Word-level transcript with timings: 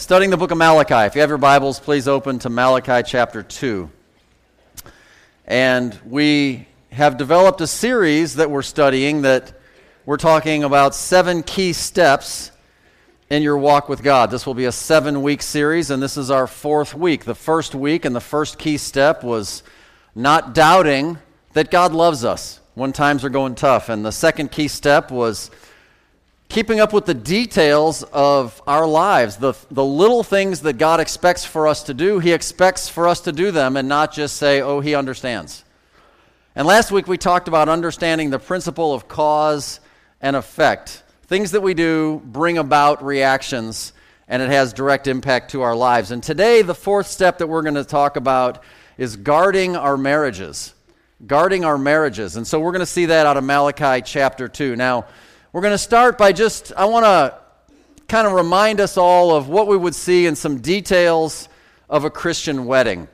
studying 0.00 0.30
the 0.30 0.36
book 0.38 0.50
of 0.50 0.56
Malachi. 0.56 0.94
If 0.94 1.14
you 1.14 1.20
have 1.20 1.28
your 1.28 1.36
Bibles, 1.36 1.78
please 1.78 2.08
open 2.08 2.38
to 2.38 2.48
Malachi 2.48 3.02
chapter 3.06 3.42
2. 3.42 3.90
And 5.44 6.00
we 6.06 6.66
have 6.90 7.18
developed 7.18 7.60
a 7.60 7.66
series 7.66 8.36
that 8.36 8.50
we're 8.50 8.62
studying 8.62 9.20
that 9.22 9.52
we're 10.06 10.16
talking 10.16 10.64
about 10.64 10.94
seven 10.94 11.42
key 11.42 11.74
steps 11.74 12.50
in 13.28 13.42
your 13.42 13.58
walk 13.58 13.90
with 13.90 14.02
God. 14.02 14.30
This 14.30 14.46
will 14.46 14.54
be 14.54 14.64
a 14.64 14.72
seven 14.72 15.20
week 15.20 15.42
series, 15.42 15.90
and 15.90 16.02
this 16.02 16.16
is 16.16 16.30
our 16.30 16.46
fourth 16.46 16.94
week. 16.94 17.26
The 17.26 17.34
first 17.34 17.74
week 17.74 18.06
and 18.06 18.16
the 18.16 18.22
first 18.22 18.58
key 18.58 18.78
step 18.78 19.22
was 19.22 19.62
not 20.14 20.54
doubting 20.54 21.18
that 21.52 21.70
God 21.70 21.92
loves 21.92 22.24
us 22.24 22.58
when 22.72 22.94
times 22.94 23.22
are 23.22 23.28
going 23.28 23.54
tough. 23.54 23.90
And 23.90 24.02
the 24.02 24.12
second 24.12 24.50
key 24.50 24.68
step 24.68 25.10
was 25.10 25.50
keeping 26.50 26.80
up 26.80 26.92
with 26.92 27.06
the 27.06 27.14
details 27.14 28.02
of 28.02 28.60
our 28.66 28.86
lives, 28.86 29.36
the, 29.36 29.54
the 29.70 29.84
little 29.84 30.24
things 30.24 30.60
that 30.62 30.74
God 30.74 30.98
expects 30.98 31.44
for 31.44 31.68
us 31.68 31.84
to 31.84 31.94
do, 31.94 32.18
He 32.18 32.32
expects 32.32 32.88
for 32.88 33.06
us 33.06 33.20
to 33.20 33.32
do 33.32 33.52
them 33.52 33.76
and 33.76 33.88
not 33.88 34.12
just 34.12 34.36
say, 34.36 34.60
oh, 34.60 34.80
He 34.80 34.94
understands. 34.94 35.64
And 36.56 36.66
last 36.66 36.90
week 36.90 37.06
we 37.06 37.16
talked 37.16 37.46
about 37.46 37.68
understanding 37.68 38.30
the 38.30 38.40
principle 38.40 38.92
of 38.92 39.06
cause 39.06 39.78
and 40.20 40.34
effect. 40.34 41.04
Things 41.22 41.52
that 41.52 41.62
we 41.62 41.72
do 41.72 42.20
bring 42.24 42.58
about 42.58 43.04
reactions, 43.04 43.92
and 44.26 44.42
it 44.42 44.50
has 44.50 44.72
direct 44.72 45.06
impact 45.06 45.52
to 45.52 45.62
our 45.62 45.76
lives. 45.76 46.10
And 46.10 46.20
today, 46.20 46.62
the 46.62 46.74
fourth 46.74 47.06
step 47.06 47.38
that 47.38 47.46
we're 47.46 47.62
going 47.62 47.76
to 47.76 47.84
talk 47.84 48.16
about 48.16 48.64
is 48.98 49.14
guarding 49.14 49.76
our 49.76 49.96
marriages. 49.96 50.74
Guarding 51.24 51.64
our 51.64 51.78
marriages. 51.78 52.34
And 52.34 52.44
so 52.44 52.58
we're 52.58 52.72
going 52.72 52.80
to 52.80 52.86
see 52.86 53.06
that 53.06 53.26
out 53.26 53.36
of 53.36 53.44
Malachi 53.44 54.02
chapter 54.04 54.48
2. 54.48 54.74
Now, 54.74 55.06
we're 55.52 55.62
going 55.62 55.72
to 55.72 55.78
start 55.78 56.16
by 56.16 56.32
just, 56.32 56.72
I 56.76 56.84
want 56.84 57.04
to 57.04 57.36
kind 58.06 58.24
of 58.24 58.34
remind 58.34 58.80
us 58.80 58.96
all 58.96 59.34
of 59.34 59.48
what 59.48 59.66
we 59.66 59.76
would 59.76 59.96
see 59.96 60.26
in 60.26 60.36
some 60.36 60.60
details 60.60 61.48
of 61.88 62.04
a 62.04 62.10
Christian 62.10 62.66
wedding. 62.66 63.08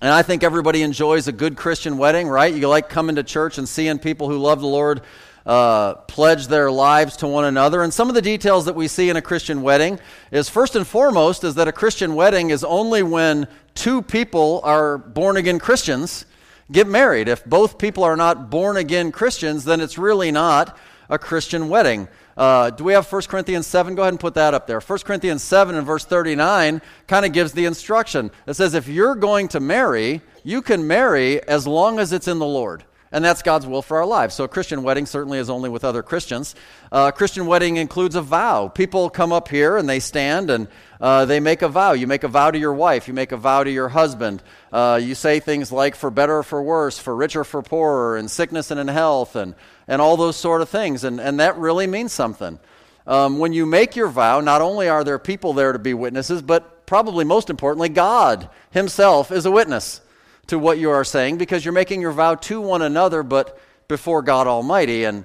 And 0.00 0.10
I 0.10 0.22
think 0.22 0.42
everybody 0.42 0.82
enjoys 0.82 1.28
a 1.28 1.32
good 1.32 1.56
Christian 1.56 1.98
wedding, 1.98 2.26
right? 2.26 2.52
You 2.52 2.68
like 2.68 2.88
coming 2.88 3.14
to 3.14 3.22
church 3.22 3.58
and 3.58 3.68
seeing 3.68 4.00
people 4.00 4.28
who 4.28 4.38
love 4.38 4.60
the 4.60 4.66
Lord 4.66 5.02
uh, 5.46 5.94
pledge 5.94 6.48
their 6.48 6.68
lives 6.68 7.18
to 7.18 7.28
one 7.28 7.44
another. 7.44 7.84
And 7.84 7.94
some 7.94 8.08
of 8.08 8.16
the 8.16 8.22
details 8.22 8.64
that 8.64 8.74
we 8.74 8.88
see 8.88 9.08
in 9.08 9.16
a 9.16 9.22
Christian 9.22 9.62
wedding 9.62 10.00
is 10.32 10.48
first 10.48 10.74
and 10.74 10.84
foremost 10.84 11.44
is 11.44 11.54
that 11.54 11.68
a 11.68 11.72
Christian 11.72 12.16
wedding 12.16 12.50
is 12.50 12.64
only 12.64 13.04
when 13.04 13.46
two 13.76 14.02
people 14.02 14.60
are 14.64 14.98
born 14.98 15.36
again 15.36 15.60
Christians 15.60 16.26
get 16.72 16.88
married. 16.88 17.28
If 17.28 17.44
both 17.44 17.78
people 17.78 18.02
are 18.02 18.16
not 18.16 18.50
born 18.50 18.76
again 18.76 19.12
Christians, 19.12 19.64
then 19.64 19.80
it's 19.80 19.96
really 19.96 20.32
not 20.32 20.76
a 21.08 21.18
Christian 21.18 21.68
wedding. 21.68 22.08
Uh, 22.36 22.70
do 22.70 22.84
we 22.84 22.92
have 22.92 23.10
1 23.10 23.22
Corinthians 23.22 23.66
7? 23.66 23.94
Go 23.94 24.02
ahead 24.02 24.14
and 24.14 24.20
put 24.20 24.34
that 24.34 24.54
up 24.54 24.66
there. 24.66 24.80
1 24.80 24.98
Corinthians 25.00 25.42
7 25.42 25.74
and 25.74 25.86
verse 25.86 26.04
39 26.04 26.80
kind 27.06 27.26
of 27.26 27.32
gives 27.32 27.52
the 27.52 27.64
instruction. 27.64 28.30
It 28.46 28.54
says, 28.54 28.74
if 28.74 28.88
you're 28.88 29.14
going 29.14 29.48
to 29.48 29.60
marry, 29.60 30.22
you 30.42 30.62
can 30.62 30.86
marry 30.86 31.42
as 31.42 31.66
long 31.66 31.98
as 31.98 32.12
it's 32.12 32.28
in 32.28 32.38
the 32.38 32.46
Lord. 32.46 32.84
And 33.12 33.22
that's 33.22 33.42
God's 33.42 33.66
will 33.66 33.82
for 33.82 33.98
our 33.98 34.06
lives. 34.06 34.34
So 34.34 34.44
a 34.44 34.48
Christian 34.48 34.82
wedding 34.82 35.04
certainly 35.04 35.38
is 35.38 35.50
only 35.50 35.68
with 35.68 35.84
other 35.84 36.02
Christians. 36.02 36.54
Uh, 36.90 37.10
a 37.12 37.16
Christian 37.16 37.46
wedding 37.46 37.76
includes 37.76 38.14
a 38.14 38.22
vow. 38.22 38.68
People 38.68 39.10
come 39.10 39.32
up 39.32 39.48
here 39.48 39.76
and 39.76 39.86
they 39.86 40.00
stand 40.00 40.48
and 40.48 40.66
uh, 40.98 41.26
they 41.26 41.38
make 41.38 41.62
a 41.62 41.68
vow. 41.68 41.92
You 41.92 42.06
make 42.06 42.24
a 42.24 42.28
vow 42.28 42.50
to 42.50 42.58
your 42.58 42.72
wife. 42.72 43.08
You 43.08 43.14
make 43.14 43.32
a 43.32 43.36
vow 43.36 43.64
to 43.64 43.70
your 43.70 43.90
husband. 43.90 44.42
Uh, 44.72 44.98
you 45.02 45.14
say 45.14 45.40
things 45.40 45.70
like 45.70 45.94
for 45.94 46.10
better 46.10 46.38
or 46.38 46.42
for 46.42 46.62
worse, 46.62 46.98
for 46.98 47.14
richer 47.14 47.44
for 47.44 47.60
poorer, 47.62 48.16
in 48.16 48.28
sickness 48.28 48.70
and 48.70 48.80
in 48.80 48.88
health, 48.88 49.36
and, 49.36 49.54
and 49.86 50.00
all 50.00 50.16
those 50.16 50.36
sort 50.36 50.62
of 50.62 50.68
things. 50.68 51.04
And, 51.04 51.20
and 51.20 51.40
that 51.40 51.56
really 51.58 51.86
means 51.86 52.12
something. 52.12 52.58
Um, 53.06 53.38
when 53.38 53.52
you 53.52 53.66
make 53.66 53.96
your 53.96 54.08
vow, 54.08 54.40
not 54.40 54.62
only 54.62 54.88
are 54.88 55.02
there 55.04 55.18
people 55.18 55.54
there 55.54 55.72
to 55.72 55.78
be 55.78 55.92
witnesses, 55.92 56.40
but 56.40 56.86
probably 56.86 57.24
most 57.24 57.50
importantly, 57.50 57.88
God 57.88 58.48
Himself 58.70 59.32
is 59.32 59.44
a 59.44 59.50
witness 59.50 60.01
to 60.46 60.58
what 60.58 60.78
you 60.78 60.90
are 60.90 61.04
saying 61.04 61.38
because 61.38 61.64
you're 61.64 61.72
making 61.72 62.00
your 62.00 62.12
vow 62.12 62.34
to 62.34 62.60
one 62.60 62.82
another, 62.82 63.22
but 63.22 63.58
before 63.88 64.22
God 64.22 64.46
Almighty. 64.46 65.04
And 65.04 65.24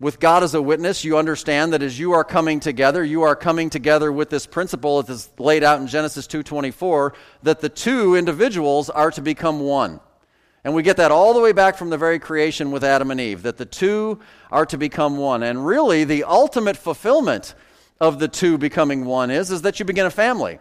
with 0.00 0.18
God 0.18 0.42
as 0.42 0.54
a 0.54 0.62
witness, 0.62 1.04
you 1.04 1.16
understand 1.16 1.72
that 1.72 1.82
as 1.82 1.98
you 1.98 2.12
are 2.12 2.24
coming 2.24 2.58
together, 2.58 3.04
you 3.04 3.22
are 3.22 3.36
coming 3.36 3.70
together 3.70 4.10
with 4.10 4.30
this 4.30 4.46
principle 4.46 5.02
that 5.02 5.12
is 5.12 5.30
laid 5.38 5.62
out 5.62 5.80
in 5.80 5.86
Genesis 5.86 6.26
2:24 6.26 7.12
that 7.42 7.60
the 7.60 7.68
two 7.68 8.16
individuals 8.16 8.90
are 8.90 9.10
to 9.12 9.20
become 9.20 9.60
one. 9.60 10.00
And 10.64 10.74
we 10.74 10.82
get 10.82 10.96
that 10.98 11.10
all 11.10 11.34
the 11.34 11.40
way 11.40 11.52
back 11.52 11.76
from 11.76 11.90
the 11.90 11.98
very 11.98 12.18
creation 12.18 12.70
with 12.70 12.84
Adam 12.84 13.10
and 13.10 13.20
Eve, 13.20 13.42
that 13.42 13.58
the 13.58 13.66
two 13.66 14.20
are 14.50 14.66
to 14.66 14.78
become 14.78 15.18
one. 15.18 15.42
And 15.42 15.66
really, 15.66 16.04
the 16.04 16.24
ultimate 16.24 16.76
fulfillment 16.76 17.54
of 18.00 18.18
the 18.18 18.28
two 18.28 18.58
becoming 18.58 19.04
one 19.04 19.30
is, 19.30 19.50
is 19.50 19.62
that 19.62 19.78
you 19.78 19.84
begin 19.84 20.06
a 20.06 20.10
family. 20.10 20.58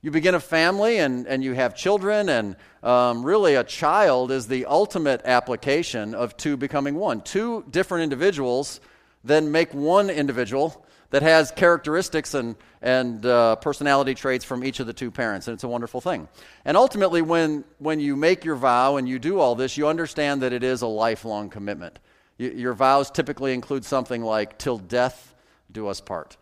You 0.00 0.12
begin 0.12 0.36
a 0.36 0.40
family 0.40 0.98
and, 0.98 1.26
and 1.26 1.42
you 1.42 1.54
have 1.54 1.74
children, 1.74 2.28
and 2.28 2.54
um, 2.84 3.24
really 3.24 3.56
a 3.56 3.64
child 3.64 4.30
is 4.30 4.46
the 4.46 4.66
ultimate 4.66 5.22
application 5.24 6.14
of 6.14 6.36
two 6.36 6.56
becoming 6.56 6.94
one. 6.94 7.20
Two 7.20 7.64
different 7.68 8.04
individuals 8.04 8.80
then 9.24 9.50
make 9.50 9.74
one 9.74 10.08
individual 10.08 10.86
that 11.10 11.22
has 11.22 11.50
characteristics 11.50 12.34
and, 12.34 12.54
and 12.80 13.26
uh, 13.26 13.56
personality 13.56 14.14
traits 14.14 14.44
from 14.44 14.62
each 14.62 14.78
of 14.78 14.86
the 14.86 14.92
two 14.92 15.10
parents, 15.10 15.48
and 15.48 15.54
it's 15.54 15.64
a 15.64 15.68
wonderful 15.68 16.00
thing. 16.00 16.28
And 16.64 16.76
ultimately, 16.76 17.20
when, 17.20 17.64
when 17.78 17.98
you 17.98 18.14
make 18.14 18.44
your 18.44 18.54
vow 18.54 18.98
and 18.98 19.08
you 19.08 19.18
do 19.18 19.40
all 19.40 19.56
this, 19.56 19.76
you 19.76 19.88
understand 19.88 20.42
that 20.42 20.52
it 20.52 20.62
is 20.62 20.82
a 20.82 20.86
lifelong 20.86 21.50
commitment. 21.50 21.98
Y- 22.38 22.52
your 22.54 22.74
vows 22.74 23.10
typically 23.10 23.52
include 23.52 23.84
something 23.84 24.22
like, 24.22 24.58
till 24.58 24.78
death 24.78 25.34
do 25.72 25.88
us 25.88 26.00
part. 26.00 26.36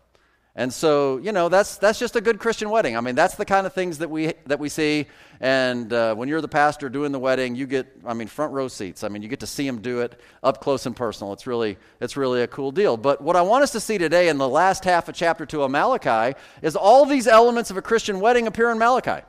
And 0.59 0.73
so, 0.73 1.17
you 1.17 1.33
know, 1.33 1.49
that's, 1.49 1.77
that's 1.77 1.99
just 1.99 2.15
a 2.15 2.21
good 2.21 2.39
Christian 2.39 2.71
wedding. 2.71 2.97
I 2.97 3.01
mean, 3.01 3.13
that's 3.13 3.35
the 3.35 3.45
kind 3.45 3.67
of 3.67 3.73
things 3.73 3.99
that 3.99 4.09
we, 4.09 4.33
that 4.47 4.59
we 4.59 4.69
see. 4.69 5.05
And 5.39 5.93
uh, 5.93 6.15
when 6.15 6.27
you're 6.27 6.41
the 6.41 6.47
pastor 6.47 6.89
doing 6.89 7.11
the 7.11 7.19
wedding, 7.19 7.55
you 7.55 7.67
get, 7.67 7.95
I 8.03 8.15
mean, 8.15 8.27
front 8.27 8.53
row 8.53 8.67
seats. 8.67 9.03
I 9.03 9.07
mean, 9.09 9.21
you 9.21 9.27
get 9.27 9.41
to 9.41 9.47
see 9.47 9.67
them 9.67 9.81
do 9.81 10.01
it 10.01 10.19
up 10.41 10.59
close 10.59 10.87
and 10.87 10.95
personal. 10.95 11.31
It's 11.31 11.45
really, 11.45 11.77
it's 12.01 12.17
really 12.17 12.41
a 12.41 12.47
cool 12.47 12.71
deal. 12.71 12.97
But 12.97 13.21
what 13.21 13.35
I 13.35 13.43
want 13.43 13.65
us 13.65 13.71
to 13.73 13.79
see 13.79 13.99
today 13.99 14.29
in 14.29 14.39
the 14.39 14.49
last 14.49 14.83
half 14.83 15.07
of 15.07 15.13
chapter 15.13 15.45
2 15.45 15.61
of 15.61 15.69
Malachi 15.69 16.35
is 16.63 16.75
all 16.75 17.05
these 17.05 17.27
elements 17.27 17.69
of 17.69 17.77
a 17.77 17.81
Christian 17.83 18.19
wedding 18.19 18.47
appear 18.47 18.71
in 18.71 18.79
Malachi. 18.79 19.23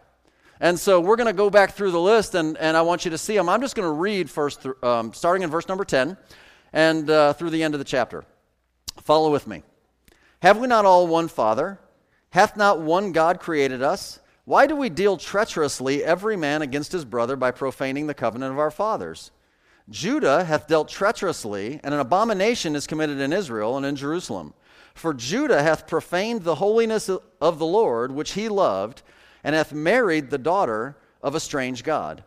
And 0.60 0.80
so 0.80 0.98
we're 0.98 1.16
going 1.16 1.26
to 1.26 1.34
go 1.34 1.50
back 1.50 1.72
through 1.72 1.90
the 1.90 2.00
list, 2.00 2.34
and, 2.36 2.56
and 2.56 2.74
I 2.74 2.80
want 2.80 3.04
you 3.04 3.10
to 3.10 3.18
see 3.18 3.36
them. 3.36 3.50
I'm 3.50 3.60
just 3.60 3.76
going 3.76 3.86
to 3.86 3.92
read 3.92 4.30
first, 4.30 4.66
um, 4.82 5.12
starting 5.12 5.42
in 5.42 5.50
verse 5.50 5.68
number 5.68 5.84
10 5.84 6.16
and 6.72 7.10
uh, 7.10 7.34
through 7.34 7.50
the 7.50 7.62
end 7.62 7.74
of 7.74 7.80
the 7.80 7.84
chapter. 7.84 8.24
Follow 9.02 9.30
with 9.30 9.46
me. 9.46 9.62
Have 10.40 10.58
we 10.58 10.68
not 10.68 10.84
all 10.84 11.06
one 11.06 11.28
Father? 11.28 11.78
Hath 12.30 12.56
not 12.56 12.80
one 12.80 13.12
God 13.12 13.40
created 13.40 13.82
us? 13.82 14.20
Why 14.44 14.66
do 14.66 14.76
we 14.76 14.88
deal 14.88 15.16
treacherously 15.16 16.04
every 16.04 16.36
man 16.36 16.62
against 16.62 16.92
his 16.92 17.04
brother 17.04 17.36
by 17.36 17.50
profaning 17.50 18.06
the 18.06 18.14
covenant 18.14 18.52
of 18.52 18.58
our 18.58 18.70
fathers? 18.70 19.30
Judah 19.90 20.44
hath 20.44 20.68
dealt 20.68 20.88
treacherously, 20.88 21.80
and 21.82 21.92
an 21.92 22.00
abomination 22.00 22.76
is 22.76 22.86
committed 22.86 23.20
in 23.20 23.32
Israel 23.32 23.76
and 23.76 23.84
in 23.84 23.96
Jerusalem. 23.96 24.54
For 24.94 25.14
Judah 25.14 25.62
hath 25.62 25.86
profaned 25.86 26.42
the 26.42 26.56
holiness 26.56 27.08
of 27.40 27.58
the 27.58 27.66
Lord, 27.66 28.12
which 28.12 28.32
he 28.32 28.48
loved, 28.48 29.02
and 29.42 29.54
hath 29.54 29.72
married 29.72 30.30
the 30.30 30.38
daughter 30.38 30.96
of 31.22 31.34
a 31.34 31.40
strange 31.40 31.84
God. 31.84 32.22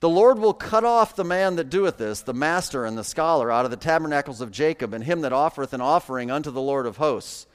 The 0.00 0.08
Lord 0.08 0.38
will 0.38 0.54
cut 0.54 0.82
off 0.82 1.14
the 1.14 1.24
man 1.24 1.56
that 1.56 1.68
doeth 1.68 1.98
this, 1.98 2.22
the 2.22 2.32
master 2.32 2.86
and 2.86 2.96
the 2.96 3.04
scholar, 3.04 3.50
out 3.50 3.66
of 3.66 3.70
the 3.70 3.76
tabernacles 3.76 4.40
of 4.40 4.50
Jacob, 4.50 4.94
and 4.94 5.04
him 5.04 5.20
that 5.20 5.32
offereth 5.32 5.74
an 5.74 5.82
offering 5.82 6.30
unto 6.30 6.50
the 6.50 6.60
Lord 6.60 6.86
of 6.86 6.96
hosts. 6.96 7.46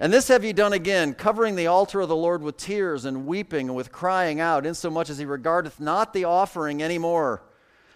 And 0.00 0.10
this 0.10 0.28
have 0.28 0.42
ye 0.42 0.54
done 0.54 0.72
again, 0.72 1.12
covering 1.12 1.56
the 1.56 1.66
altar 1.66 2.00
of 2.00 2.08
the 2.08 2.16
Lord 2.16 2.42
with 2.42 2.56
tears 2.56 3.04
and 3.04 3.26
weeping 3.26 3.68
and 3.68 3.76
with 3.76 3.92
crying 3.92 4.40
out, 4.40 4.64
insomuch 4.64 5.10
as 5.10 5.18
he 5.18 5.26
regardeth 5.26 5.78
not 5.78 6.14
the 6.14 6.24
offering 6.24 6.82
any 6.82 6.96
more, 6.96 7.42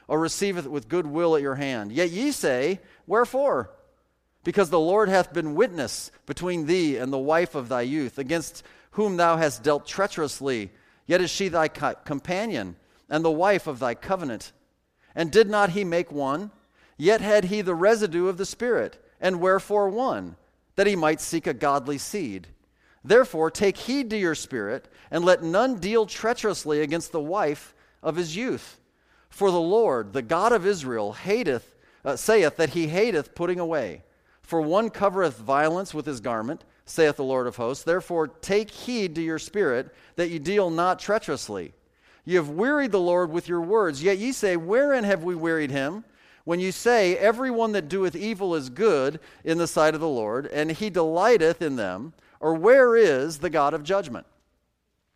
or 0.06 0.20
receiveth 0.20 0.66
it 0.66 0.70
with 0.70 0.88
good 0.88 1.06
will 1.06 1.34
at 1.34 1.43
your 1.43 1.55
hand. 1.55 1.91
Yet 1.91 2.10
ye 2.10 2.31
say, 2.31 2.81
Wherefore? 3.06 3.70
Because 4.44 4.69
the 4.69 4.78
Lord 4.78 5.09
hath 5.09 5.32
been 5.32 5.55
witness 5.55 6.10
between 6.26 6.66
thee 6.66 6.99
and 6.99 7.10
the 7.10 7.19
wife 7.19 7.55
of 7.55 7.70
thy 7.70 7.82
youth, 7.82 8.19
against 8.19 8.62
whom 8.93 9.16
thou 9.16 9.38
hast 9.38 9.62
dealt 9.62 9.87
treacherously, 9.87 10.70
yet 11.06 11.23
is 11.23 11.31
she 11.31 11.49
thy 11.49 11.69
companion 11.69 12.76
and 13.08 13.25
the 13.25 13.31
wife 13.31 13.66
of 13.66 13.78
thy 13.78 13.94
covenant. 13.94 14.52
And 15.14 15.31
did 15.31 15.49
not 15.49 15.70
he 15.70 15.84
make 15.84 16.12
one? 16.12 16.50
Yet 16.96 17.20
had 17.20 17.44
he 17.44 17.60
the 17.60 17.75
residue 17.75 18.28
of 18.28 18.37
the 18.37 18.46
Spirit. 18.46 19.02
And 19.20 19.40
wherefore 19.40 19.88
one? 19.88 20.37
That 20.76 20.87
he 20.87 20.96
might 20.96 21.20
seek 21.20 21.46
a 21.46 21.55
godly 21.55 21.99
seed. 21.99 22.49
Therefore, 23.05 23.50
take 23.50 23.76
heed 23.76 24.10
to 24.10 24.16
your 24.16 24.34
spirit, 24.34 24.88
and 25.10 25.25
let 25.25 25.43
none 25.43 25.78
deal 25.78 26.05
treacherously 26.05 26.82
against 26.82 27.12
the 27.12 27.20
wife 27.20 27.75
of 28.02 28.16
his 28.16 28.37
youth. 28.37 28.78
For 29.31 29.50
the 29.50 29.60
Lord, 29.60 30.12
the 30.12 30.22
God 30.22 30.52
of 30.52 30.66
Israel, 30.66 31.12
hateth, 31.12 31.75
uh, 32.05 32.16
saith 32.16 32.56
that 32.56 32.70
he 32.70 32.88
hateth 32.88 33.34
putting 33.34 33.60
away. 33.60 34.02
For 34.43 34.60
one 34.60 34.90
covereth 34.90 35.38
violence 35.38 35.94
with 35.94 36.06
his 36.06 36.20
garment, 36.20 36.64
saith 36.84 37.16
the 37.16 37.25
Lord 37.25 37.46
of 37.46 37.56
hosts. 37.56 37.84
Therefore, 37.84 38.28
take 38.28 38.70
heed 38.70 39.14
to 39.14 39.22
your 39.22 39.38
spirit, 39.38 39.94
that 40.16 40.31
ye 40.31 40.38
deal 40.38 40.70
not 40.70 40.99
treacherously. 40.99 41.75
Ye 42.28 42.34
have 42.34 42.50
wearied 42.50 42.92
the 42.92 43.00
Lord 43.00 43.30
with 43.30 43.48
your 43.48 43.62
words. 43.62 44.02
Yet 44.02 44.19
ye 44.19 44.32
say, 44.32 44.54
Wherein 44.54 45.04
have 45.04 45.25
we 45.25 45.34
wearied 45.34 45.70
him? 45.70 46.04
When 46.44 46.60
you 46.60 46.72
say, 46.72 47.16
Every 47.16 47.50
one 47.50 47.72
that 47.72 47.88
doeth 47.88 48.14
evil 48.14 48.54
is 48.54 48.69
good 48.69 49.19
in 49.44 49.56
the 49.56 49.66
sight 49.66 49.94
of 49.94 50.02
the 50.02 50.08
Lord, 50.08 50.44
and 50.48 50.70
he 50.70 50.90
delighteth 50.90 51.62
in 51.62 51.76
them, 51.76 52.12
Or 52.38 52.52
where 52.52 52.98
is 52.98 53.38
the 53.38 53.48
God 53.48 53.72
of 53.72 53.82
judgment? 53.82 54.26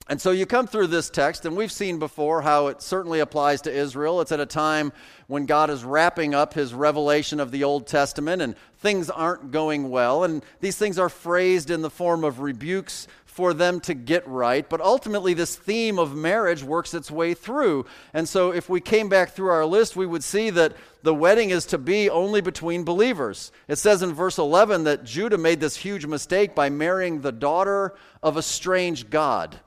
And 0.09 0.21
so 0.21 0.31
you 0.31 0.47
come 0.47 0.67
through 0.67 0.87
this 0.87 1.11
text, 1.11 1.45
and 1.45 1.55
we've 1.55 1.71
seen 1.71 1.99
before 1.99 2.41
how 2.41 2.69
it 2.69 2.81
certainly 2.81 3.21
applies 3.21 3.61
to 3.63 3.73
Israel. 3.73 4.23
It's 4.23 4.33
at 4.33 4.41
a 4.41 4.47
time 4.47 4.91
when 5.27 5.45
God 5.45 5.71
is 5.71 5.85
wrapping 5.85 6.35
up 6.35 6.55
his 6.55 6.73
revelation 6.73 7.41
of 7.41 7.51
the 7.51 7.63
Old 7.63 7.87
Testament, 7.87 8.41
and 8.41 8.57
things 8.79 9.11
aren't 9.11 9.51
going 9.51 9.91
well. 9.91 10.25
And 10.25 10.43
these 10.61 10.77
things 10.77 10.99
are 10.99 11.11
phrased 11.11 11.71
in 11.71 11.83
the 11.83 11.91
form 11.91 12.25
of 12.25 12.41
rebukes 12.41 13.07
for 13.33 13.55
them 13.55 13.81
to 13.81 13.95
get 13.95 14.29
right. 14.29 14.69
But 14.69 14.83
ultimately, 14.83 15.33
this 15.33 15.57
theme 15.57 15.99
of 15.99 16.15
marriage 16.15 16.63
works 16.63 16.93
its 16.93 17.11
way 17.11 17.33
through. 17.33 17.87
And 18.13 18.29
so, 18.29 18.53
if 18.53 18.69
we 18.69 18.81
came 18.81 19.09
back 19.09 19.31
through 19.31 19.49
our 19.49 19.65
list, 19.65 19.97
we 19.97 20.05
would 20.05 20.23
see 20.23 20.51
that 20.51 20.75
the 21.03 21.15
wedding 21.15 21.49
is 21.49 21.65
to 21.67 21.79
be 21.79 22.11
only 22.11 22.43
between 22.43 22.85
believers. 22.85 23.51
It 23.69 23.77
says 23.77 24.03
in 24.03 24.13
verse 24.13 24.37
11 24.37 24.85
that 24.85 25.05
Judah 25.05 25.39
made 25.39 25.61
this 25.61 25.77
huge 25.77 26.05
mistake 26.05 26.55
by 26.55 26.69
marrying 26.69 27.23
the 27.23 27.33
daughter 27.33 27.95
of 28.23 28.37
a 28.37 28.43
strange 28.43 29.09
God. 29.09 29.59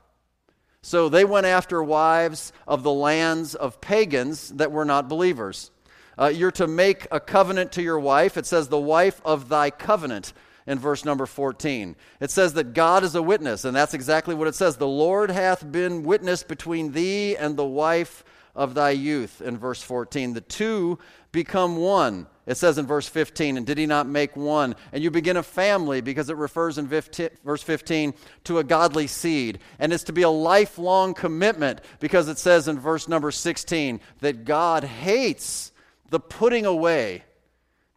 So 0.83 1.09
they 1.09 1.25
went 1.25 1.47
after 1.47 1.81
wives 1.81 2.53
of 2.67 2.83
the 2.83 2.93
lands 2.93 3.55
of 3.55 3.81
pagans 3.81 4.49
that 4.49 4.71
were 4.71 4.85
not 4.85 5.09
believers. 5.09 5.71
Uh, 6.17 6.27
you're 6.27 6.51
to 6.51 6.67
make 6.67 7.07
a 7.11 7.19
covenant 7.19 7.71
to 7.73 7.81
your 7.81 7.99
wife. 7.99 8.37
It 8.37 8.45
says, 8.45 8.67
the 8.67 8.77
wife 8.77 9.19
of 9.25 9.49
thy 9.49 9.71
covenant 9.71 10.33
in 10.67 10.79
verse 10.79 11.05
number 11.05 11.25
14. 11.25 11.95
It 12.19 12.31
says 12.31 12.53
that 12.53 12.73
God 12.73 13.03
is 13.03 13.15
a 13.15 13.21
witness, 13.21 13.65
and 13.65 13.75
that's 13.75 13.93
exactly 13.93 14.35
what 14.35 14.47
it 14.47 14.55
says. 14.55 14.77
The 14.77 14.87
Lord 14.87 15.29
hath 15.29 15.71
been 15.71 16.03
witness 16.03 16.43
between 16.43 16.91
thee 16.91 17.35
and 17.35 17.55
the 17.55 17.65
wife 17.65 18.23
of 18.55 18.73
thy 18.73 18.91
youth 18.91 19.41
in 19.41 19.57
verse 19.57 19.81
14. 19.81 20.33
The 20.33 20.41
two 20.41 20.97
become 21.31 21.77
one. 21.77 22.27
It 22.45 22.57
says 22.57 22.77
in 22.77 22.85
verse 22.85 23.07
15, 23.07 23.57
and 23.57 23.65
did 23.65 23.77
he 23.77 23.85
not 23.85 24.07
make 24.07 24.35
one? 24.35 24.75
And 24.91 25.03
you 25.03 25.11
begin 25.11 25.35
a 25.35 25.43
family 25.43 25.99
because 26.01 26.29
it 26.29 26.37
refers 26.37 26.77
in 26.77 26.87
verse 26.87 27.63
15 27.63 28.13
to 28.45 28.59
a 28.59 28.63
godly 28.63 29.07
seed. 29.07 29.59
And 29.79 29.91
it's 29.91 30.03
to 30.05 30.13
be 30.13 30.21
a 30.21 30.29
lifelong 30.29 31.13
commitment 31.13 31.81
because 31.99 32.29
it 32.29 32.37
says 32.37 32.67
in 32.67 32.79
verse 32.79 33.07
number 33.07 33.31
16 33.31 33.99
that 34.21 34.45
God 34.45 34.83
hates 34.83 35.71
the 36.09 36.19
putting 36.19 36.65
away 36.65 37.23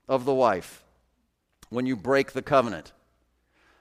of 0.09 0.25
the 0.25 0.35
wife 0.35 0.83
when 1.71 1.87
you 1.87 1.97
break 1.97 2.33
the 2.33 2.43
covenant. 2.43 2.93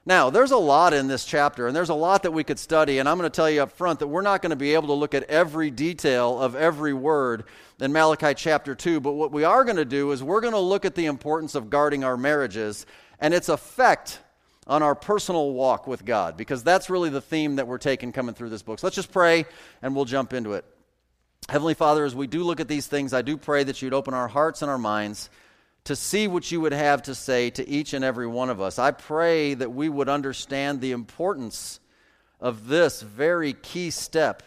Now, 0.06 0.30
there's 0.30 0.52
a 0.52 0.58
lot 0.58 0.94
in 0.94 1.10
this 1.10 1.26
chapter, 1.26 1.68
and 1.68 1.76
there's 1.76 1.90
a 1.90 1.94
lot 1.94 2.24
that 2.24 2.32
we 2.32 2.46
could 2.46 2.60
study, 2.60 3.00
and 3.00 3.10
I'm 3.10 3.18
going 3.18 3.30
to 3.30 3.36
tell 3.36 3.50
you 3.50 3.64
up 3.64 3.74
front 3.74 4.00
that 4.00 4.08
we're 4.08 4.22
not 4.22 4.42
going 4.42 4.52
to 4.52 4.56
be 4.56 4.74
able 4.74 4.88
to 4.88 4.94
look 4.94 5.14
at 5.14 5.24
every 5.24 5.70
detail 5.70 6.42
of 6.42 6.56
every 6.56 6.94
word 6.94 7.44
in 7.82 7.92
Malachi 7.92 8.34
chapter 8.34 8.74
2, 8.74 9.02
but 9.02 9.14
what 9.14 9.34
we 9.34 9.44
are 9.44 9.66
going 9.66 9.76
to 9.76 9.84
do 9.84 10.14
is 10.14 10.24
we're 10.24 10.40
going 10.40 10.54
to 10.54 10.60
look 10.60 10.86
at 10.86 10.96
the 10.96 11.08
importance 11.08 11.56
of 11.56 11.70
guarding 11.70 12.06
our 12.06 12.16
marriages 12.16 12.86
and 13.20 13.34
its 13.34 13.50
effect 13.50 14.20
on 14.66 14.82
our 14.82 14.96
personal 14.96 15.52
walk 15.52 15.88
with 15.88 16.06
God, 16.06 16.38
because 16.38 16.64
that's 16.64 16.90
really 16.90 17.10
the 17.10 17.20
theme 17.20 17.58
that 17.58 17.68
we're 17.68 17.78
taking 17.78 18.14
coming 18.14 18.34
through 18.34 18.50
this 18.50 18.62
book. 18.62 18.80
So 18.80 18.88
let's 18.88 18.96
just 18.96 19.12
pray, 19.12 19.46
and 19.82 19.94
we'll 19.94 20.06
jump 20.06 20.32
into 20.32 20.54
it. 20.54 20.64
Heavenly 21.50 21.74
Father, 21.74 22.06
as 22.06 22.16
we 22.16 22.28
do 22.28 22.44
look 22.44 22.62
at 22.62 22.70
these 22.70 22.88
things, 22.88 23.14
I 23.14 23.22
do 23.22 23.36
pray 23.36 23.66
that 23.66 23.82
you'd 23.82 23.94
open 23.94 24.14
our 24.14 24.30
hearts 24.30 24.62
and 24.62 24.72
our 24.72 24.78
minds 24.78 25.30
to 25.88 25.96
see 25.96 26.28
what 26.28 26.52
you 26.52 26.60
would 26.60 26.74
have 26.74 27.02
to 27.02 27.16
say 27.16 27.50
to 27.50 27.66
each 27.66 27.94
and 27.94 28.04
every 28.04 28.28
one 28.28 28.50
of 28.50 28.60
us. 28.60 28.78
I 28.78 28.92
pray 28.92 29.54
that 29.54 29.72
we 29.72 29.88
would 29.88 30.10
understand 30.10 30.82
the 30.82 30.92
importance 30.92 31.80
of 32.42 32.68
this 32.68 33.02
very 33.02 33.54
key 33.54 33.90
step. 33.90 34.44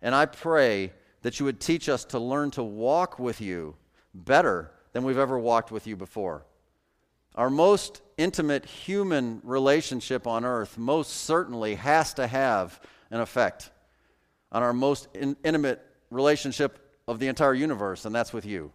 And 0.00 0.14
I 0.14 0.24
pray 0.24 0.94
that 1.20 1.38
you 1.38 1.44
would 1.44 1.60
teach 1.60 1.90
us 1.90 2.06
to 2.06 2.18
learn 2.18 2.50
to 2.52 2.62
walk 2.62 3.18
with 3.18 3.42
you 3.42 3.76
better 4.14 4.70
than 4.94 5.04
we've 5.04 5.18
ever 5.18 5.38
walked 5.38 5.70
with 5.70 5.86
you 5.86 5.94
before. 5.94 6.46
Our 7.34 7.50
most 7.50 8.00
intimate 8.16 8.64
human 8.64 9.42
relationship 9.44 10.26
on 10.26 10.46
earth 10.46 10.78
most 10.78 11.10
certainly 11.10 11.74
has 11.74 12.14
to 12.14 12.26
have 12.26 12.80
an 13.10 13.20
effect 13.20 13.68
on 14.50 14.62
our 14.62 14.72
most 14.72 15.08
in- 15.14 15.36
intimate 15.44 15.84
relationship 16.10 16.78
of 17.06 17.18
the 17.18 17.26
entire 17.26 17.52
universe, 17.52 18.06
and 18.06 18.14
that's 18.14 18.32
with 18.32 18.46
you. 18.46 18.72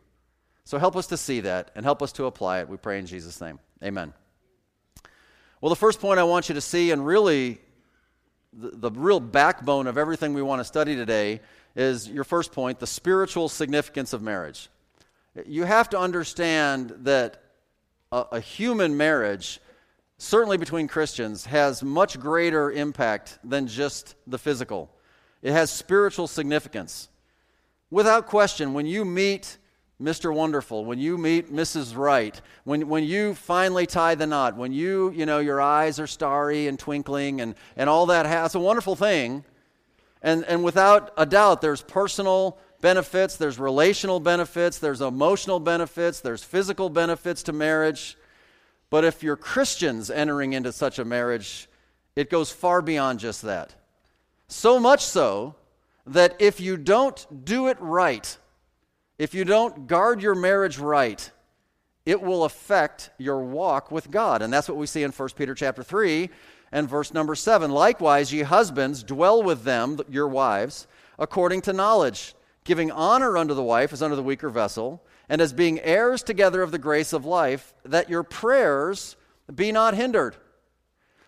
So 0.65 0.77
help 0.77 0.95
us 0.95 1.07
to 1.07 1.18
see 1.18 1.42
that 1.42 1.71
and 1.75 1.86
help 1.86 2.01
us 2.01 2.12
to 2.13 2.25
apply 2.25 2.60
it. 2.60 2.69
We 2.69 2.77
pray 2.77 3.00
in 3.00 3.06
Jesus' 3.06 3.42
name. 3.42 3.60
Amen. 3.83 4.13
Well, 5.60 5.69
the 5.69 5.75
first 5.75 6.00
point 6.00 6.19
I 6.19 6.24
want 6.24 6.50
you 6.50 6.56
to 6.56 6.62
see, 6.62 6.92
and 6.92 7.06
really 7.06 7.60
the, 8.51 8.71
the 8.71 8.92
real 8.92 9.19
backbone 9.19 9.88
of 9.88 9.98
everything 9.98 10.33
we 10.33 10.42
want 10.42 10.60
to 10.60 10.65
study 10.65 10.95
today, 10.95 11.42
is 11.75 12.07
your 12.07 12.24
first 12.24 12.51
point 12.51 12.80
the 12.80 12.88
spiritual 12.88 13.50
significance 13.50 14.13
of 14.13 14.21
marriage. 14.21 14.69
You 15.45 15.63
have 15.63 15.89
to 15.89 16.00
understand 16.00 16.94
that 17.00 17.42
a, 18.12 18.25
a 18.33 18.39
human 18.39 18.95
marriage, 18.95 19.60
certainly 20.18 20.57
between 20.57 20.88
Christians, 20.88 21.45
has 21.45 21.81
much 21.81 22.19
greater 22.19 22.71
impact 22.71 23.39
than 23.44 23.68
just 23.68 24.15
the 24.27 24.38
physical. 24.38 24.89
It 25.42 25.51
has 25.51 25.71
spiritual 25.71 26.27
significance. 26.27 27.10
Without 27.89 28.27
question, 28.27 28.74
when 28.74 28.86
you 28.86 29.04
meet 29.04 29.57
Mr. 30.01 30.34
Wonderful, 30.34 30.86
when 30.86 31.00
you 31.00 31.18
meet 31.18 31.54
Mrs. 31.54 31.95
Right, 31.95 32.40
when, 32.63 32.90
when 32.90 33.04
you 33.04 33.36
finally 33.36 33.86
tie 33.86 34.16
the 34.16 34.28
knot, 34.28 34.57
when 34.57 34.74
you, 34.74 35.12
you 35.12 35.25
know, 35.25 35.40
your 35.40 35.62
eyes 35.62 36.00
are 36.00 36.07
starry 36.07 36.68
and 36.68 36.78
twinkling 36.78 37.40
and, 37.42 37.56
and 37.78 37.90
all 37.90 38.07
that, 38.07 38.25
has 38.25 38.56
a 38.56 38.60
wonderful 38.60 38.95
thing. 38.95 39.44
And, 40.22 40.44
and 40.45 40.63
without 40.63 41.13
a 41.16 41.25
doubt, 41.25 41.62
there's 41.62 41.81
personal 41.81 42.57
benefits, 42.81 43.38
there's 43.38 43.60
relational 43.60 44.19
benefits, 44.19 44.80
there's 44.80 45.01
emotional 45.01 45.60
benefits, 45.60 46.19
there's 46.19 46.44
physical 46.44 46.89
benefits 46.89 47.44
to 47.44 47.54
marriage. 47.54 48.18
But 48.89 49.06
if 49.06 49.24
you're 49.24 49.38
Christians 49.38 50.10
entering 50.10 50.54
into 50.54 50.72
such 50.72 51.00
a 51.00 51.06
marriage, 51.06 51.69
it 52.16 52.30
goes 52.30 52.51
far 52.51 52.81
beyond 52.81 53.19
just 53.19 53.42
that. 53.44 53.74
So 54.48 54.80
much 54.80 55.04
so 55.04 55.56
that 56.06 56.36
if 56.39 56.60
you 56.60 56.78
don't 56.78 57.46
do 57.46 57.68
it 57.68 57.78
right, 57.80 58.38
if 59.24 59.34
you 59.34 59.46
don't 59.46 59.88
guard 59.88 60.22
your 60.22 60.36
marriage 60.36 60.78
right, 60.78 61.31
it 62.06 62.22
will 62.22 62.44
affect 62.44 63.10
your 63.18 63.40
walk 63.40 63.90
with 63.90 64.12
God. 64.12 64.42
And 64.42 64.52
that's 64.52 64.68
what 64.68 64.75
we 64.75 64.86
see 64.86 65.02
in 65.02 65.12
1 65.12 65.30
Peter 65.38 65.56
chapter 65.56 65.81
3 65.81 66.30
and 66.74 66.90
verse 66.90 67.14
number 67.14 67.34
7. 67.34 67.72
Likewise, 67.72 68.34
ye 68.34 68.42
husbands, 68.42 69.02
dwell 69.02 69.42
with 69.42 69.64
them, 69.64 69.98
your 70.10 70.28
wives, 70.28 70.88
according 71.18 71.62
to 71.62 71.72
knowledge, 71.72 72.36
giving 72.66 72.92
honor 72.92 73.38
unto 73.38 73.54
the 73.54 73.64
wife 73.64 73.94
as 73.94 74.04
unto 74.04 74.18
the 74.18 74.22
weaker 74.22 74.50
vessel, 74.50 75.02
and 75.30 75.40
as 75.40 75.54
being 75.54 75.80
heirs 75.80 76.22
together 76.22 76.62
of 76.62 76.72
the 76.72 76.78
grace 76.78 77.14
of 77.14 77.24
life, 77.24 77.74
that 77.86 78.10
your 78.10 78.24
prayers 78.24 79.16
be 79.56 79.72
not 79.72 79.94
hindered. 79.94 80.36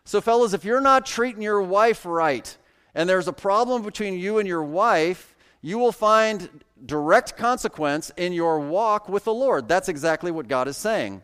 So, 0.04 0.20
fellas, 0.20 0.54
if 0.54 0.66
you're 0.66 0.82
not 0.82 1.06
treating 1.06 1.42
your 1.42 1.62
wife 1.62 2.06
right, 2.06 2.58
and 2.94 3.08
there's 3.08 3.30
a 3.30 3.34
problem 3.34 3.84
between 3.84 4.20
you 4.20 4.40
and 4.40 4.50
your 4.50 4.64
wife, 4.64 5.35
you 5.66 5.80
will 5.80 5.92
find 5.92 6.48
direct 6.86 7.36
consequence 7.38 8.12
in 8.18 8.34
your 8.34 8.60
walk 8.60 9.10
with 9.10 9.24
the 9.24 9.34
Lord. 9.34 9.68
That's 9.68 9.90
exactly 9.90 10.30
what 10.30 10.48
God 10.48 10.68
is 10.68 10.78
saying. 10.78 11.24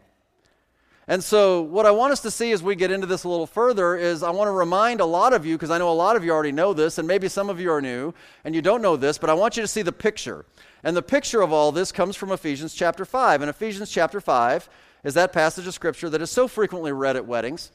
And 1.07 1.23
so, 1.23 1.61
what 1.61 1.85
I 1.85 1.91
want 1.91 2.11
us 2.11 2.21
to 2.21 2.31
see 2.31 2.51
as 2.51 2.63
we 2.63 2.73
get 2.75 2.89
into 2.89 3.05
this 3.05 3.23
a 3.23 3.29
little 3.29 3.45
further 3.45 3.95
is 3.95 4.23
I 4.23 4.31
want 4.31 4.47
to 4.47 4.51
remind 4.51 4.99
a 4.99 5.05
lot 5.05 5.33
of 5.33 5.45
you, 5.45 5.55
because 5.55 5.69
I 5.69 5.77
know 5.77 5.91
a 5.91 5.93
lot 5.93 6.15
of 6.15 6.23
you 6.25 6.31
already 6.31 6.51
know 6.51 6.73
this, 6.73 6.97
and 6.97 7.07
maybe 7.07 7.27
some 7.27 7.51
of 7.51 7.59
you 7.59 7.71
are 7.71 7.83
new 7.83 8.15
and 8.43 8.55
you 8.55 8.63
don't 8.63 8.81
know 8.81 8.97
this, 8.97 9.19
but 9.19 9.29
I 9.29 9.35
want 9.35 9.57
you 9.57 9.61
to 9.61 9.67
see 9.67 9.83
the 9.83 9.91
picture. 9.91 10.43
And 10.83 10.97
the 10.97 11.03
picture 11.03 11.41
of 11.41 11.53
all 11.53 11.71
this 11.71 11.91
comes 11.91 12.15
from 12.15 12.31
Ephesians 12.31 12.73
chapter 12.73 13.05
5. 13.05 13.41
And 13.41 13.49
Ephesians 13.49 13.91
chapter 13.91 14.19
5 14.19 14.69
is 15.03 15.13
that 15.13 15.33
passage 15.33 15.67
of 15.67 15.75
Scripture 15.75 16.09
that 16.09 16.21
is 16.21 16.31
so 16.31 16.47
frequently 16.47 16.91
read 16.91 17.15
at 17.15 17.27
weddings. 17.27 17.71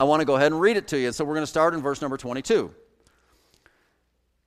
I 0.00 0.04
want 0.04 0.20
to 0.20 0.26
go 0.26 0.34
ahead 0.34 0.50
and 0.50 0.60
read 0.60 0.76
it 0.76 0.88
to 0.88 0.98
you. 0.98 1.12
So, 1.12 1.24
we're 1.24 1.34
going 1.34 1.44
to 1.44 1.46
start 1.46 1.74
in 1.74 1.80
verse 1.80 2.02
number 2.02 2.16
22. 2.16 2.74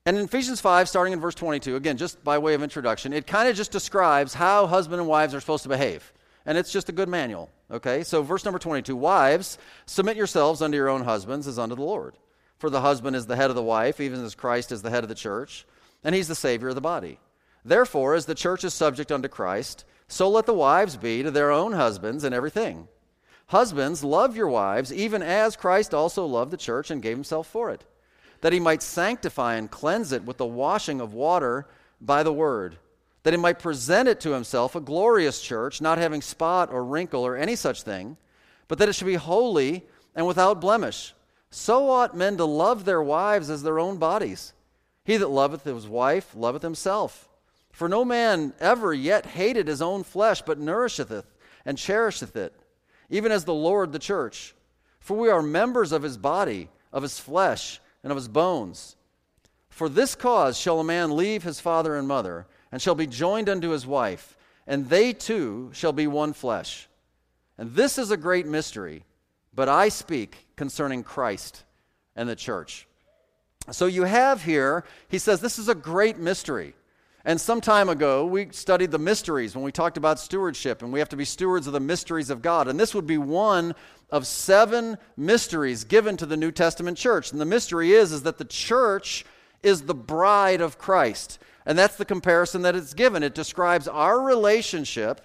And 0.05 0.17
in 0.17 0.23
Ephesians 0.23 0.61
5, 0.61 0.87
starting 0.87 1.13
in 1.13 1.19
verse 1.19 1.35
22, 1.35 1.75
again, 1.75 1.97
just 1.97 2.23
by 2.23 2.37
way 2.37 2.53
of 2.53 2.63
introduction, 2.63 3.13
it 3.13 3.27
kind 3.27 3.49
of 3.49 3.55
just 3.55 3.71
describes 3.71 4.33
how 4.33 4.65
husband 4.65 4.99
and 4.99 5.09
wives 5.09 5.35
are 5.35 5.39
supposed 5.39 5.63
to 5.63 5.69
behave. 5.69 6.13
And 6.45 6.57
it's 6.57 6.71
just 6.71 6.89
a 6.89 6.93
good 6.93 7.09
manual. 7.09 7.49
Okay? 7.69 8.03
So, 8.03 8.23
verse 8.23 8.45
number 8.45 8.59
22 8.59 8.95
Wives, 8.95 9.57
submit 9.85 10.17
yourselves 10.17 10.61
unto 10.61 10.77
your 10.77 10.89
own 10.89 11.03
husbands 11.03 11.47
as 11.47 11.59
unto 11.59 11.75
the 11.75 11.83
Lord. 11.83 12.15
For 12.57 12.69
the 12.69 12.81
husband 12.81 13.15
is 13.15 13.25
the 13.25 13.35
head 13.35 13.49
of 13.49 13.55
the 13.55 13.63
wife, 13.63 13.99
even 13.99 14.23
as 14.23 14.35
Christ 14.35 14.71
is 14.71 14.81
the 14.81 14.89
head 14.89 15.03
of 15.03 15.09
the 15.09 15.15
church, 15.15 15.65
and 16.03 16.15
he's 16.15 16.27
the 16.27 16.35
Savior 16.35 16.69
of 16.69 16.75
the 16.75 16.81
body. 16.81 17.19
Therefore, 17.63 18.15
as 18.15 18.25
the 18.25 18.35
church 18.35 18.63
is 18.63 18.73
subject 18.73 19.11
unto 19.11 19.27
Christ, 19.27 19.85
so 20.07 20.29
let 20.29 20.45
the 20.45 20.53
wives 20.53 20.97
be 20.97 21.23
to 21.23 21.31
their 21.31 21.51
own 21.51 21.73
husbands 21.73 22.23
in 22.23 22.33
everything. 22.33 22.87
Husbands, 23.47 24.03
love 24.03 24.35
your 24.35 24.49
wives, 24.49 24.91
even 24.91 25.21
as 25.21 25.55
Christ 25.55 25.93
also 25.93 26.25
loved 26.25 26.51
the 26.51 26.57
church 26.57 26.89
and 26.89 27.01
gave 27.01 27.15
himself 27.15 27.47
for 27.47 27.69
it 27.69 27.85
that 28.41 28.53
he 28.53 28.59
might 28.59 28.81
sanctify 28.81 29.55
and 29.55 29.71
cleanse 29.71 30.11
it 30.11 30.23
with 30.23 30.37
the 30.37 30.45
washing 30.45 31.01
of 31.01 31.13
water 31.13 31.67
by 31.99 32.23
the 32.23 32.33
word, 32.33 32.77
that 33.23 33.33
he 33.33 33.37
might 33.37 33.59
present 33.59 34.07
it 34.07 34.19
to 34.21 34.31
himself 34.31 34.75
a 34.75 34.81
glorious 34.81 35.41
church, 35.41 35.81
not 35.81 35.97
having 35.97 36.21
spot 36.21 36.71
or 36.71 36.83
wrinkle 36.83 37.25
or 37.25 37.35
any 37.35 37.55
such 37.55 37.83
thing, 37.83 38.17
but 38.67 38.77
that 38.77 38.87
it 38.87 38.93
should 38.93 39.07
be 39.07 39.15
holy 39.15 39.85
and 40.15 40.25
without 40.25 40.61
blemish. 40.61 41.13
So 41.51 41.89
ought 41.89 42.15
men 42.15 42.37
to 42.37 42.45
love 42.45 42.85
their 42.85 43.01
wives 43.01 43.49
as 43.49 43.63
their 43.63 43.79
own 43.79 43.97
bodies. 43.97 44.53
He 45.03 45.17
that 45.17 45.29
loveth 45.29 45.63
his 45.63 45.87
wife 45.87 46.35
loveth 46.35 46.61
himself. 46.61 47.27
For 47.71 47.89
no 47.89 48.05
man 48.05 48.53
ever 48.59 48.93
yet 48.93 49.25
hated 49.25 49.67
his 49.67 49.81
own 49.81 50.03
flesh, 50.03 50.41
but 50.41 50.59
nourisheth 50.59 51.11
it 51.11 51.25
and 51.65 51.77
cherisheth 51.77 52.35
it, 52.35 52.53
even 53.09 53.31
as 53.31 53.45
the 53.45 53.53
Lord 53.53 53.91
the 53.91 53.99
church 53.99 54.55
For 54.99 55.17
we 55.17 55.29
are 55.29 55.41
members 55.41 55.91
of 55.91 56.03
his 56.03 56.17
body, 56.17 56.69
of 56.91 57.03
his 57.03 57.19
flesh, 57.19 57.79
and 58.03 58.11
of 58.11 58.17
his 58.17 58.27
bones. 58.27 58.95
For 59.69 59.89
this 59.89 60.15
cause 60.15 60.57
shall 60.57 60.79
a 60.79 60.83
man 60.83 61.15
leave 61.15 61.43
his 61.43 61.59
father 61.59 61.95
and 61.95 62.07
mother, 62.07 62.47
and 62.71 62.81
shall 62.81 62.95
be 62.95 63.07
joined 63.07 63.49
unto 63.49 63.69
his 63.69 63.87
wife, 63.87 64.37
and 64.67 64.89
they 64.89 65.13
two 65.13 65.69
shall 65.73 65.93
be 65.93 66.07
one 66.07 66.33
flesh. 66.33 66.87
And 67.57 67.73
this 67.73 67.97
is 67.97 68.11
a 68.11 68.17
great 68.17 68.45
mystery, 68.45 69.03
but 69.53 69.67
I 69.67 69.89
speak 69.89 70.47
concerning 70.55 71.03
Christ 71.03 71.63
and 72.15 72.29
the 72.29 72.35
church. 72.35 72.87
So 73.71 73.85
you 73.85 74.03
have 74.03 74.43
here, 74.43 74.83
he 75.07 75.17
says, 75.17 75.41
this 75.41 75.59
is 75.59 75.69
a 75.69 75.75
great 75.75 76.17
mystery. 76.17 76.73
And 77.25 77.39
some 77.39 77.59
time 77.59 77.89
ago, 77.89 78.25
we 78.25 78.47
studied 78.51 78.91
the 78.91 78.97
mysteries 78.97 79.55
when 79.55 79.63
we 79.63 79.71
talked 79.71 79.97
about 79.97 80.19
stewardship, 80.19 80.81
and 80.81 80.91
we 80.91 80.99
have 80.99 81.09
to 81.09 81.17
be 81.17 81.25
stewards 81.25 81.67
of 81.67 81.73
the 81.73 81.79
mysteries 81.79 82.29
of 82.29 82.41
God. 82.41 82.67
And 82.67 82.79
this 82.79 82.95
would 82.95 83.05
be 83.05 83.17
one 83.17 83.75
of 84.11 84.25
seven 84.25 84.97
mysteries 85.15 85.83
given 85.83 86.17
to 86.17 86.25
the 86.25 86.37
New 86.37 86.51
Testament 86.51 86.97
church. 86.97 87.31
And 87.31 87.39
the 87.39 87.45
mystery 87.45 87.91
is, 87.91 88.11
is 88.11 88.23
that 88.23 88.37
the 88.37 88.45
church 88.45 89.25
is 89.61 89.83
the 89.83 89.93
bride 89.93 90.61
of 90.61 90.77
Christ. 90.77 91.39
And 91.65 91.77
that's 91.77 91.97
the 91.97 92.05
comparison 92.05 92.63
that 92.63 92.75
it's 92.75 92.93
given. 92.93 93.23
It 93.23 93.35
describes 93.35 93.87
our 93.87 94.19
relationship 94.21 95.21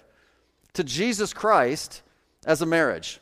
to 0.73 0.83
Jesus 0.83 1.33
Christ 1.33 2.01
as 2.45 2.61
a 2.61 2.65
marriage. 2.65 3.19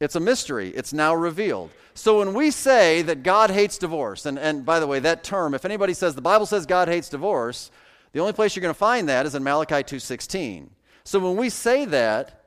It's 0.00 0.16
a 0.16 0.20
mystery. 0.20 0.70
It's 0.70 0.92
now 0.92 1.14
revealed. 1.14 1.70
So 1.94 2.18
when 2.18 2.32
we 2.32 2.50
say 2.50 3.02
that 3.02 3.24
God 3.24 3.50
hates 3.50 3.78
divorce, 3.78 4.24
and, 4.24 4.38
and 4.38 4.64
by 4.64 4.78
the 4.78 4.86
way, 4.86 5.00
that 5.00 5.24
term, 5.24 5.54
if 5.54 5.64
anybody 5.64 5.94
says 5.94 6.14
the 6.14 6.22
Bible 6.22 6.46
says 6.46 6.64
God 6.64 6.88
hates 6.88 7.08
divorce, 7.08 7.70
the 8.12 8.20
only 8.20 8.32
place 8.32 8.54
you're 8.54 8.62
going 8.62 8.74
to 8.74 8.78
find 8.78 9.08
that 9.08 9.26
is 9.26 9.34
in 9.34 9.42
Malachi 9.42 9.82
2.16. 9.82 10.68
So 11.04 11.18
when 11.18 11.36
we 11.36 11.50
say 11.50 11.84
that, 11.86 12.37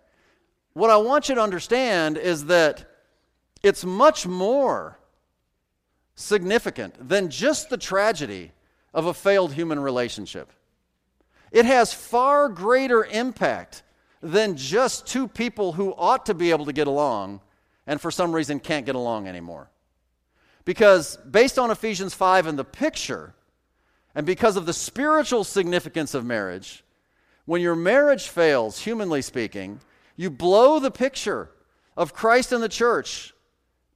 what 0.74 0.90
I 0.90 0.98
want 0.98 1.30
you 1.30 1.36
to 1.36 1.42
understand 1.42 2.18
is 2.18 2.46
that 2.46 2.86
it's 3.64 3.84
much 3.84 4.26
more 4.26 4.98
significant 6.16 7.08
than 7.08 7.30
just 7.30 7.70
the 7.70 7.78
tragedy 7.78 8.52
of 8.94 9.06
a 9.06 9.14
failed 9.14 9.54
human 9.54 9.80
relationship. 9.80 10.52
It 11.52 11.66
has 11.66 11.94
far 11.94 12.50
greater 12.50 13.04
impact 13.04 13.84
than 14.22 14.56
just 14.56 15.08
two 15.08 15.28
people 15.28 15.74
who 15.74 15.94
ought 15.98 16.26
to 16.28 16.34
be 16.34 16.52
able 16.52 16.66
to 16.66 16.74
get 16.74 16.88
along 16.88 17.42
and 17.88 18.00
for 18.00 18.12
some 18.12 18.34
reason 18.34 18.60
can't 18.60 18.86
get 18.86 18.96
along 18.96 19.28
anymore. 19.28 19.70
Because 20.64 21.18
based 21.18 21.58
on 21.58 21.72
Ephesians 21.72 22.14
5 22.14 22.46
and 22.48 22.58
the 22.58 22.64
picture, 22.64 23.34
and 24.14 24.26
because 24.26 24.56
of 24.56 24.66
the 24.66 24.74
spiritual 24.74 25.44
significance 25.44 26.14
of 26.14 26.24
marriage, 26.24 26.84
when 27.46 27.62
your 27.62 27.76
marriage 27.76 28.28
fails, 28.28 28.80
humanly 28.80 29.22
speaking, 29.22 29.80
you 30.22 30.30
blow 30.30 30.78
the 30.78 30.92
picture 30.92 31.50
of 31.98 32.14
Christ 32.14 32.52
and 32.52 32.62
the 32.62 32.70
church 32.70 33.34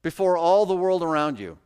before 0.01 0.35
all 0.35 0.65
the 0.65 0.75
world 0.75 1.03
around 1.03 1.39
you. 1.39 1.59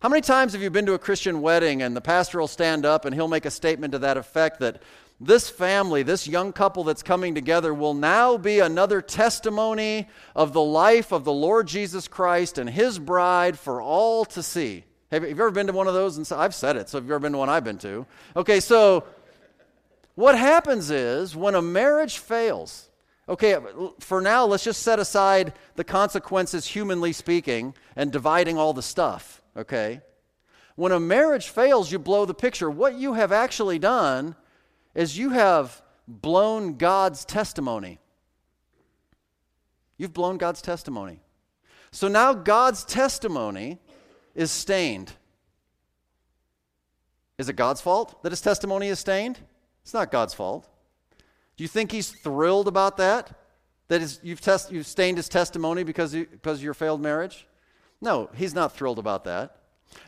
How 0.00 0.10
many 0.10 0.20
times 0.20 0.52
have 0.52 0.60
you 0.60 0.68
been 0.68 0.84
to 0.84 0.92
a 0.92 0.98
Christian 0.98 1.40
wedding 1.40 1.80
and 1.80 1.96
the 1.96 2.02
pastor 2.02 2.38
will 2.38 2.48
stand 2.48 2.84
up 2.84 3.06
and 3.06 3.14
he'll 3.14 3.28
make 3.28 3.46
a 3.46 3.50
statement 3.50 3.92
to 3.92 3.98
that 4.00 4.18
effect 4.18 4.60
that 4.60 4.82
this 5.18 5.48
family, 5.48 6.02
this 6.02 6.28
young 6.28 6.52
couple 6.52 6.84
that's 6.84 7.02
coming 7.02 7.34
together, 7.34 7.72
will 7.72 7.94
now 7.94 8.36
be 8.36 8.58
another 8.58 9.00
testimony 9.00 10.06
of 10.36 10.52
the 10.52 10.60
life 10.60 11.10
of 11.10 11.24
the 11.24 11.32
Lord 11.32 11.66
Jesus 11.66 12.06
Christ 12.08 12.58
and 12.58 12.68
his 12.68 12.98
bride 12.98 13.58
for 13.58 13.80
all 13.80 14.26
to 14.26 14.42
see. 14.42 14.84
Have 15.10 15.22
you 15.22 15.30
ever 15.30 15.50
been 15.50 15.68
to 15.68 15.72
one 15.72 15.86
of 15.86 15.94
those? 15.94 16.18
And 16.18 16.30
I've 16.38 16.54
said 16.54 16.76
it, 16.76 16.90
so 16.90 16.98
have 16.98 17.06
you 17.06 17.14
ever 17.14 17.20
been 17.20 17.32
to 17.32 17.38
one 17.38 17.48
I've 17.48 17.64
been 17.64 17.78
to? 17.78 18.04
Okay, 18.36 18.60
so 18.60 19.04
what 20.14 20.36
happens 20.36 20.90
is 20.90 21.34
when 21.34 21.54
a 21.54 21.62
marriage 21.62 22.18
fails, 22.18 22.90
okay, 23.28 23.54
uh, 23.54 23.60
for 24.00 24.20
now, 24.20 24.44
let's 24.44 24.64
just 24.64 24.82
set 24.82 24.98
aside 24.98 25.52
the 25.76 25.84
consequences, 25.84 26.66
humanly 26.66 27.12
speaking, 27.12 27.74
and 27.96 28.12
dividing 28.12 28.58
all 28.58 28.72
the 28.72 28.82
stuff, 28.82 29.42
okay? 29.56 30.00
When 30.76 30.92
a 30.92 31.00
marriage 31.00 31.48
fails, 31.48 31.92
you 31.92 31.98
blow 31.98 32.24
the 32.24 32.34
picture. 32.34 32.70
What 32.70 32.94
you 32.94 33.14
have 33.14 33.32
actually 33.32 33.78
done 33.78 34.34
is 34.94 35.18
you 35.18 35.30
have 35.30 35.82
blown 36.08 36.76
God's 36.76 37.24
testimony. 37.24 37.98
You've 39.96 40.12
blown 40.12 40.38
God's 40.38 40.62
testimony. 40.62 41.20
So 41.90 42.08
now 42.08 42.32
God's 42.32 42.84
testimony 42.84 43.78
is 44.34 44.50
stained. 44.50 45.12
Is 47.38 47.48
it 47.48 47.56
God's 47.56 47.80
fault 47.80 48.22
that 48.22 48.32
his 48.32 48.40
testimony 48.40 48.88
is 48.88 48.98
stained? 48.98 49.38
It's 49.82 49.94
not 49.94 50.10
God's 50.10 50.34
fault. 50.34 50.68
Do 51.56 51.64
you 51.64 51.68
think 51.68 51.92
he's 51.92 52.10
thrilled 52.10 52.68
about 52.68 52.96
that? 52.96 53.38
That 53.88 54.20
you've, 54.22 54.40
test, 54.40 54.72
you've 54.72 54.86
stained 54.86 55.18
his 55.18 55.28
testimony 55.28 55.84
because, 55.84 56.14
you, 56.14 56.26
because 56.26 56.58
of 56.58 56.64
your 56.64 56.74
failed 56.74 57.00
marriage? 57.00 57.46
No, 58.00 58.30
he's 58.34 58.54
not 58.54 58.72
thrilled 58.72 58.98
about 58.98 59.24
that. 59.24 59.56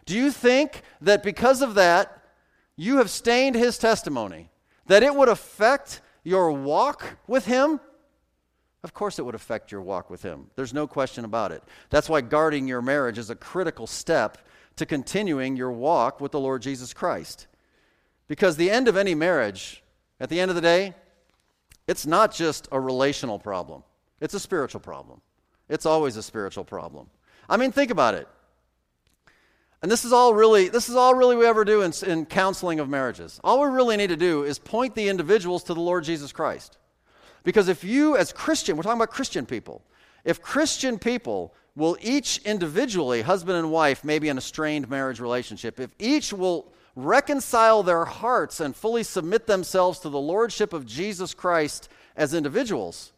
Do 0.07 0.15
you 0.15 0.31
think 0.31 0.83
that 1.01 1.23
because 1.23 1.61
of 1.61 1.75
that, 1.75 2.23
you 2.77 2.97
have 2.97 3.11
stained 3.11 3.57
his 3.57 3.79
testimony? 3.79 4.51
that 4.87 5.03
it 5.03 5.15
would 5.15 5.29
affect 5.29 6.01
your 6.23 6.53
walk 6.53 7.19
with 7.27 7.47
Him? 7.47 7.81
Of 8.83 8.93
course, 8.93 9.19
it 9.19 9.25
would 9.25 9.35
affect 9.35 9.73
your 9.73 9.81
walk 9.81 10.11
with 10.11 10.23
Him. 10.23 10.51
There's 10.57 10.75
no 10.75 10.87
question 10.87 11.25
about 11.25 11.53
it. 11.53 11.63
That's 11.91 12.09
why 12.09 12.21
guarding 12.21 12.69
your 12.69 12.83
marriage 12.83 13.19
is 13.19 13.31
a 13.31 13.37
critical 13.37 13.87
step 13.87 14.39
to 14.77 14.85
continuing 14.85 15.57
your 15.57 15.73
walk 15.73 16.21
with 16.21 16.33
the 16.33 16.41
Lord 16.41 16.63
Jesus 16.63 16.93
Christ. 16.93 17.47
Because 18.29 18.57
the 18.57 18.71
end 18.71 18.89
of 18.89 18.97
any 18.97 19.15
marriage, 19.15 19.83
at 20.21 20.29
the 20.29 20.41
end 20.41 20.51
of 20.51 20.55
the 20.55 20.61
day, 20.61 20.95
it's 21.87 22.07
not 22.07 22.35
just 22.35 22.69
a 22.73 22.81
relational 22.81 23.39
problem, 23.39 23.83
it's 24.21 24.35
a 24.35 24.41
spiritual 24.41 24.81
problem. 24.81 25.21
It's 25.69 25.87
always 25.87 26.17
a 26.17 26.23
spiritual 26.23 26.65
problem. 26.65 27.09
I 27.49 27.57
mean, 27.57 27.73
think 27.73 27.91
about 27.91 28.15
it. 28.15 28.29
And 29.83 29.91
this 29.91 30.05
is 30.05 30.13
all 30.13 30.35
really, 30.35 30.69
this 30.69 30.89
is 30.89 30.97
all 30.97 31.15
really 31.15 31.37
we 31.37 31.47
ever 31.47 31.65
do 31.65 31.83
in, 31.83 31.93
in 32.07 32.25
counseling 32.27 32.81
of 32.81 32.89
marriages. 32.89 33.41
All 33.45 33.61
we 33.61 33.69
really 33.69 33.97
need 33.97 34.09
to 34.09 34.17
do 34.17 34.45
is 34.45 34.59
point 34.59 34.95
the 34.95 35.09
individuals 35.09 35.63
to 35.65 35.75
the 35.75 35.81
Lord 35.81 36.05
Jesus 36.05 36.33
Christ. 36.33 36.79
Because 37.43 37.69
if 37.69 37.85
you, 37.85 38.17
as 38.17 38.33
Christian, 38.33 38.77
we're 38.77 38.83
talking 38.83 38.99
about 38.99 39.11
Christian 39.11 39.45
people, 39.45 39.83
if 40.25 40.41
Christian 40.41 40.99
people 40.99 41.55
will 41.77 41.99
each 42.01 42.39
individually, 42.45 43.21
husband 43.21 43.59
and 43.59 43.71
wife, 43.71 44.05
maybe 44.05 44.29
in 44.29 44.39
a 44.39 44.41
strained 44.41 44.89
marriage 44.89 45.21
relationship, 45.21 45.79
if 45.79 45.91
each 45.99 46.33
will 46.33 46.73
reconcile 46.97 47.83
their 47.83 48.05
hearts 48.05 48.61
and 48.61 48.75
fully 48.75 49.03
submit 49.03 49.47
themselves 49.47 49.99
to 50.01 50.09
the 50.09 50.21
lordship 50.21 50.73
of 50.73 50.87
Jesus 50.87 51.35
Christ 51.35 51.89
as 52.17 52.35
individuals, 52.35 53.13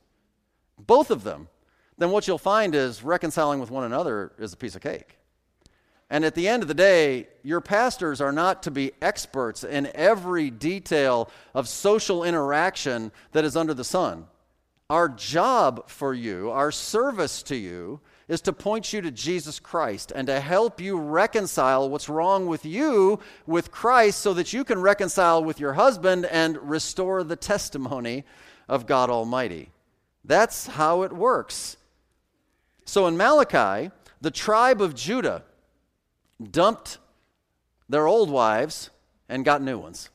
both 0.79 1.11
of 1.11 1.25
them, 1.25 1.49
then 1.99 2.11
what 2.11 2.27
you'll 2.27 2.39
find 2.39 2.75
is 2.75 3.03
reconciling 3.03 3.61
with 3.61 3.71
one 3.71 3.85
another 3.85 4.33
is 4.39 4.53
a 4.53 4.57
piece 4.57 4.75
of 4.75 4.83
cake. 4.83 5.17
And 6.09 6.25
at 6.25 6.35
the 6.35 6.47
end 6.47 6.63
of 6.63 6.69
the 6.69 6.75
day, 6.75 7.29
your 7.43 7.61
pastors 7.61 8.21
are 8.21 8.33
not 8.33 8.63
to 8.65 8.71
be 8.71 8.93
experts 9.03 9.65
in 9.65 9.91
every 9.95 10.51
detail 10.51 11.31
of 11.53 11.69
social 11.69 12.23
interaction 12.23 13.11
that 13.33 13.45
is 13.45 13.57
under 13.57 13.75
the 13.75 13.85
sun. 13.85 14.27
Our 14.89 15.09
job 15.09 15.89
for 15.89 16.15
you, 16.15 16.51
our 16.51 16.71
service 16.71 17.43
to 17.45 17.57
you, 17.57 18.01
is 18.29 18.41
to 18.41 18.53
point 18.53 18.93
you 18.93 19.01
to 19.01 19.11
Jesus 19.11 19.61
Christ 19.61 20.13
and 20.15 20.27
to 20.27 20.41
help 20.41 20.81
you 20.81 20.99
reconcile 20.99 21.89
what's 21.89 22.09
wrong 22.09 22.47
with 22.47 22.65
you 22.65 23.21
with 23.47 23.71
Christ 23.71 24.21
so 24.21 24.35
that 24.35 24.53
you 24.53 24.65
can 24.65 24.81
reconcile 24.81 25.45
with 25.45 25.61
your 25.61 25.75
husband 25.75 26.27
and 26.27 26.59
restore 26.59 27.23
the 27.23 27.37
testimony 27.37 28.25
of 28.69 28.87
God 28.87 29.11
Almighty. 29.11 29.71
That's 30.25 30.67
how 30.67 31.03
it 31.03 31.13
works. 31.13 31.77
So 32.85 33.07
in 33.07 33.17
Malachi, 33.17 33.93
the 34.21 34.33
tribe 34.33 34.83
of 34.83 34.95
Judah, 34.95 35.45
dumped 36.51 36.99
their 37.89 38.09
old 38.09 38.29
wives 38.29 38.91
and 39.29 39.45
got 39.45 39.63
new 39.63 39.79
ones. 39.79 40.11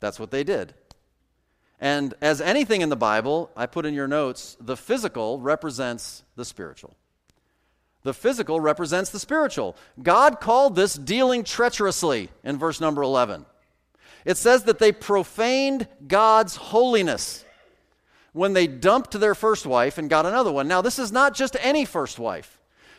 That's 0.00 0.18
what 0.18 0.32
they 0.32 0.42
did. 0.42 0.74
And 1.80 2.14
as 2.20 2.40
anything 2.40 2.80
in 2.80 2.88
the 2.88 2.96
Bible, 2.96 3.50
I 3.56 3.66
put 3.66 3.86
in 3.86 3.94
your 3.94 4.08
notes, 4.08 4.56
the 4.60 4.76
physical 4.76 5.40
represents 5.40 6.24
the 6.36 6.44
spiritual. 6.44 6.96
The 8.02 8.14
physical 8.14 8.60
represents 8.60 9.10
the 9.10 9.18
spiritual. 9.18 9.76
God 10.02 10.40
called 10.40 10.74
this 10.74 10.94
dealing 10.94 11.44
treacherously 11.44 12.30
in 12.42 12.58
verse 12.58 12.80
number 12.80 13.02
11. 13.02 13.46
It 14.24 14.36
says 14.36 14.64
that 14.64 14.78
they 14.78 14.92
profaned 14.92 15.88
God's 16.06 16.56
holiness 16.56 17.44
when 18.32 18.52
they 18.52 18.66
dumped 18.66 19.12
their 19.12 19.34
first 19.34 19.66
wife 19.66 19.98
and 19.98 20.10
got 20.10 20.26
another 20.26 20.52
one. 20.52 20.68
Now, 20.68 20.82
this 20.82 20.98
is 20.98 21.12
not 21.12 21.34
just 21.34 21.56
any 21.60 21.84
first 21.84 22.18
wife 22.18 22.58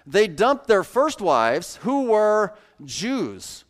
they 0.09 0.27
dumped 0.27 0.67
their 0.67 0.83
first 0.83 1.21
wives, 1.21 1.77
who 1.83 2.05
were 2.05 2.55
Jews. 2.83 3.63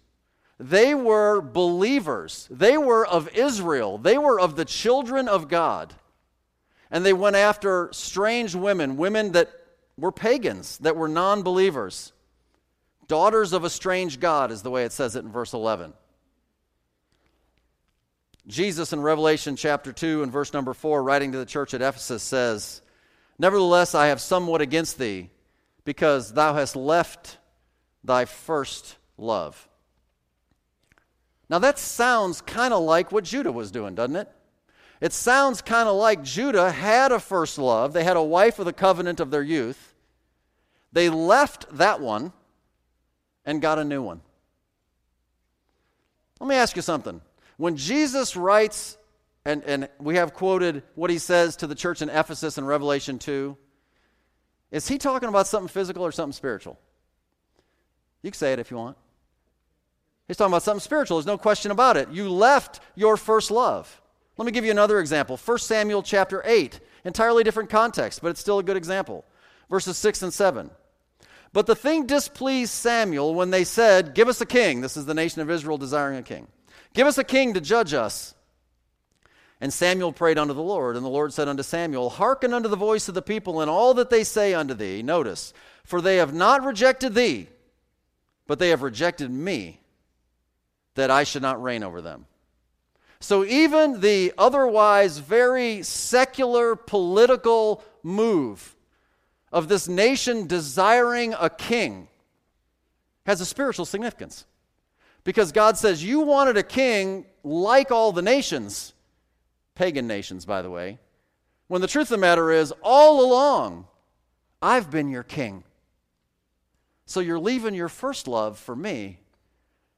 They 0.59 0.93
were 0.93 1.39
believers. 1.39 2.47
They 2.51 2.77
were 2.77 3.07
of 3.07 3.29
Israel. 3.29 3.97
They 3.97 4.17
were 4.17 4.39
of 4.39 4.57
the 4.57 4.65
children 4.65 5.29
of 5.29 5.47
God. 5.47 5.93
And 6.91 7.05
they 7.05 7.13
went 7.13 7.37
after 7.37 7.89
strange 7.93 8.55
women, 8.55 8.97
women 8.97 9.31
that 9.31 9.49
were 9.97 10.11
pagans, 10.11 10.77
that 10.79 10.97
were 10.97 11.07
non 11.07 11.43
believers. 11.43 12.11
Daughters 13.07 13.53
of 13.53 13.63
a 13.63 13.69
strange 13.69 14.19
God 14.19 14.51
is 14.51 14.61
the 14.61 14.69
way 14.69 14.83
it 14.83 14.91
says 14.91 15.15
it 15.15 15.23
in 15.23 15.31
verse 15.31 15.53
11. 15.53 15.93
Jesus 18.45 18.91
in 18.91 18.99
Revelation 18.99 19.55
chapter 19.55 19.93
2 19.93 20.23
and 20.23 20.31
verse 20.31 20.51
number 20.53 20.73
4, 20.73 21.01
writing 21.01 21.31
to 21.31 21.37
the 21.37 21.45
church 21.45 21.73
at 21.73 21.81
Ephesus, 21.81 22.23
says, 22.23 22.81
Nevertheless, 23.37 23.95
I 23.95 24.07
have 24.07 24.19
somewhat 24.19 24.61
against 24.61 24.97
thee, 24.97 25.29
because 25.85 26.33
thou 26.33 26.53
hast 26.55 26.75
left 26.75 27.37
thy 28.03 28.25
first 28.25 28.97
love. 29.17 29.68
Now, 31.49 31.59
that 31.59 31.79
sounds 31.79 32.41
kind 32.41 32.73
of 32.73 32.83
like 32.83 33.11
what 33.11 33.23
Judah 33.23 33.51
was 33.51 33.71
doing, 33.71 33.95
doesn't 33.95 34.15
it? 34.15 34.29
It 35.01 35.13
sounds 35.13 35.61
kind 35.61 35.87
of 35.87 35.95
like 35.95 36.23
Judah 36.23 36.71
had 36.71 37.11
a 37.11 37.19
first 37.19 37.57
love. 37.57 37.93
They 37.93 38.03
had 38.03 38.17
a 38.17 38.23
wife 38.23 38.59
of 38.59 38.65
the 38.65 38.73
covenant 38.73 39.19
of 39.19 39.31
their 39.31 39.41
youth. 39.41 39.95
They 40.91 41.09
left 41.09 41.65
that 41.77 42.01
one 42.01 42.33
and 43.45 43.61
got 43.61 43.79
a 43.79 43.83
new 43.83 44.01
one. 44.01 44.21
Let 46.39 46.47
me 46.47 46.55
ask 46.55 46.75
you 46.75 46.81
something. 46.81 47.21
When 47.57 47.77
Jesus 47.77 48.35
writes, 48.35 48.97
and, 49.45 49.63
and 49.63 49.89
we 49.99 50.15
have 50.15 50.33
quoted 50.33 50.83
what 50.95 51.09
he 51.09 51.17
says 51.17 51.55
to 51.57 51.67
the 51.67 51.75
church 51.75 52.01
in 52.01 52.09
Ephesus 52.09 52.57
in 52.57 52.65
Revelation 52.65 53.19
2, 53.19 53.57
is 54.71 54.87
he 54.87 54.97
talking 54.97 55.29
about 55.29 55.47
something 55.47 55.67
physical 55.67 56.05
or 56.05 56.11
something 56.11 56.33
spiritual? 56.33 56.77
You 58.21 58.31
can 58.31 58.37
say 58.37 58.53
it 58.53 58.59
if 58.59 58.69
you 58.69 58.77
want. 58.77 58.97
He's 60.29 60.37
talking 60.37 60.53
about 60.53 60.61
something 60.61 60.79
spiritual. 60.79 61.17
There's 61.17 61.25
no 61.25 61.39
question 61.39 61.71
about 61.71 61.97
it. 61.97 62.11
You 62.11 62.29
left 62.29 62.81
your 62.95 63.17
first 63.17 63.49
love. 63.49 63.99
Let 64.37 64.45
me 64.45 64.51
give 64.51 64.63
you 64.63 64.69
another 64.69 64.99
example. 64.99 65.37
1 65.37 65.57
Samuel 65.57 66.03
chapter 66.03 66.43
8, 66.45 66.79
entirely 67.03 67.43
different 67.43 67.71
context, 67.71 68.21
but 68.21 68.29
it's 68.29 68.39
still 68.39 68.59
a 68.59 68.63
good 68.63 68.77
example. 68.77 69.25
Verses 69.71 69.97
6 69.97 70.21
and 70.21 70.31
7. 70.31 70.69
But 71.51 71.65
the 71.65 71.75
thing 71.75 72.05
displeased 72.05 72.71
Samuel 72.71 73.33
when 73.33 73.49
they 73.49 73.63
said, 73.63 74.13
Give 74.13 74.27
us 74.27 74.39
a 74.39 74.45
king. 74.45 74.81
This 74.81 74.97
is 74.97 75.07
the 75.07 75.15
nation 75.15 75.41
of 75.41 75.49
Israel 75.49 75.79
desiring 75.79 76.19
a 76.19 76.23
king. 76.23 76.47
Give 76.93 77.07
us 77.07 77.17
a 77.17 77.23
king 77.23 77.55
to 77.55 77.61
judge 77.61 77.95
us. 77.95 78.35
And 79.59 79.73
Samuel 79.73 80.13
prayed 80.13 80.37
unto 80.37 80.53
the 80.53 80.61
Lord, 80.61 80.95
and 80.95 81.03
the 81.03 81.09
Lord 81.09 81.33
said 81.33 81.47
unto 81.47 81.63
Samuel, 81.63 82.11
Hearken 82.11 82.53
unto 82.53 82.69
the 82.69 82.75
voice 82.75 83.09
of 83.09 83.15
the 83.15 83.23
people 83.23 83.61
and 83.61 83.69
all 83.69 83.95
that 83.95 84.11
they 84.11 84.23
say 84.23 84.53
unto 84.53 84.75
thee. 84.75 85.01
Notice, 85.01 85.53
for 85.83 86.01
they 86.01 86.17
have 86.17 86.35
not 86.35 86.63
rejected 86.63 87.15
thee, 87.15 87.49
but 88.45 88.59
they 88.59 88.69
have 88.69 88.83
rejected 88.83 89.31
me, 89.31 89.78
that 90.99 91.09
I 91.09 91.23
should 91.23 91.41
not 91.41 91.63
reign 91.63 91.81
over 91.81 92.01
them. 92.01 92.25
So 93.21 93.45
even 93.45 94.01
the 94.01 94.33
otherwise 94.37 95.17
very 95.17 95.81
secular 95.81 96.75
political 96.75 97.81
move 98.03 98.75
of 99.51 99.69
this 99.69 99.87
nation 99.87 100.45
desiring 100.45 101.33
a 101.39 101.49
king 101.49 102.09
has 103.25 103.39
a 103.39 103.45
spiritual 103.45 103.85
significance. 103.85 104.45
Because 105.23 105.53
God 105.53 105.77
says, 105.77 106.03
You 106.03 106.19
wanted 106.19 106.57
a 106.57 106.63
king 106.63 107.25
like 107.43 107.91
all 107.91 108.11
the 108.11 108.21
nations, 108.21 108.93
pagan 109.75 110.05
nations, 110.05 110.45
by 110.45 110.61
the 110.61 110.69
way, 110.69 110.99
when 111.67 111.81
the 111.81 111.87
truth 111.87 112.07
of 112.07 112.17
the 112.17 112.17
matter 112.17 112.51
is, 112.51 112.73
all 112.81 113.23
along, 113.25 113.87
I've 114.61 114.91
been 114.91 115.09
your 115.09 115.23
king. 115.23 115.63
So 117.05 117.21
you're 117.21 117.39
leaving 117.39 117.73
your 117.73 117.89
first 117.89 118.27
love 118.27 118.59
for 118.59 118.75
me 118.75 119.18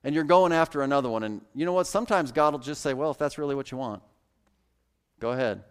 and 0.03 0.15
you're 0.15 0.23
going 0.23 0.51
after 0.51 0.81
another 0.81 1.09
one. 1.09 1.23
And 1.23 1.41
you 1.53 1.65
know 1.65 1.73
what? 1.73 1.87
Sometimes 1.87 2.31
God 2.31 2.53
will 2.53 2.59
just 2.59 2.81
say, 2.81 2.93
Well, 2.93 3.11
if 3.11 3.17
that's 3.17 3.37
really 3.37 3.55
what 3.55 3.71
you 3.71 3.77
want, 3.77 4.01
go 5.19 5.31
ahead, 5.31 5.63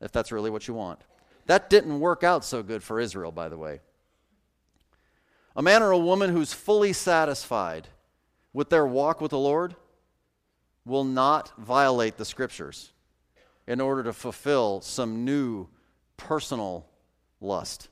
if 0.00 0.12
that's 0.12 0.32
really 0.32 0.50
what 0.50 0.68
you 0.68 0.74
want. 0.74 1.00
That 1.46 1.70
didn't 1.70 1.98
work 1.98 2.22
out 2.22 2.44
so 2.44 2.62
good 2.62 2.82
for 2.82 3.00
Israel, 3.00 3.32
by 3.32 3.48
the 3.48 3.56
way. 3.56 3.80
A 5.56 5.62
man 5.62 5.82
or 5.82 5.90
a 5.90 5.98
woman 5.98 6.30
who's 6.30 6.52
fully 6.52 6.92
satisfied 6.92 7.88
with 8.52 8.70
their 8.70 8.86
walk 8.86 9.20
with 9.20 9.30
the 9.30 9.38
Lord 9.38 9.74
will 10.84 11.04
not 11.04 11.52
violate 11.58 12.16
the 12.16 12.24
scriptures 12.24 12.92
in 13.66 13.80
order 13.80 14.02
to 14.04 14.12
fulfill 14.12 14.80
some 14.80 15.24
new 15.24 15.68
personal 16.16 16.86
lust. 17.40 17.88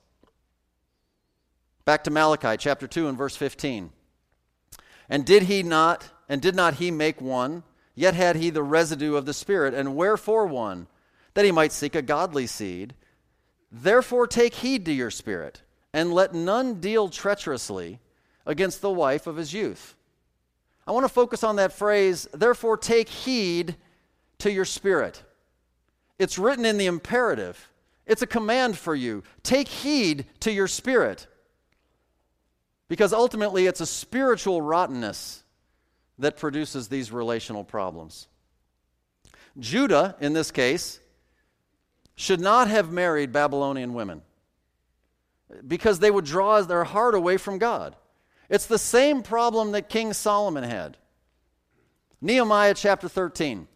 Back 1.84 2.04
to 2.04 2.10
Malachi 2.10 2.56
chapter 2.58 2.86
2 2.86 3.08
and 3.08 3.16
verse 3.16 3.36
15. 3.36 3.90
And 5.08 5.24
did 5.24 5.44
he 5.44 5.62
not, 5.62 6.10
and 6.28 6.42
did 6.42 6.54
not 6.54 6.74
he 6.74 6.90
make 6.90 7.20
one? 7.20 7.62
Yet 7.94 8.14
had 8.14 8.36
he 8.36 8.50
the 8.50 8.62
residue 8.62 9.16
of 9.16 9.26
the 9.26 9.32
Spirit. 9.32 9.74
And 9.74 9.96
wherefore 9.96 10.46
one? 10.46 10.86
That 11.34 11.44
he 11.44 11.52
might 11.52 11.72
seek 11.72 11.94
a 11.94 12.02
godly 12.02 12.46
seed. 12.46 12.94
Therefore 13.70 14.26
take 14.26 14.54
heed 14.54 14.84
to 14.86 14.92
your 14.92 15.10
spirit, 15.10 15.62
and 15.92 16.12
let 16.12 16.34
none 16.34 16.80
deal 16.80 17.08
treacherously 17.08 18.00
against 18.46 18.80
the 18.80 18.90
wife 18.90 19.26
of 19.26 19.36
his 19.36 19.52
youth. 19.52 19.94
I 20.86 20.92
want 20.92 21.04
to 21.04 21.12
focus 21.12 21.44
on 21.44 21.56
that 21.56 21.72
phrase, 21.72 22.26
therefore 22.32 22.78
take 22.78 23.10
heed 23.10 23.76
to 24.38 24.50
your 24.50 24.64
spirit. 24.64 25.22
It's 26.18 26.38
written 26.38 26.64
in 26.64 26.78
the 26.78 26.86
imperative, 26.86 27.70
it's 28.06 28.22
a 28.22 28.26
command 28.26 28.78
for 28.78 28.94
you. 28.94 29.22
Take 29.42 29.68
heed 29.68 30.24
to 30.40 30.50
your 30.50 30.66
spirit. 30.66 31.26
Because 32.88 33.12
ultimately, 33.12 33.66
it's 33.66 33.80
a 33.80 33.86
spiritual 33.86 34.62
rottenness 34.62 35.44
that 36.18 36.36
produces 36.36 36.88
these 36.88 37.12
relational 37.12 37.64
problems. 37.64 38.26
Judah, 39.58 40.16
in 40.20 40.32
this 40.32 40.50
case, 40.50 41.00
should 42.16 42.40
not 42.40 42.68
have 42.68 42.90
married 42.90 43.32
Babylonian 43.32 43.94
women 43.94 44.22
because 45.66 45.98
they 45.98 46.10
would 46.10 46.24
draw 46.24 46.60
their 46.62 46.84
heart 46.84 47.14
away 47.14 47.36
from 47.36 47.58
God. 47.58 47.94
It's 48.48 48.66
the 48.66 48.78
same 48.78 49.22
problem 49.22 49.72
that 49.72 49.88
King 49.88 50.12
Solomon 50.12 50.64
had. 50.64 50.96
Nehemiah 52.20 52.74
chapter 52.74 53.08
13, 53.08 53.68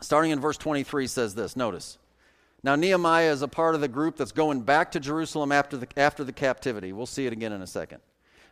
starting 0.00 0.30
in 0.30 0.40
verse 0.40 0.58
23, 0.58 1.06
says 1.06 1.34
this. 1.34 1.56
Notice. 1.56 1.98
Now, 2.62 2.76
Nehemiah 2.76 3.30
is 3.30 3.42
a 3.42 3.48
part 3.48 3.74
of 3.74 3.80
the 3.80 3.88
group 3.88 4.16
that's 4.16 4.32
going 4.32 4.62
back 4.62 4.92
to 4.92 5.00
Jerusalem 5.00 5.52
after 5.52 5.76
the, 5.76 5.86
after 5.96 6.24
the 6.24 6.32
captivity. 6.32 6.92
We'll 6.92 7.06
see 7.06 7.26
it 7.26 7.32
again 7.32 7.52
in 7.52 7.62
a 7.62 7.66
second. 7.66 8.00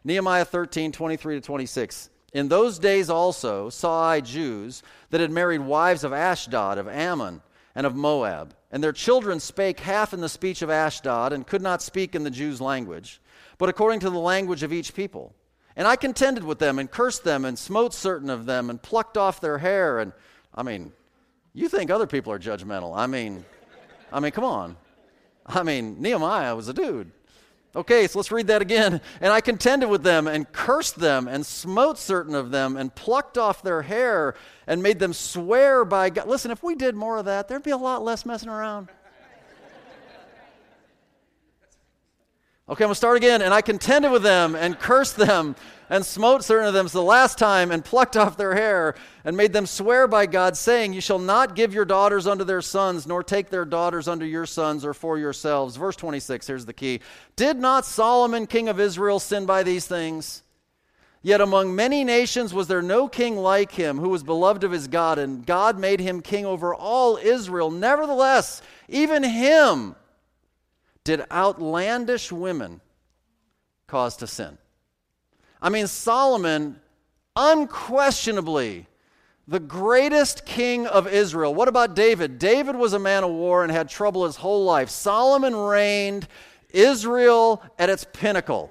Nehemiah 0.05 0.45
13, 0.45 0.93
23 0.93 1.37
to 1.37 1.41
26. 1.41 2.11
In 2.33 2.49
those 2.49 2.79
days 2.79 3.11
also 3.11 3.69
saw 3.69 4.03
I 4.03 4.21
Jews 4.21 4.83
that 5.11 5.21
had 5.21 5.31
married 5.31 5.61
wives 5.61 6.03
of 6.03 6.13
Ashdod, 6.13 6.79
of 6.79 6.89
Ammon, 6.89 7.43
and 7.75 7.87
of 7.87 7.95
Moab. 7.95 8.55
And 8.71 8.83
their 8.83 8.93
children 8.93 9.39
spake 9.39 9.81
half 9.81 10.15
in 10.15 10.21
the 10.21 10.29
speech 10.29 10.63
of 10.63 10.71
Ashdod, 10.71 11.33
and 11.33 11.47
could 11.47 11.63
not 11.63 11.83
speak 11.83 12.15
in 12.15 12.25
the 12.25 12.31
Jews' 12.31 12.61
language, 12.61 13.21
but 13.59 13.69
according 13.69 14.01
to 14.01 14.11
the 14.11 14.19
language 14.19 14.63
of 14.63 14.73
each 14.73 14.95
people. 14.95 15.35
And 15.77 15.87
I 15.87 15.97
contended 15.97 16.45
with 16.45 16.59
them, 16.59 16.79
and 16.79 16.91
cursed 16.91 17.25
them, 17.25 17.45
and 17.45 17.59
smote 17.59 17.93
certain 17.93 18.31
of 18.31 18.47
them, 18.47 18.71
and 18.71 18.81
plucked 18.81 19.19
off 19.19 19.41
their 19.41 19.59
hair. 19.59 19.99
And 19.99 20.13
I 20.55 20.63
mean, 20.63 20.93
you 21.53 21.69
think 21.69 21.91
other 21.91 22.07
people 22.07 22.33
are 22.33 22.39
judgmental. 22.39 22.97
I 22.97 23.07
mean, 23.07 23.45
I 24.11 24.21
mean, 24.21 24.33
come 24.33 24.45
on. 24.45 24.77
I 25.47 25.63
mean, 25.63 26.01
Nehemiah 26.01 26.57
was 26.57 26.69
a 26.69 26.75
dude. 26.75 27.11
Okay, 27.75 28.07
so 28.07 28.19
let's 28.19 28.31
read 28.31 28.49
that 28.49 28.61
again. 28.61 29.01
And 29.21 29.33
I 29.33 29.41
contended 29.41 29.89
with 29.89 30.03
them 30.03 30.27
and 30.27 30.51
cursed 30.53 30.97
them 30.97 31.27
and 31.27 31.45
smote 31.45 31.99
certain 31.99 32.35
of 32.35 32.51
them 32.51 32.77
and 32.77 32.95
plucked 32.95 33.39
off 33.39 33.63
their 33.63 33.83
hair 33.83 34.35
and 34.67 34.83
made 34.83 34.99
them 34.99 35.15
swear 35.15 35.85
by 35.85 36.11
God. 36.11 36.29
Listen, 36.29 36.51
if 36.51 36.63
we 36.63 36.75
did 36.75 36.95
more 36.95 37.17
of 37.17 37.25
that, 37.25 37.49
there'd 37.49 37.63
be 37.63 37.71
a 37.71 37.77
lot 37.77 38.05
less 38.05 38.27
messing 38.27 38.51
around. 38.51 38.89
Okay, 42.69 42.85
I'm 42.85 42.89
going 42.89 42.93
to 42.93 42.95
start 42.95 43.17
again. 43.17 43.43
And 43.43 43.53
I 43.53 43.61
contended 43.61 44.13
with 44.13 44.23
them 44.23 44.55
and 44.55 44.79
cursed 44.79 45.17
them 45.17 45.57
and 45.91 46.07
smote 46.07 46.45
certain 46.45 46.69
of 46.69 46.75
them 46.75 46.87
the 46.87 47.03
last 47.03 47.37
time 47.37 47.73
and 47.73 47.85
plucked 47.85 48.17
off 48.17 48.37
their 48.37 48.55
hair 48.55 48.95
and 49.25 49.37
made 49.37 49.53
them 49.53 49.67
swear 49.67 50.07
by 50.07 50.27
God, 50.27 50.57
saying, 50.57 50.93
You 50.93 51.01
shall 51.01 51.19
not 51.19 51.57
give 51.57 51.75
your 51.75 51.85
daughters 51.85 52.27
unto 52.27 52.45
their 52.45 52.63
sons, 52.63 53.05
nor 53.07 53.25
take 53.25 53.51
their 53.51 53.65
daughters 53.65 54.07
unto 54.07 54.25
your 54.25 54.47
sons 54.47 54.85
or 54.85 54.95
for 54.95 55.19
yourselves. 55.19 55.77
Verse 55.77 55.97
26, 55.97 56.47
here's 56.47 56.65
the 56.65 56.73
key. 56.73 57.01
Did 57.35 57.59
not 57.59 57.85
Solomon, 57.85 58.47
king 58.47 58.69
of 58.69 58.79
Israel, 58.79 59.19
sin 59.19 59.45
by 59.45 59.65
these 59.65 59.87
things? 59.87 60.45
Yet 61.21 61.41
among 61.41 61.75
many 61.75 62.05
nations 62.05 62.55
was 62.55 62.69
there 62.69 62.83
no 62.83 63.09
king 63.09 63.37
like 63.37 63.73
him, 63.73 63.99
who 63.99 64.09
was 64.09 64.23
beloved 64.23 64.63
of 64.65 64.73
his 64.73 64.87
God, 64.89 65.19
and 65.19 65.45
God 65.45 65.79
made 65.79 66.01
him 66.01 66.21
king 66.21 66.47
over 66.47 66.75
all 66.75 67.17
Israel. 67.17 67.71
Nevertheless, 67.73 68.63
even 68.89 69.25
him 69.25 69.95
did 71.05 71.25
outlandish 71.31 72.31
women 72.31 72.81
cause 73.87 74.17
to 74.17 74.27
sin. 74.27 74.59
I 75.61 75.69
mean, 75.69 75.87
Solomon, 75.87 76.81
unquestionably, 77.37 78.87
the 79.49 79.61
greatest 79.61 80.47
king 80.47 80.87
of 80.87 81.07
Israel. 81.07 81.55
What 81.55 81.69
about 81.69 81.95
David? 81.95 82.39
David 82.39 82.77
was 82.77 82.93
a 82.93 82.99
man 82.99 83.25
of 83.25 83.31
war 83.31 83.63
and 83.63 83.73
had 83.73 83.89
trouble 83.89 84.25
his 84.25 84.37
whole 84.37 84.65
life. 84.65 84.89
Solomon 84.89 85.55
reigned 85.55 86.29
Israel 86.71 87.63
at 87.79 87.91
its 87.91 88.07
pinnacle. 88.13 88.71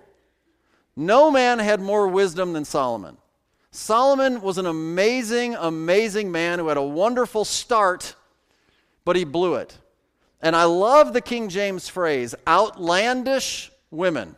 No 0.96 1.32
man 1.32 1.60
had 1.60 1.82
more 1.82 2.08
wisdom 2.08 2.54
than 2.54 2.66
Solomon. 2.66 3.18
Solomon 3.72 4.42
was 4.42 4.58
an 4.58 4.66
amazing, 4.66 5.56
amazing 5.56 6.32
man 6.32 6.60
who 6.60 6.68
had 6.68 6.78
a 6.78 6.82
wonderful 6.82 7.46
start, 7.46 8.16
but 9.06 9.16
he 9.16 9.24
blew 9.24 9.56
it. 9.56 9.78
And 10.42 10.56
I 10.56 10.64
love 10.64 11.14
the 11.14 11.22
King 11.22 11.50
James 11.50 11.88
phrase 11.88 12.34
outlandish 12.48 13.72
women 13.92 14.36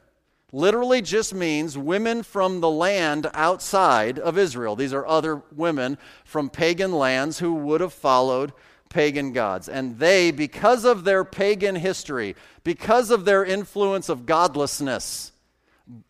literally 0.53 1.01
just 1.01 1.33
means 1.33 1.77
women 1.77 2.21
from 2.23 2.61
the 2.61 2.69
land 2.69 3.29
outside 3.33 4.19
of 4.19 4.37
Israel. 4.37 4.75
These 4.75 4.93
are 4.93 5.05
other 5.05 5.41
women 5.55 5.97
from 6.23 6.49
pagan 6.49 6.93
lands 6.93 7.39
who 7.39 7.55
would 7.55 7.81
have 7.81 7.91
followed 7.91 8.53
pagan 8.87 9.33
gods. 9.33 9.67
And 9.67 9.97
they, 9.97 10.29
because 10.29 10.85
of 10.85 11.03
their 11.03 11.25
pagan 11.25 11.75
history, 11.75 12.35
because 12.63 13.09
of 13.09 13.25
their 13.25 13.43
influence 13.43 14.07
of 14.07 14.27
godlessness, 14.27 15.31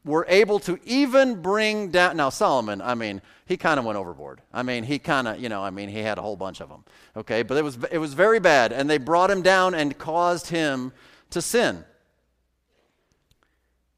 were 0.04 0.26
able 0.28 0.60
to 0.60 0.78
even 0.84 1.42
bring 1.42 1.90
down. 1.90 2.18
Now, 2.18 2.30
Solomon, 2.30 2.82
I 2.82 2.94
mean, 2.96 3.22
he 3.46 3.58
kind 3.58 3.80
of 3.80 3.86
went 3.86 3.98
overboard. 3.98 4.42
I 4.54 4.64
mean, 4.64 4.84
he 4.84 5.00
kind 5.00 5.28
of, 5.28 5.40
you 5.40 5.50
know, 5.50 5.62
I 5.62 5.70
mean, 5.70 5.90
he 5.90 6.00
had 6.00 6.18
a 6.18 6.22
whole 6.22 6.36
bunch 6.36 6.62
of 6.62 6.70
them. 6.70 6.86
Okay, 7.16 7.44
but 7.44 7.58
it 7.58 7.64
was, 7.64 7.78
it 7.92 7.98
was 7.98 8.14
very 8.14 8.40
bad. 8.40 8.72
And 8.72 8.90
they 8.90 8.98
brought 8.98 9.30
him 9.30 9.42
down 9.42 9.76
and 9.76 9.98
caused 9.98 10.48
him 10.48 10.94
to 11.32 11.42
sin. 11.42 11.84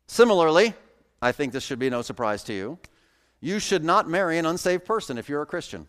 Similarly, 0.07 0.73
I 1.21 1.31
think 1.31 1.53
this 1.53 1.63
should 1.63 1.79
be 1.79 1.89
no 1.89 2.01
surprise 2.01 2.43
to 2.45 2.53
you. 2.53 2.79
You 3.41 3.59
should 3.59 3.83
not 3.83 4.09
marry 4.09 4.37
an 4.37 4.45
unsaved 4.45 4.85
person 4.85 5.17
if 5.17 5.29
you're 5.29 5.41
a 5.41 5.45
Christian 5.45 5.87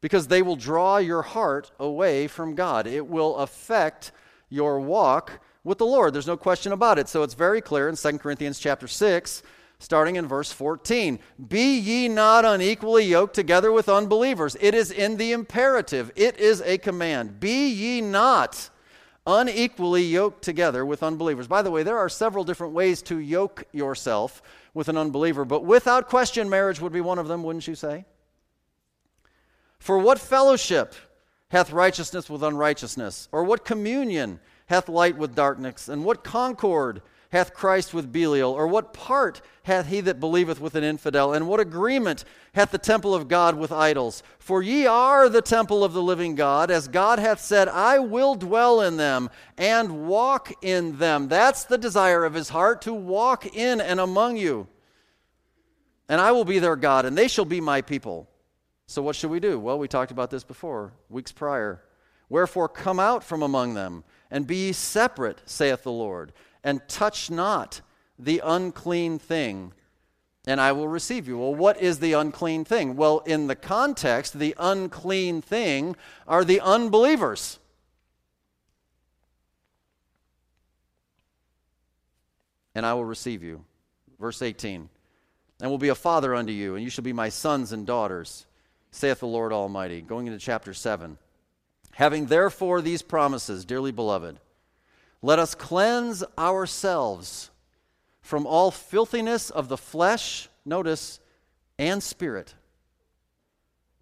because 0.00 0.26
they 0.26 0.42
will 0.42 0.56
draw 0.56 0.98
your 0.98 1.22
heart 1.22 1.70
away 1.78 2.26
from 2.26 2.54
God. 2.54 2.86
It 2.86 3.06
will 3.06 3.36
affect 3.36 4.12
your 4.48 4.80
walk 4.80 5.40
with 5.64 5.78
the 5.78 5.86
Lord. 5.86 6.12
There's 6.12 6.26
no 6.26 6.36
question 6.36 6.72
about 6.72 6.98
it. 6.98 7.08
So 7.08 7.22
it's 7.22 7.34
very 7.34 7.60
clear 7.60 7.88
in 7.88 7.96
2 7.96 8.18
Corinthians 8.18 8.58
chapter 8.58 8.88
6, 8.88 9.42
starting 9.82 10.16
in 10.16 10.26
verse 10.26 10.52
14. 10.52 11.18
Be 11.48 11.78
ye 11.78 12.08
not 12.08 12.44
unequally 12.44 13.04
yoked 13.04 13.34
together 13.34 13.72
with 13.72 13.88
unbelievers. 13.88 14.56
It 14.60 14.74
is 14.74 14.90
in 14.90 15.16
the 15.16 15.32
imperative, 15.32 16.12
it 16.16 16.38
is 16.38 16.62
a 16.62 16.78
command. 16.78 17.40
Be 17.40 17.68
ye 17.68 18.00
not 18.00 18.70
unequally 19.26 20.02
yoked 20.02 20.42
together 20.42 20.86
with 20.86 21.02
unbelievers. 21.02 21.46
By 21.46 21.62
the 21.62 21.70
way, 21.70 21.82
there 21.82 21.98
are 21.98 22.08
several 22.08 22.44
different 22.44 22.72
ways 22.72 23.02
to 23.02 23.18
yoke 23.18 23.64
yourself 23.72 24.42
with 24.74 24.88
an 24.88 24.96
unbeliever, 24.96 25.44
but 25.44 25.64
without 25.64 26.08
question, 26.08 26.48
marriage 26.48 26.80
would 26.80 26.92
be 26.92 27.00
one 27.00 27.18
of 27.18 27.28
them, 27.28 27.42
wouldn't 27.42 27.68
you 27.68 27.74
say? 27.74 28.04
For 29.78 29.98
what 29.98 30.18
fellowship 30.18 30.94
hath 31.52 31.70
righteousness 31.70 32.30
with 32.30 32.42
unrighteousness? 32.42 33.28
Or 33.30 33.44
what 33.44 33.64
communion 33.64 34.40
hath 34.66 34.88
light 34.88 35.18
with 35.18 35.34
darkness? 35.34 35.88
And 35.88 36.04
what 36.04 36.24
concord 36.24 37.02
hath 37.32 37.54
Christ 37.54 37.92
with 37.92 38.12
Belial? 38.12 38.52
Or 38.52 38.66
what 38.66 38.92
part 38.92 39.40
hath 39.64 39.88
he 39.88 40.00
that 40.02 40.20
believeth 40.20 40.60
with 40.60 40.74
an 40.74 40.84
infidel? 40.84 41.32
And 41.32 41.48
what 41.48 41.60
agreement 41.60 42.24
hath 42.54 42.70
the 42.70 42.78
temple 42.78 43.14
of 43.14 43.26
God 43.26 43.56
with 43.56 43.72
idols? 43.72 44.22
For 44.38 44.62
ye 44.62 44.86
are 44.86 45.28
the 45.28 45.42
temple 45.42 45.82
of 45.82 45.94
the 45.94 46.02
living 46.02 46.34
God, 46.34 46.70
as 46.70 46.88
God 46.88 47.18
hath 47.18 47.40
said, 47.40 47.68
I 47.68 47.98
will 47.98 48.34
dwell 48.34 48.82
in 48.82 48.98
them 48.98 49.30
and 49.56 50.06
walk 50.06 50.52
in 50.62 50.98
them. 50.98 51.28
That's 51.28 51.64
the 51.64 51.78
desire 51.78 52.24
of 52.24 52.34
his 52.34 52.50
heart, 52.50 52.82
to 52.82 52.92
walk 52.92 53.46
in 53.46 53.80
and 53.80 53.98
among 53.98 54.36
you. 54.36 54.68
And 56.08 56.20
I 56.20 56.32
will 56.32 56.44
be 56.44 56.58
their 56.58 56.76
God, 56.76 57.06
and 57.06 57.16
they 57.16 57.28
shall 57.28 57.46
be 57.46 57.60
my 57.60 57.80
people. 57.80 58.28
So, 58.86 59.00
what 59.00 59.16
should 59.16 59.30
we 59.30 59.40
do? 59.40 59.58
Well, 59.58 59.78
we 59.78 59.88
talked 59.88 60.10
about 60.10 60.30
this 60.30 60.44
before, 60.44 60.92
weeks 61.08 61.32
prior. 61.32 61.82
Wherefore, 62.28 62.68
come 62.68 63.00
out 63.00 63.24
from 63.24 63.42
among 63.42 63.72
them, 63.72 64.04
and 64.30 64.46
be 64.46 64.66
ye 64.66 64.72
separate, 64.72 65.40
saith 65.46 65.82
the 65.82 65.92
Lord, 65.92 66.32
and 66.64 66.86
touch 66.88 67.30
not 67.30 67.80
the 68.18 68.40
unclean 68.44 69.18
thing, 69.18 69.72
and 70.46 70.60
I 70.60 70.72
will 70.72 70.88
receive 70.88 71.28
you. 71.28 71.38
Well, 71.38 71.54
what 71.54 71.80
is 71.80 72.00
the 72.00 72.14
unclean 72.14 72.64
thing? 72.64 72.96
Well, 72.96 73.20
in 73.20 73.46
the 73.46 73.54
context, 73.54 74.38
the 74.38 74.54
unclean 74.58 75.40
thing 75.40 75.96
are 76.26 76.44
the 76.44 76.60
unbelievers. 76.60 77.58
And 82.74 82.84
I 82.84 82.94
will 82.94 83.04
receive 83.04 83.42
you. 83.42 83.64
Verse 84.18 84.42
18. 84.42 84.88
And 85.60 85.70
will 85.70 85.78
be 85.78 85.90
a 85.90 85.94
father 85.94 86.34
unto 86.34 86.52
you, 86.52 86.74
and 86.74 86.82
you 86.82 86.90
shall 86.90 87.04
be 87.04 87.12
my 87.12 87.28
sons 87.28 87.72
and 87.72 87.86
daughters 87.86 88.46
saith 88.90 89.20
the 89.20 89.26
Lord 89.26 89.52
Almighty. 89.52 90.00
Going 90.00 90.26
into 90.26 90.38
chapter 90.38 90.74
7. 90.74 91.18
Having 91.92 92.26
therefore 92.26 92.80
these 92.80 93.02
promises, 93.02 93.64
dearly 93.64 93.92
beloved, 93.92 94.38
let 95.22 95.38
us 95.38 95.54
cleanse 95.54 96.24
ourselves 96.36 97.50
from 98.20 98.46
all 98.46 98.70
filthiness 98.70 99.50
of 99.50 99.68
the 99.68 99.76
flesh, 99.76 100.48
notice, 100.64 101.20
and 101.78 102.02
spirit, 102.02 102.54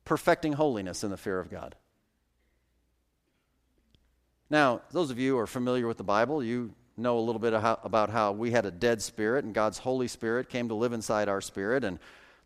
perfecting 0.04 0.54
holiness 0.54 1.04
in 1.04 1.10
the 1.10 1.16
fear 1.16 1.38
of 1.38 1.50
God. 1.50 1.76
Now, 4.48 4.80
those 4.90 5.10
of 5.10 5.18
you 5.18 5.32
who 5.32 5.38
are 5.38 5.46
familiar 5.46 5.86
with 5.86 5.98
the 5.98 6.04
Bible, 6.04 6.42
you 6.42 6.74
know 6.96 7.18
a 7.18 7.20
little 7.20 7.38
bit 7.38 7.54
about 7.54 8.10
how 8.10 8.32
we 8.32 8.50
had 8.50 8.66
a 8.66 8.70
dead 8.70 9.00
spirit 9.00 9.44
and 9.44 9.54
God's 9.54 9.78
Holy 9.78 10.08
Spirit 10.08 10.48
came 10.48 10.68
to 10.68 10.74
live 10.74 10.92
inside 10.92 11.28
our 11.28 11.40
spirit 11.40 11.84
and 11.84 11.98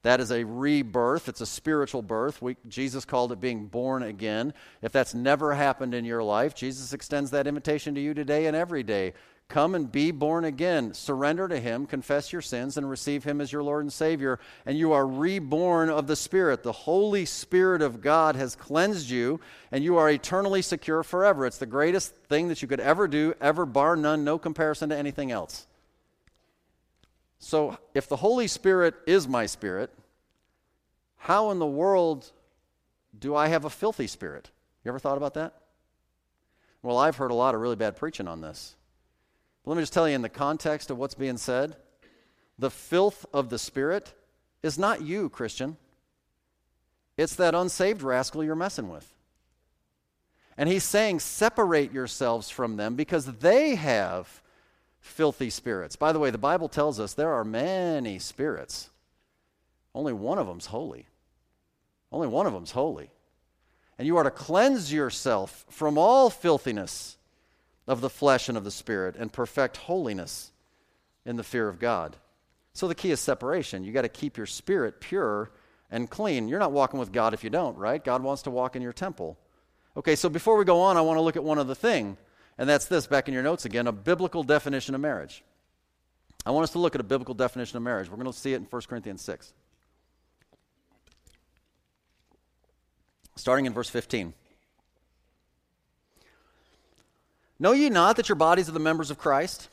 that 0.04 0.20
is 0.20 0.30
a 0.30 0.44
rebirth. 0.44 1.30
It's 1.30 1.40
a 1.40 1.46
spiritual 1.46 2.02
birth. 2.02 2.42
We, 2.42 2.56
Jesus 2.68 3.06
called 3.06 3.32
it 3.32 3.40
being 3.40 3.66
born 3.66 4.02
again. 4.02 4.52
If 4.82 4.92
that's 4.92 5.14
never 5.14 5.54
happened 5.54 5.94
in 5.94 6.04
your 6.04 6.22
life, 6.22 6.54
Jesus 6.54 6.92
extends 6.92 7.30
that 7.30 7.46
invitation 7.46 7.94
to 7.94 8.02
you 8.02 8.12
today 8.12 8.44
and 8.44 8.54
every 8.54 8.82
day. 8.82 9.14
Come 9.48 9.74
and 9.74 9.90
be 9.90 10.10
born 10.10 10.44
again. 10.44 10.92
Surrender 10.92 11.48
to 11.48 11.58
Him, 11.58 11.86
confess 11.86 12.34
your 12.34 12.42
sins, 12.42 12.76
and 12.76 12.88
receive 12.88 13.24
Him 13.24 13.40
as 13.40 13.50
your 13.50 13.62
Lord 13.62 13.82
and 13.82 13.92
Savior. 13.92 14.40
And 14.66 14.76
you 14.76 14.92
are 14.92 15.06
reborn 15.06 15.88
of 15.88 16.06
the 16.06 16.16
Spirit. 16.16 16.62
The 16.62 16.72
Holy 16.72 17.24
Spirit 17.24 17.80
of 17.80 18.02
God 18.02 18.36
has 18.36 18.56
cleansed 18.56 19.08
you, 19.08 19.40
and 19.72 19.82
you 19.82 19.96
are 19.96 20.10
eternally 20.10 20.60
secure 20.60 21.02
forever. 21.02 21.46
It's 21.46 21.58
the 21.58 21.66
greatest 21.66 22.14
thing 22.28 22.48
that 22.48 22.60
you 22.60 22.68
could 22.68 22.80
ever 22.80 23.08
do, 23.08 23.34
ever, 23.40 23.64
bar 23.64 23.96
none, 23.96 24.22
no 24.22 24.38
comparison 24.38 24.90
to 24.90 24.96
anything 24.96 25.30
else. 25.30 25.66
So, 27.44 27.76
if 27.92 28.08
the 28.08 28.16
Holy 28.16 28.46
Spirit 28.46 28.94
is 29.06 29.28
my 29.28 29.44
spirit, 29.44 29.90
how 31.18 31.50
in 31.50 31.58
the 31.58 31.66
world 31.66 32.32
do 33.18 33.36
I 33.36 33.48
have 33.48 33.66
a 33.66 33.70
filthy 33.70 34.06
spirit? 34.06 34.50
You 34.82 34.88
ever 34.88 34.98
thought 34.98 35.18
about 35.18 35.34
that? 35.34 35.52
Well, 36.82 36.96
I've 36.96 37.16
heard 37.16 37.30
a 37.30 37.34
lot 37.34 37.54
of 37.54 37.60
really 37.60 37.76
bad 37.76 37.96
preaching 37.96 38.28
on 38.28 38.40
this. 38.40 38.76
But 39.62 39.72
let 39.72 39.76
me 39.76 39.82
just 39.82 39.92
tell 39.92 40.08
you 40.08 40.14
in 40.14 40.22
the 40.22 40.30
context 40.30 40.90
of 40.90 40.96
what's 40.96 41.14
being 41.14 41.36
said 41.36 41.76
the 42.58 42.70
filth 42.70 43.26
of 43.34 43.50
the 43.50 43.58
spirit 43.58 44.14
is 44.62 44.78
not 44.78 45.02
you, 45.02 45.28
Christian. 45.28 45.76
It's 47.18 47.36
that 47.36 47.54
unsaved 47.54 48.00
rascal 48.00 48.42
you're 48.42 48.56
messing 48.56 48.88
with. 48.88 49.12
And 50.56 50.66
he's 50.66 50.84
saying, 50.84 51.20
separate 51.20 51.92
yourselves 51.92 52.48
from 52.48 52.78
them 52.78 52.94
because 52.94 53.26
they 53.26 53.74
have 53.74 54.40
filthy 55.04 55.50
spirits. 55.50 55.96
By 55.96 56.12
the 56.12 56.18
way, 56.18 56.30
the 56.30 56.38
Bible 56.38 56.68
tells 56.68 56.98
us 56.98 57.12
there 57.12 57.34
are 57.34 57.44
many 57.44 58.18
spirits. 58.18 58.88
Only 59.94 60.14
one 60.14 60.38
of 60.38 60.46
them's 60.46 60.66
holy. 60.66 61.06
Only 62.10 62.26
one 62.26 62.46
of 62.46 62.52
them's 62.52 62.72
holy. 62.72 63.10
And 63.98 64.08
you 64.08 64.16
are 64.16 64.24
to 64.24 64.30
cleanse 64.30 64.92
yourself 64.92 65.66
from 65.68 65.98
all 65.98 66.30
filthiness 66.30 67.16
of 67.86 68.00
the 68.00 68.10
flesh 68.10 68.48
and 68.48 68.56
of 68.56 68.64
the 68.64 68.70
spirit 68.70 69.14
and 69.16 69.32
perfect 69.32 69.76
holiness 69.76 70.52
in 71.26 71.36
the 71.36 71.44
fear 71.44 71.68
of 71.68 71.78
God. 71.78 72.16
So 72.72 72.88
the 72.88 72.94
key 72.94 73.10
is 73.10 73.20
separation. 73.20 73.84
You 73.84 73.92
got 73.92 74.02
to 74.02 74.08
keep 74.08 74.36
your 74.36 74.46
spirit 74.46 75.00
pure 75.00 75.50
and 75.90 76.10
clean. 76.10 76.48
You're 76.48 76.58
not 76.58 76.72
walking 76.72 76.98
with 76.98 77.12
God 77.12 77.34
if 77.34 77.44
you 77.44 77.50
don't, 77.50 77.76
right? 77.76 78.02
God 78.02 78.22
wants 78.22 78.42
to 78.42 78.50
walk 78.50 78.74
in 78.74 78.82
your 78.82 78.92
temple. 78.92 79.38
Okay, 79.96 80.16
so 80.16 80.28
before 80.28 80.56
we 80.56 80.64
go 80.64 80.80
on, 80.80 80.96
I 80.96 81.02
want 81.02 81.18
to 81.18 81.22
look 81.22 81.36
at 81.36 81.44
one 81.44 81.58
other 81.58 81.74
thing. 81.74 82.16
And 82.58 82.68
that's 82.68 82.86
this, 82.86 83.06
back 83.06 83.28
in 83.28 83.34
your 83.34 83.42
notes 83.42 83.64
again, 83.64 83.86
a 83.86 83.92
biblical 83.92 84.42
definition 84.42 84.94
of 84.94 85.00
marriage. 85.00 85.42
I 86.46 86.50
want 86.50 86.64
us 86.64 86.70
to 86.70 86.78
look 86.78 86.94
at 86.94 87.00
a 87.00 87.04
biblical 87.04 87.34
definition 87.34 87.76
of 87.76 87.82
marriage. 87.82 88.08
We're 88.08 88.16
going 88.16 88.30
to 88.30 88.38
see 88.38 88.52
it 88.52 88.56
in 88.56 88.64
1 88.64 88.82
Corinthians 88.82 89.22
6. 89.22 89.52
Starting 93.36 93.66
in 93.66 93.72
verse 93.72 93.88
15. 93.88 94.34
Know 97.58 97.72
ye 97.72 97.88
not 97.88 98.16
that 98.16 98.28
your 98.28 98.36
bodies 98.36 98.68
are 98.68 98.72
the 98.72 98.80
members 98.80 99.10
of 99.10 99.18
Christ? 99.18 99.68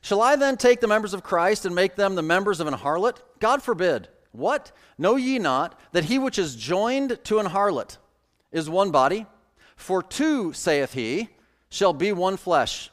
Shall 0.00 0.22
I 0.22 0.36
then 0.36 0.56
take 0.56 0.80
the 0.80 0.88
members 0.88 1.12
of 1.12 1.22
Christ 1.22 1.66
and 1.66 1.74
make 1.74 1.94
them 1.96 2.14
the 2.14 2.22
members 2.22 2.60
of 2.60 2.66
an 2.66 2.74
harlot? 2.74 3.18
God 3.38 3.62
forbid. 3.62 4.08
What? 4.32 4.72
Know 4.96 5.16
ye 5.16 5.38
not 5.38 5.78
that 5.92 6.04
he 6.04 6.18
which 6.18 6.38
is 6.38 6.56
joined 6.56 7.18
to 7.24 7.38
an 7.38 7.46
harlot 7.46 7.98
is 8.52 8.70
one 8.70 8.90
body? 8.90 9.26
For 9.76 10.02
two, 10.02 10.52
saith 10.52 10.94
he, 10.94 11.28
shall 11.70 11.92
be 11.92 12.12
one 12.12 12.36
flesh. 12.36 12.90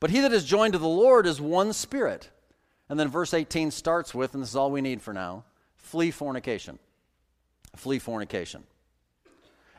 But 0.00 0.10
he 0.10 0.20
that 0.20 0.32
is 0.32 0.44
joined 0.44 0.72
to 0.72 0.78
the 0.78 0.88
Lord 0.88 1.26
is 1.26 1.40
one 1.40 1.72
spirit. 1.72 2.30
And 2.88 2.98
then 2.98 3.08
verse 3.08 3.34
18 3.34 3.70
starts 3.70 4.14
with, 4.14 4.34
and 4.34 4.42
this 4.42 4.50
is 4.50 4.56
all 4.56 4.70
we 4.70 4.80
need 4.80 5.02
for 5.02 5.12
now 5.12 5.44
flee 5.76 6.10
fornication. 6.10 6.78
Flee 7.76 7.98
fornication. 7.98 8.64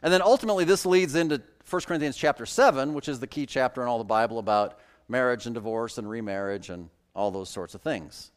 And 0.01 0.13
then 0.13 0.21
ultimately, 0.21 0.63
this 0.63 0.85
leads 0.85 1.15
into 1.15 1.41
1 1.69 1.81
Corinthians 1.83 2.17
chapter 2.17 2.45
7, 2.45 2.93
which 2.93 3.07
is 3.07 3.19
the 3.19 3.27
key 3.27 3.45
chapter 3.45 3.81
in 3.81 3.87
all 3.87 3.97
the 3.97 4.03
Bible 4.03 4.39
about 4.39 4.79
marriage 5.07 5.45
and 5.45 5.53
divorce 5.53 5.97
and 5.97 6.09
remarriage 6.09 6.69
and 6.69 6.89
all 7.13 7.31
those 7.31 7.49
sorts 7.49 7.75
of 7.75 7.81
things. 7.81 8.31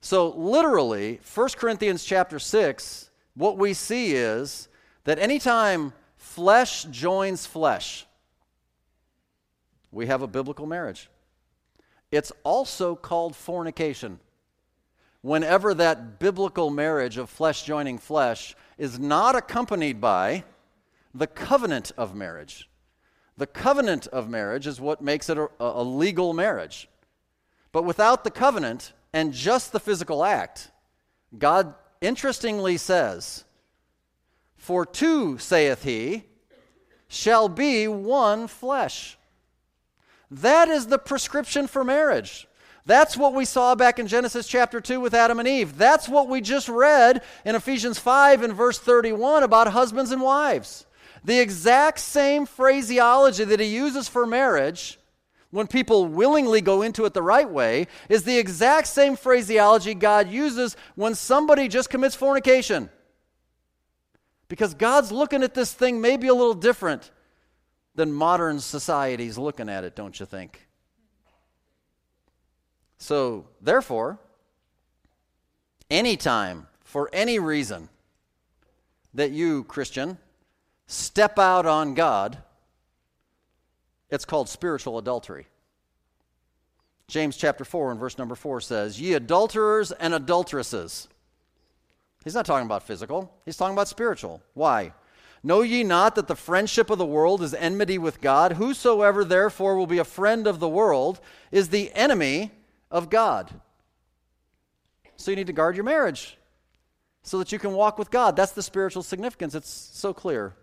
So, 0.00 0.30
literally, 0.30 1.20
1 1.34 1.48
Corinthians 1.56 2.04
chapter 2.04 2.38
6, 2.38 3.10
what 3.34 3.58
we 3.58 3.74
see 3.74 4.14
is 4.14 4.68
that 5.04 5.18
anytime 5.18 5.92
flesh 6.16 6.84
joins 6.84 7.44
flesh, 7.46 8.06
we 9.92 10.06
have 10.06 10.22
a 10.22 10.26
biblical 10.26 10.66
marriage. 10.66 11.08
It's 12.10 12.32
also 12.44 12.96
called 12.96 13.36
fornication. 13.36 14.20
Whenever 15.22 15.74
that 15.74 16.18
biblical 16.18 16.70
marriage 16.70 17.18
of 17.18 17.28
flesh 17.28 17.62
joining 17.64 17.98
flesh 17.98 18.56
is 18.78 18.98
not 18.98 19.36
accompanied 19.36 20.00
by 20.00 20.44
the 21.14 21.26
covenant 21.26 21.92
of 21.96 22.14
marriage. 22.14 22.68
The 23.36 23.46
covenant 23.46 24.06
of 24.08 24.28
marriage 24.28 24.66
is 24.66 24.80
what 24.80 25.02
makes 25.02 25.28
it 25.28 25.38
a, 25.38 25.48
a 25.58 25.82
legal 25.82 26.32
marriage. 26.32 26.88
But 27.72 27.84
without 27.84 28.24
the 28.24 28.30
covenant 28.30 28.92
and 29.12 29.32
just 29.32 29.72
the 29.72 29.80
physical 29.80 30.24
act, 30.24 30.70
God 31.36 31.74
interestingly 32.00 32.76
says, 32.76 33.44
For 34.56 34.84
two, 34.84 35.38
saith 35.38 35.84
he, 35.84 36.24
shall 37.08 37.48
be 37.48 37.88
one 37.88 38.46
flesh. 38.46 39.18
That 40.30 40.68
is 40.68 40.86
the 40.86 40.98
prescription 40.98 41.66
for 41.66 41.82
marriage. 41.84 42.46
That's 42.86 43.16
what 43.16 43.34
we 43.34 43.44
saw 43.44 43.74
back 43.74 43.98
in 43.98 44.06
Genesis 44.06 44.46
chapter 44.46 44.80
2 44.80 45.00
with 45.00 45.14
Adam 45.14 45.38
and 45.38 45.48
Eve. 45.48 45.76
That's 45.76 46.08
what 46.08 46.28
we 46.28 46.40
just 46.40 46.68
read 46.68 47.22
in 47.44 47.54
Ephesians 47.54 47.98
5 47.98 48.42
and 48.42 48.54
verse 48.54 48.78
31 48.78 49.42
about 49.42 49.68
husbands 49.68 50.10
and 50.10 50.22
wives. 50.22 50.86
The 51.24 51.38
exact 51.38 51.98
same 51.98 52.46
phraseology 52.46 53.44
that 53.44 53.60
he 53.60 53.66
uses 53.66 54.08
for 54.08 54.26
marriage 54.26 54.98
when 55.50 55.66
people 55.66 56.06
willingly 56.06 56.60
go 56.60 56.82
into 56.82 57.04
it 57.04 57.12
the 57.12 57.22
right 57.22 57.48
way 57.48 57.88
is 58.08 58.22
the 58.22 58.38
exact 58.38 58.86
same 58.86 59.16
phraseology 59.16 59.94
God 59.94 60.30
uses 60.30 60.76
when 60.94 61.14
somebody 61.14 61.68
just 61.68 61.90
commits 61.90 62.14
fornication. 62.14 62.88
Because 64.48 64.74
God's 64.74 65.12
looking 65.12 65.42
at 65.42 65.54
this 65.54 65.72
thing 65.72 66.00
maybe 66.00 66.28
a 66.28 66.34
little 66.34 66.54
different 66.54 67.10
than 68.00 68.14
modern 68.14 68.60
society's 68.60 69.36
looking 69.36 69.68
at 69.68 69.84
it, 69.84 69.94
don't 69.94 70.18
you 70.18 70.24
think? 70.24 70.66
So, 72.96 73.44
therefore, 73.60 74.18
anytime, 75.90 76.66
for 76.82 77.10
any 77.12 77.38
reason, 77.38 77.90
that 79.12 79.32
you, 79.32 79.64
Christian, 79.64 80.16
step 80.86 81.38
out 81.38 81.66
on 81.66 81.92
God, 81.92 82.38
it's 84.08 84.24
called 84.24 84.48
spiritual 84.48 84.96
adultery. 84.96 85.46
James 87.06 87.36
chapter 87.36 87.66
4 87.66 87.90
and 87.90 88.00
verse 88.00 88.16
number 88.16 88.34
4 88.34 88.62
says, 88.62 88.98
Ye 88.98 89.12
adulterers 89.12 89.92
and 89.92 90.14
adulteresses. 90.14 91.06
He's 92.24 92.34
not 92.34 92.46
talking 92.46 92.64
about 92.64 92.82
physical, 92.82 93.30
he's 93.44 93.58
talking 93.58 93.74
about 93.74 93.88
spiritual. 93.88 94.40
Why? 94.54 94.94
Know 95.42 95.62
ye 95.62 95.82
not 95.82 96.16
that 96.16 96.28
the 96.28 96.36
friendship 96.36 96.90
of 96.90 96.98
the 96.98 97.06
world 97.06 97.42
is 97.42 97.54
enmity 97.54 97.96
with 97.96 98.20
God? 98.20 98.52
Whosoever 98.52 99.24
therefore 99.24 99.76
will 99.76 99.86
be 99.86 99.98
a 99.98 100.04
friend 100.04 100.46
of 100.46 100.60
the 100.60 100.68
world 100.68 101.20
is 101.50 101.68
the 101.68 101.90
enemy 101.94 102.50
of 102.90 103.08
God. 103.08 103.50
So 105.16 105.30
you 105.30 105.36
need 105.36 105.46
to 105.46 105.52
guard 105.52 105.76
your 105.76 105.84
marriage 105.84 106.36
so 107.22 107.38
that 107.38 107.52
you 107.52 107.58
can 107.58 107.72
walk 107.72 107.98
with 107.98 108.10
God. 108.10 108.36
That's 108.36 108.52
the 108.52 108.62
spiritual 108.62 109.02
significance. 109.02 109.54
It's 109.54 109.70
so 109.70 110.12
clear. 110.12 110.54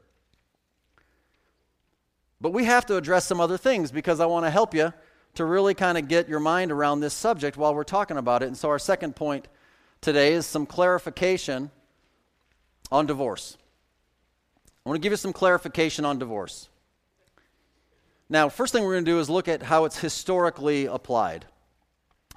But 2.39 2.53
we 2.53 2.65
have 2.65 2.85
to 2.87 2.97
address 2.97 3.25
some 3.25 3.39
other 3.39 3.57
things 3.57 3.91
because 3.91 4.19
I 4.19 4.27
want 4.27 4.45
to 4.45 4.51
help 4.51 4.75
you 4.75 4.93
to 5.35 5.45
really 5.45 5.73
kind 5.73 5.97
of 5.97 6.07
get 6.07 6.27
your 6.27 6.39
mind 6.39 6.71
around 6.71 6.99
this 6.99 7.13
subject 7.13 7.57
while 7.57 7.73
we're 7.73 7.83
talking 7.83 8.17
about 8.17 8.43
it. 8.43 8.47
And 8.47 8.57
so, 8.57 8.69
our 8.69 8.79
second 8.79 9.15
point 9.15 9.47
today 10.01 10.33
is 10.33 10.45
some 10.45 10.65
clarification 10.65 11.71
on 12.91 13.05
divorce. 13.05 13.57
I 14.88 14.89
want 14.89 15.02
to 15.02 15.06
give 15.06 15.12
you 15.12 15.17
some 15.17 15.34
clarification 15.34 16.06
on 16.06 16.17
divorce. 16.17 16.69
Now, 18.30 18.47
first 18.47 18.71
thing 18.71 18.86
we're 18.86 18.93
going 18.93 19.04
to 19.04 19.12
do 19.12 19.19
is 19.19 19.30
look 19.30 19.50
at 19.50 19.62
how 19.62 19.84
it's 19.84 20.00
historically 20.00 20.86
applied. 20.86 21.43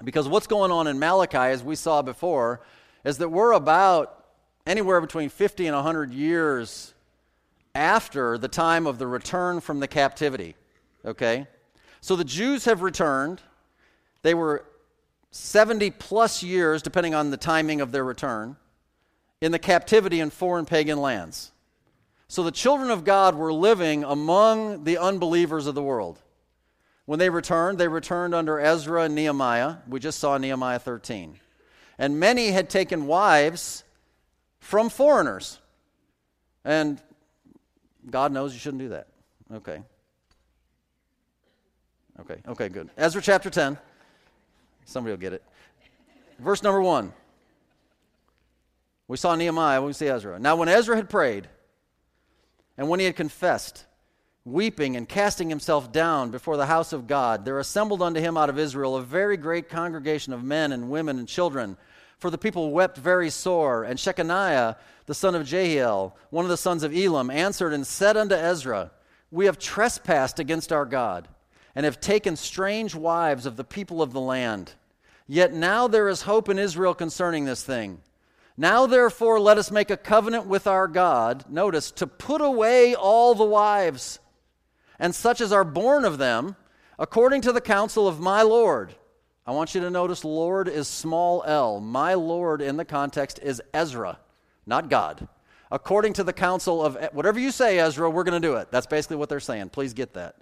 Because 0.03 0.27
what's 0.27 0.47
going 0.47 0.69
on 0.69 0.85
in 0.87 0.99
Malachi, 0.99 1.37
as 1.37 1.63
we 1.63 1.77
saw 1.77 2.01
before, 2.01 2.59
is 3.05 3.19
that 3.19 3.29
we're 3.29 3.53
about 3.53 4.25
anywhere 4.67 4.99
between 4.99 5.29
50 5.29 5.65
and 5.65 5.75
100 5.77 6.11
years 6.11 6.93
after 7.73 8.37
the 8.37 8.49
time 8.49 8.85
of 8.85 8.99
the 8.99 9.07
return 9.07 9.61
from 9.61 9.79
the 9.79 9.87
captivity. 9.87 10.57
Okay? 11.05 11.47
So 12.01 12.17
the 12.17 12.25
Jews 12.25 12.65
have 12.65 12.81
returned. 12.81 13.41
They 14.23 14.33
were 14.33 14.65
70 15.29 15.91
plus 15.91 16.43
years, 16.43 16.81
depending 16.81 17.15
on 17.15 17.31
the 17.31 17.37
timing 17.37 17.79
of 17.79 17.93
their 17.93 18.03
return, 18.03 18.57
in 19.39 19.53
the 19.53 19.59
captivity 19.59 20.19
in 20.19 20.29
foreign 20.29 20.65
pagan 20.65 20.99
lands. 20.99 21.53
So 22.31 22.43
the 22.43 22.51
children 22.51 22.91
of 22.91 23.03
God 23.03 23.35
were 23.35 23.51
living 23.51 24.05
among 24.05 24.85
the 24.85 24.97
unbelievers 24.97 25.67
of 25.67 25.75
the 25.75 25.83
world. 25.83 26.17
When 27.03 27.19
they 27.19 27.29
returned, 27.29 27.77
they 27.77 27.89
returned 27.89 28.33
under 28.33 28.57
Ezra 28.57 29.03
and 29.03 29.15
Nehemiah. 29.15 29.79
We 29.85 29.99
just 29.99 30.17
saw 30.17 30.37
Nehemiah 30.37 30.79
13. 30.79 31.37
And 31.97 32.21
many 32.21 32.51
had 32.51 32.69
taken 32.69 33.05
wives 33.05 33.83
from 34.59 34.87
foreigners. 34.87 35.59
And 36.63 37.01
God 38.09 38.31
knows 38.31 38.53
you 38.53 38.59
shouldn't 38.61 38.81
do 38.81 38.89
that. 38.89 39.07
Okay. 39.53 39.81
Okay, 42.21 42.37
okay, 42.47 42.69
good. 42.69 42.89
Ezra 42.95 43.21
chapter 43.21 43.49
10. 43.49 43.77
Somebody 44.85 45.11
will 45.11 45.19
get 45.19 45.33
it. 45.33 45.43
Verse 46.39 46.63
number 46.63 46.81
1. 46.81 47.11
We 49.09 49.17
saw 49.17 49.35
Nehemiah, 49.35 49.81
we 49.81 49.91
see 49.91 50.07
Ezra. 50.07 50.39
Now, 50.39 50.55
when 50.55 50.69
Ezra 50.69 50.95
had 50.95 51.09
prayed, 51.09 51.49
and 52.77 52.89
when 52.89 52.99
he 52.99 53.05
had 53.05 53.15
confessed, 53.15 53.85
weeping 54.45 54.95
and 54.95 55.07
casting 55.07 55.49
himself 55.49 55.91
down 55.91 56.31
before 56.31 56.57
the 56.57 56.65
house 56.65 56.93
of 56.93 57.07
God, 57.07 57.45
there 57.45 57.59
assembled 57.59 58.01
unto 58.01 58.19
him 58.19 58.37
out 58.37 58.49
of 58.49 58.57
Israel 58.57 58.95
a 58.95 59.01
very 59.01 59.37
great 59.37 59.69
congregation 59.69 60.33
of 60.33 60.43
men 60.43 60.71
and 60.71 60.89
women 60.89 61.19
and 61.19 61.27
children. 61.27 61.77
For 62.17 62.29
the 62.29 62.37
people 62.37 62.71
wept 62.71 62.97
very 62.97 63.29
sore. 63.29 63.83
And 63.83 63.97
Shechaniah, 63.97 64.75
the 65.05 65.13
son 65.13 65.35
of 65.35 65.45
Jehiel, 65.45 66.15
one 66.29 66.45
of 66.45 66.49
the 66.49 66.57
sons 66.57 66.83
of 66.83 66.95
Elam, 66.95 67.29
answered 67.29 67.73
and 67.73 67.85
said 67.85 68.15
unto 68.15 68.35
Ezra, 68.35 68.91
We 69.31 69.45
have 69.45 69.59
trespassed 69.59 70.39
against 70.39 70.71
our 70.71 70.85
God, 70.85 71.27
and 71.73 71.83
have 71.83 71.99
taken 71.99 72.35
strange 72.35 72.93
wives 72.93 73.45
of 73.45 73.57
the 73.57 73.63
people 73.63 74.01
of 74.01 74.13
the 74.13 74.21
land. 74.21 74.73
Yet 75.27 75.53
now 75.53 75.87
there 75.87 76.09
is 76.09 76.23
hope 76.23 76.49
in 76.49 76.59
Israel 76.59 76.93
concerning 76.93 77.45
this 77.45 77.63
thing. 77.63 78.01
Now, 78.57 78.85
therefore, 78.85 79.39
let 79.39 79.57
us 79.57 79.71
make 79.71 79.89
a 79.89 79.97
covenant 79.97 80.45
with 80.45 80.67
our 80.67 80.87
God, 80.87 81.45
notice, 81.49 81.91
to 81.91 82.07
put 82.07 82.41
away 82.41 82.93
all 82.93 83.33
the 83.33 83.45
wives 83.45 84.19
and 84.99 85.15
such 85.15 85.41
as 85.41 85.51
are 85.51 85.63
born 85.63 86.05
of 86.05 86.19
them, 86.19 86.55
according 86.99 87.41
to 87.41 87.51
the 87.51 87.59
counsel 87.59 88.07
of 88.07 88.19
my 88.19 88.43
Lord. 88.43 88.93
I 89.47 89.51
want 89.51 89.73
you 89.73 89.81
to 89.81 89.89
notice 89.89 90.23
Lord 90.23 90.67
is 90.67 90.87
small 90.87 91.43
l. 91.47 91.79
My 91.79 92.13
Lord 92.13 92.61
in 92.61 92.77
the 92.77 92.85
context 92.85 93.39
is 93.41 93.61
Ezra, 93.73 94.19
not 94.67 94.89
God. 94.89 95.27
According 95.71 96.13
to 96.13 96.23
the 96.23 96.33
counsel 96.33 96.85
of 96.85 96.97
whatever 97.13 97.39
you 97.39 97.49
say, 97.49 97.79
Ezra, 97.79 98.09
we're 98.09 98.23
going 98.23 98.39
to 98.39 98.47
do 98.47 98.57
it. 98.57 98.69
That's 98.71 98.85
basically 98.85 99.17
what 99.17 99.29
they're 99.29 99.39
saying. 99.39 99.69
Please 99.69 99.93
get 99.93 100.13
that. 100.13 100.35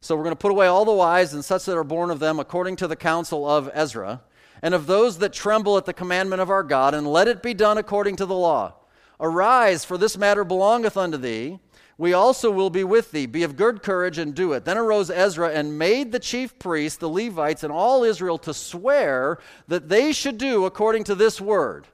So 0.00 0.16
we're 0.16 0.24
going 0.24 0.32
to 0.32 0.40
put 0.40 0.50
away 0.50 0.66
all 0.66 0.84
the 0.84 0.92
wives 0.92 1.34
and 1.34 1.44
such 1.44 1.66
that 1.66 1.76
are 1.78 1.84
born 1.84 2.10
of 2.10 2.18
them 2.18 2.40
according 2.40 2.76
to 2.76 2.88
the 2.88 2.96
counsel 2.96 3.48
of 3.48 3.70
Ezra, 3.72 4.22
and 4.64 4.74
of 4.74 4.88
those 4.88 5.18
that 5.18 5.32
tremble 5.32 5.76
at 5.76 5.84
the 5.84 5.92
commandment 5.92 6.42
of 6.42 6.50
our 6.50 6.64
God, 6.64 6.92
and 6.92 7.06
let 7.06 7.28
it 7.28 7.40
be 7.40 7.54
done 7.54 7.78
according 7.78 8.16
to 8.16 8.26
the 8.26 8.34
law. 8.34 8.74
Arise, 9.20 9.84
for 9.84 9.96
this 9.96 10.18
matter 10.18 10.42
belongeth 10.42 10.96
unto 10.96 11.16
thee 11.16 11.60
we 11.96 12.12
also 12.12 12.50
will 12.50 12.70
be 12.70 12.82
with 12.82 13.12
thee. 13.12 13.26
Be 13.26 13.44
of 13.44 13.56
good 13.56 13.82
courage 13.82 14.18
and 14.18 14.34
do 14.34 14.52
it. 14.52 14.64
Then 14.64 14.76
arose 14.76 15.10
Ezra 15.10 15.50
and 15.50 15.78
made 15.78 16.10
the 16.10 16.18
chief 16.18 16.58
priests, 16.58 16.98
the 16.98 17.08
Levites, 17.08 17.62
and 17.62 17.72
all 17.72 18.02
Israel 18.02 18.38
to 18.38 18.54
swear 18.54 19.38
that 19.68 19.88
they 19.88 20.12
should 20.12 20.36
do 20.36 20.64
according 20.64 21.04
to 21.04 21.14
this 21.14 21.40
word. 21.40 21.86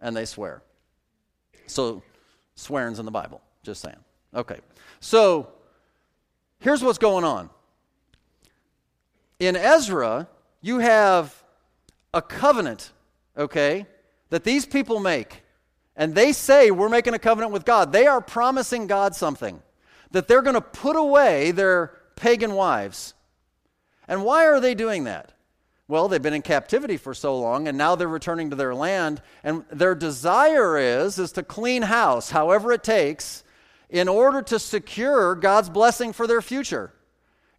And 0.00 0.16
they 0.16 0.24
swear. 0.24 0.62
So, 1.66 2.02
swearing's 2.54 2.98
in 2.98 3.04
the 3.04 3.10
Bible. 3.10 3.42
Just 3.62 3.82
saying. 3.82 3.98
Okay. 4.34 4.60
So, 5.00 5.48
here's 6.60 6.82
what's 6.82 6.98
going 6.98 7.24
on. 7.24 7.50
In 9.38 9.56
Ezra, 9.56 10.26
you 10.62 10.78
have 10.78 11.37
a 12.12 12.22
covenant, 12.22 12.92
okay, 13.36 13.86
that 14.30 14.44
these 14.44 14.66
people 14.66 15.00
make 15.00 15.42
and 15.96 16.14
they 16.14 16.32
say, 16.32 16.70
We're 16.70 16.88
making 16.88 17.14
a 17.14 17.18
covenant 17.18 17.52
with 17.52 17.64
God, 17.64 17.92
they 17.92 18.06
are 18.06 18.20
promising 18.20 18.86
God 18.86 19.14
something 19.14 19.62
that 20.10 20.28
they're 20.28 20.42
going 20.42 20.54
to 20.54 20.60
put 20.60 20.96
away 20.96 21.50
their 21.50 21.98
pagan 22.16 22.54
wives. 22.54 23.14
And 24.06 24.24
why 24.24 24.46
are 24.46 24.60
they 24.60 24.74
doing 24.74 25.04
that? 25.04 25.32
Well, 25.86 26.08
they've 26.08 26.22
been 26.22 26.34
in 26.34 26.42
captivity 26.42 26.98
for 26.98 27.14
so 27.14 27.38
long 27.38 27.66
and 27.66 27.78
now 27.78 27.94
they're 27.94 28.08
returning 28.08 28.50
to 28.50 28.56
their 28.56 28.74
land 28.74 29.22
and 29.42 29.64
their 29.70 29.94
desire 29.94 30.76
is 30.76 31.18
is 31.18 31.32
to 31.32 31.42
clean 31.42 31.82
house 31.82 32.30
however 32.30 32.72
it 32.72 32.84
takes 32.84 33.42
in 33.88 34.06
order 34.06 34.42
to 34.42 34.58
secure 34.58 35.34
God's 35.34 35.70
blessing 35.70 36.12
for 36.12 36.26
their 36.26 36.42
future. 36.42 36.92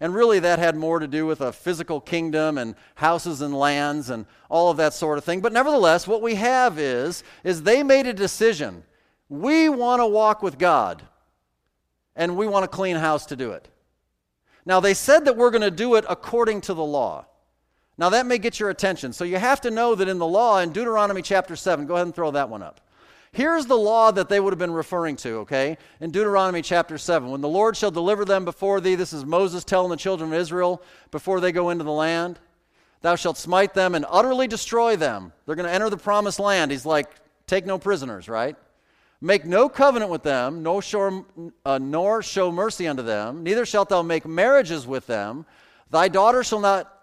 And 0.02 0.16
really, 0.16 0.40
that 0.40 0.60
had 0.60 0.78
more 0.78 1.00
to 1.00 1.08
do 1.08 1.26
with 1.26 1.42
a 1.42 1.52
physical 1.52 2.00
kingdom 2.00 2.58
and 2.58 2.76
houses 2.96 3.42
and 3.42 3.54
lands 3.54 4.10
and 4.10 4.26
all 4.50 4.72
of 4.72 4.78
that 4.78 4.94
sort 4.94 5.18
of 5.18 5.26
thing. 5.26 5.42
But 5.42 5.52
nevertheless, 5.52 6.08
what 6.08 6.22
we 6.22 6.36
have 6.36 6.80
is, 6.80 7.24
is 7.44 7.64
they 7.64 7.84
made 7.84 8.08
a 8.08 8.14
decision. 8.14 8.84
We 9.28 9.68
want 9.68 10.00
to 10.00 10.08
walk 10.08 10.42
with 10.42 10.58
God, 10.58 11.04
and 12.16 12.38
we 12.38 12.48
want 12.48 12.66
a 12.66 12.70
clean 12.70 12.96
house 12.96 13.26
to 13.28 13.36
do 13.36 13.52
it. 13.52 13.68
Now, 14.66 14.80
they 14.80 14.94
said 14.94 15.26
that 15.26 15.36
we're 15.36 15.52
going 15.52 15.64
to 15.64 15.72
do 15.72 15.96
it 15.96 16.06
according 16.08 16.62
to 16.62 16.74
the 16.74 16.84
law. 16.84 17.26
Now, 17.98 18.10
that 18.10 18.26
may 18.26 18.38
get 18.38 18.60
your 18.60 18.70
attention. 18.70 19.12
So 19.12 19.26
you 19.26 19.38
have 19.38 19.60
to 19.62 19.72
know 19.72 19.96
that 19.96 20.08
in 20.08 20.20
the 20.20 20.26
law, 20.26 20.60
in 20.60 20.72
Deuteronomy 20.72 21.22
chapter 21.22 21.58
7, 21.58 21.86
go 21.86 21.96
ahead 21.96 22.08
and 22.08 22.16
throw 22.16 22.32
that 22.32 22.50
one 22.50 22.64
up. 22.64 22.80
Here's 23.32 23.68
the 23.68 23.78
law 23.78 24.12
that 24.12 24.28
they 24.28 24.40
would 24.40 24.54
have 24.54 24.60
been 24.60 24.72
referring 24.72 25.16
to, 25.18 25.30
okay? 25.40 25.78
In 26.00 26.10
Deuteronomy 26.12 26.62
chapter 26.62 26.98
7. 26.98 27.30
When 27.30 27.42
the 27.42 27.48
Lord 27.48 27.78
shall 27.78 27.92
deliver 27.92 28.26
them 28.26 28.44
before 28.44 28.82
thee, 28.82 28.96
this 28.96 29.14
is 29.14 29.24
Moses 29.24 29.64
telling 29.64 29.92
the 29.92 29.98
children 29.98 30.34
of 30.34 30.40
Israel 30.40 30.82
before 31.12 31.40
they 31.40 31.52
go 31.52 31.70
into 31.70 31.84
the 31.84 31.92
land. 31.92 32.40
Thou 33.02 33.16
shalt 33.16 33.38
smite 33.38 33.74
them 33.74 33.94
and 33.94 34.06
utterly 34.10 34.48
destroy 34.48 34.96
them. 34.96 35.32
They're 35.46 35.56
going 35.56 35.68
to 35.68 35.74
enter 35.74 35.90
the 35.90 35.98
promised 35.98 36.40
land. 36.40 36.72
He's 36.72 36.86
like, 36.86 37.08
take 37.46 37.66
no 37.66 37.78
prisoners, 37.78 38.28
right? 38.28 38.56
Make 39.22 39.46
no 39.46 39.70
covenant 39.70 40.10
with 40.10 40.24
them, 40.24 40.64
show, 40.82 41.26
uh, 41.66 41.78
nor 41.78 42.24
show 42.24 42.52
mercy 42.52 42.88
unto 42.88 43.04
them. 43.04 43.44
Neither 43.44 43.66
shalt 43.66 43.90
thou 43.90 44.02
make 44.02 44.26
marriages 44.26 44.88
with 44.88 45.08
them. 45.08 45.46
Thy 45.92 46.08
daughter 46.08 46.44
shall 46.44 46.62
not 46.62 46.96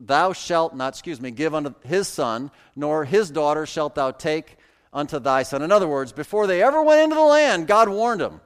thou 0.00 0.32
shalt 0.32 0.74
not, 0.74 0.92
excuse 0.92 1.20
me, 1.20 1.30
give 1.30 1.54
unto 1.54 1.72
his 1.84 2.08
son, 2.08 2.50
nor 2.76 3.04
his 3.04 3.30
daughter 3.30 3.64
shalt 3.64 3.94
thou 3.94 4.10
take 4.10 4.58
unto 4.94 5.18
thy 5.18 5.42
son. 5.42 5.60
In 5.60 5.72
other 5.72 5.88
words, 5.88 6.12
before 6.12 6.46
they 6.46 6.62
ever 6.62 6.82
went 6.82 7.02
into 7.02 7.16
the 7.16 7.20
land, 7.20 7.66
God 7.66 7.88
warned 7.88 8.20
them. 8.20 8.40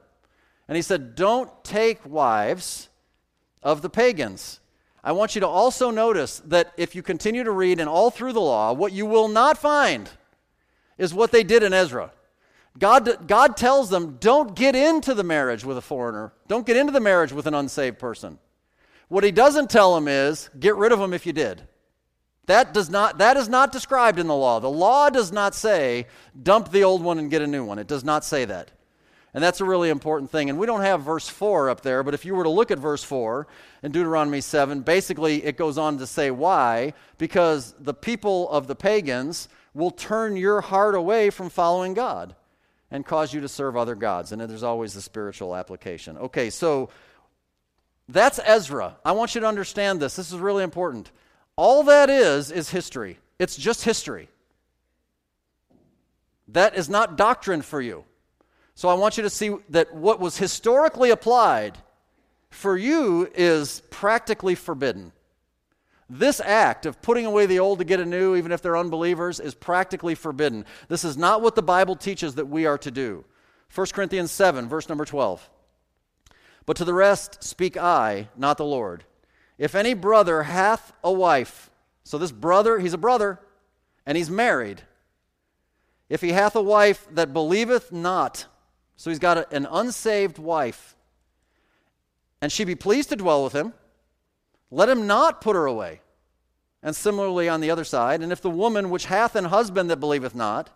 And 0.67 0.75
he 0.75 0.81
said, 0.81 1.15
Don't 1.15 1.63
take 1.63 2.05
wives 2.05 2.89
of 3.63 3.81
the 3.81 3.89
pagans. 3.89 4.59
I 5.03 5.13
want 5.13 5.35
you 5.35 5.41
to 5.41 5.47
also 5.47 5.91
notice 5.91 6.39
that 6.45 6.73
if 6.75 6.95
you 6.95 7.01
continue 7.01 7.43
to 7.43 7.51
read 7.51 7.79
and 7.79 7.87
all 7.87 8.09
through 8.09 8.33
the 8.33 8.41
law, 8.41 8.73
what 8.73 8.91
you 8.91 9.05
will 9.05 9.29
not 9.29 9.57
find 9.57 10.09
is 10.97 11.13
what 11.13 11.31
they 11.31 11.43
did 11.43 11.63
in 11.63 11.71
Ezra. 11.71 12.11
God, 12.77 13.27
God 13.27 13.55
tells 13.55 13.89
them, 13.89 14.17
don't 14.19 14.55
get 14.55 14.75
into 14.75 15.13
the 15.13 15.23
marriage 15.23 15.63
with 15.63 15.77
a 15.77 15.81
foreigner. 15.81 16.33
Don't 16.47 16.65
get 16.65 16.77
into 16.77 16.91
the 16.91 16.99
marriage 16.99 17.31
with 17.31 17.47
an 17.47 17.53
unsaved 17.53 17.97
person. 17.97 18.39
What 19.07 19.23
he 19.23 19.31
doesn't 19.31 19.69
tell 19.69 19.95
them 19.95 20.07
is, 20.07 20.49
get 20.59 20.75
rid 20.75 20.91
of 20.91 20.99
them 20.99 21.13
if 21.13 21.25
you 21.25 21.33
did. 21.33 21.63
That, 22.49 22.73
does 22.73 22.89
not, 22.89 23.19
that 23.19 23.37
is 23.37 23.47
not 23.47 23.71
described 23.71 24.17
in 24.17 24.25
the 24.25 24.35
law. 24.35 24.59
The 24.59 24.71
law 24.71 25.11
does 25.11 25.31
not 25.31 25.53
say, 25.53 26.07
dump 26.41 26.71
the 26.71 26.83
old 26.83 27.03
one 27.03 27.19
and 27.19 27.29
get 27.29 27.43
a 27.43 27.47
new 27.47 27.63
one. 27.63 27.77
It 27.77 27.85
does 27.85 28.03
not 28.03 28.25
say 28.25 28.43
that. 28.45 28.71
And 29.35 29.43
that's 29.43 29.61
a 29.61 29.65
really 29.65 29.91
important 29.91 30.31
thing. 30.31 30.49
And 30.49 30.57
we 30.57 30.65
don't 30.65 30.81
have 30.81 31.03
verse 31.03 31.29
4 31.29 31.69
up 31.69 31.81
there, 31.81 32.01
but 32.01 32.15
if 32.15 32.25
you 32.25 32.33
were 32.33 32.45
to 32.45 32.49
look 32.49 32.71
at 32.71 32.79
verse 32.79 33.03
4 33.03 33.45
in 33.83 33.91
Deuteronomy 33.91 34.41
7, 34.41 34.81
basically 34.81 35.45
it 35.45 35.57
goes 35.57 35.77
on 35.77 35.99
to 35.99 36.07
say 36.07 36.31
why. 36.31 36.95
Because 37.19 37.75
the 37.79 37.93
people 37.93 38.49
of 38.49 38.65
the 38.65 38.75
pagans 38.75 39.47
will 39.75 39.91
turn 39.91 40.35
your 40.35 40.61
heart 40.61 40.95
away 40.95 41.29
from 41.29 41.51
following 41.51 41.93
God 41.93 42.35
and 42.89 43.05
cause 43.05 43.31
you 43.31 43.41
to 43.41 43.47
serve 43.47 43.77
other 43.77 43.93
gods. 43.93 44.31
And 44.31 44.41
there's 44.41 44.63
always 44.63 44.95
the 44.95 45.01
spiritual 45.01 45.55
application. 45.55 46.17
Okay, 46.17 46.49
so 46.49 46.89
that's 48.07 48.39
Ezra. 48.43 48.97
I 49.05 49.11
want 49.11 49.35
you 49.35 49.41
to 49.41 49.47
understand 49.47 49.99
this. 49.99 50.15
This 50.15 50.31
is 50.31 50.39
really 50.39 50.63
important. 50.63 51.11
All 51.59 51.83
that 51.83 52.09
is, 52.09 52.51
is 52.51 52.69
history. 52.69 53.19
It's 53.37 53.57
just 53.57 53.83
history. 53.83 54.29
That 56.47 56.73
is 56.73 56.87
not 56.87 57.17
doctrine 57.17 57.63
for 57.63 57.81
you. 57.81 58.05
So 58.75 58.87
I 58.87 58.93
want 58.93 59.17
you 59.17 59.23
to 59.23 59.29
see 59.29 59.53
that 59.67 59.93
what 59.93 60.21
was 60.21 60.37
historically 60.37 61.09
applied 61.09 61.77
for 62.49 62.77
you 62.77 63.29
is 63.35 63.81
practically 63.89 64.55
forbidden. 64.55 65.11
This 66.09 66.39
act 66.39 66.85
of 66.85 67.01
putting 67.01 67.25
away 67.25 67.45
the 67.45 67.59
old 67.59 67.79
to 67.79 67.83
get 67.83 67.99
a 67.99 68.05
new, 68.05 68.37
even 68.37 68.53
if 68.53 68.61
they're 68.61 68.77
unbelievers, 68.77 69.41
is 69.41 69.53
practically 69.53 70.15
forbidden. 70.15 70.63
This 70.87 71.03
is 71.03 71.17
not 71.17 71.41
what 71.41 71.55
the 71.55 71.61
Bible 71.61 71.97
teaches 71.97 72.35
that 72.35 72.47
we 72.47 72.67
are 72.67 72.77
to 72.77 72.89
do. 72.89 73.25
1 73.75 73.87
Corinthians 73.87 74.31
7, 74.31 74.69
verse 74.69 74.87
number 74.87 75.03
12. 75.03 75.49
But 76.65 76.77
to 76.77 76.85
the 76.85 76.93
rest 76.93 77.43
speak 77.43 77.75
I, 77.75 78.29
not 78.37 78.55
the 78.55 78.63
Lord. 78.63 79.03
If 79.59 79.75
any 79.75 79.93
brother 79.93 80.43
hath 80.43 80.93
a 81.03 81.11
wife, 81.11 81.69
so 82.05 82.17
this 82.17 82.31
brother, 82.31 82.79
he's 82.79 82.93
a 82.93 82.97
brother, 82.97 83.39
and 84.05 84.17
he's 84.17 84.29
married. 84.29 84.81
If 86.07 86.21
he 86.21 86.31
hath 86.31 86.55
a 86.55 86.61
wife 86.61 87.05
that 87.11 87.33
believeth 87.33 87.91
not, 87.91 88.45
so 88.95 89.09
he's 89.09 89.19
got 89.19 89.37
a, 89.37 89.53
an 89.53 89.67
unsaved 89.69 90.39
wife, 90.39 90.95
and 92.41 92.51
she 92.51 92.63
be 92.63 92.73
pleased 92.73 93.09
to 93.09 93.17
dwell 93.17 93.43
with 93.43 93.51
him, 93.51 93.73
let 94.71 94.87
him 94.87 95.05
not 95.05 95.41
put 95.41 95.57
her 95.57 95.65
away. 95.65 95.99
And 96.81 96.95
similarly 96.95 97.49
on 97.49 97.59
the 97.59 97.69
other 97.69 97.83
side, 97.83 98.21
and 98.21 98.31
if 98.31 98.41
the 98.41 98.49
woman 98.49 98.89
which 98.89 99.05
hath 99.05 99.35
an 99.35 99.45
husband 99.45 99.89
that 99.89 99.97
believeth 99.97 100.33
not, 100.33 100.69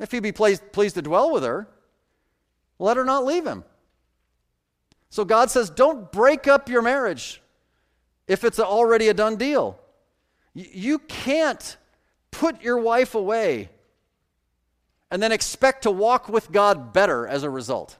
if 0.00 0.10
he 0.10 0.18
be 0.18 0.32
pleased, 0.32 0.72
pleased 0.72 0.96
to 0.96 1.02
dwell 1.02 1.30
with 1.30 1.44
her, 1.44 1.68
let 2.80 2.96
her 2.96 3.04
not 3.04 3.24
leave 3.24 3.46
him. 3.46 3.62
So 5.08 5.24
God 5.24 5.50
says, 5.52 5.70
don't 5.70 6.10
break 6.10 6.48
up 6.48 6.68
your 6.68 6.82
marriage 6.82 7.41
if 8.26 8.44
it's 8.44 8.58
already 8.58 9.08
a 9.08 9.14
done 9.14 9.36
deal. 9.36 9.78
You 10.54 10.98
can't 10.98 11.76
put 12.30 12.62
your 12.62 12.78
wife 12.78 13.14
away 13.14 13.70
and 15.10 15.22
then 15.22 15.32
expect 15.32 15.82
to 15.82 15.90
walk 15.90 16.28
with 16.28 16.50
God 16.50 16.92
better 16.92 17.26
as 17.26 17.42
a 17.42 17.50
result. 17.50 17.98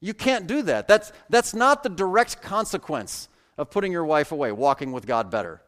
You 0.00 0.14
can't 0.14 0.46
do 0.46 0.62
that. 0.62 0.88
That's, 0.88 1.12
that's 1.30 1.54
not 1.54 1.82
the 1.82 1.88
direct 1.88 2.42
consequence 2.42 3.28
of 3.56 3.70
putting 3.70 3.92
your 3.92 4.04
wife 4.04 4.32
away, 4.32 4.50
walking 4.50 4.92
with 4.92 5.06
God 5.06 5.30
better. 5.30 5.62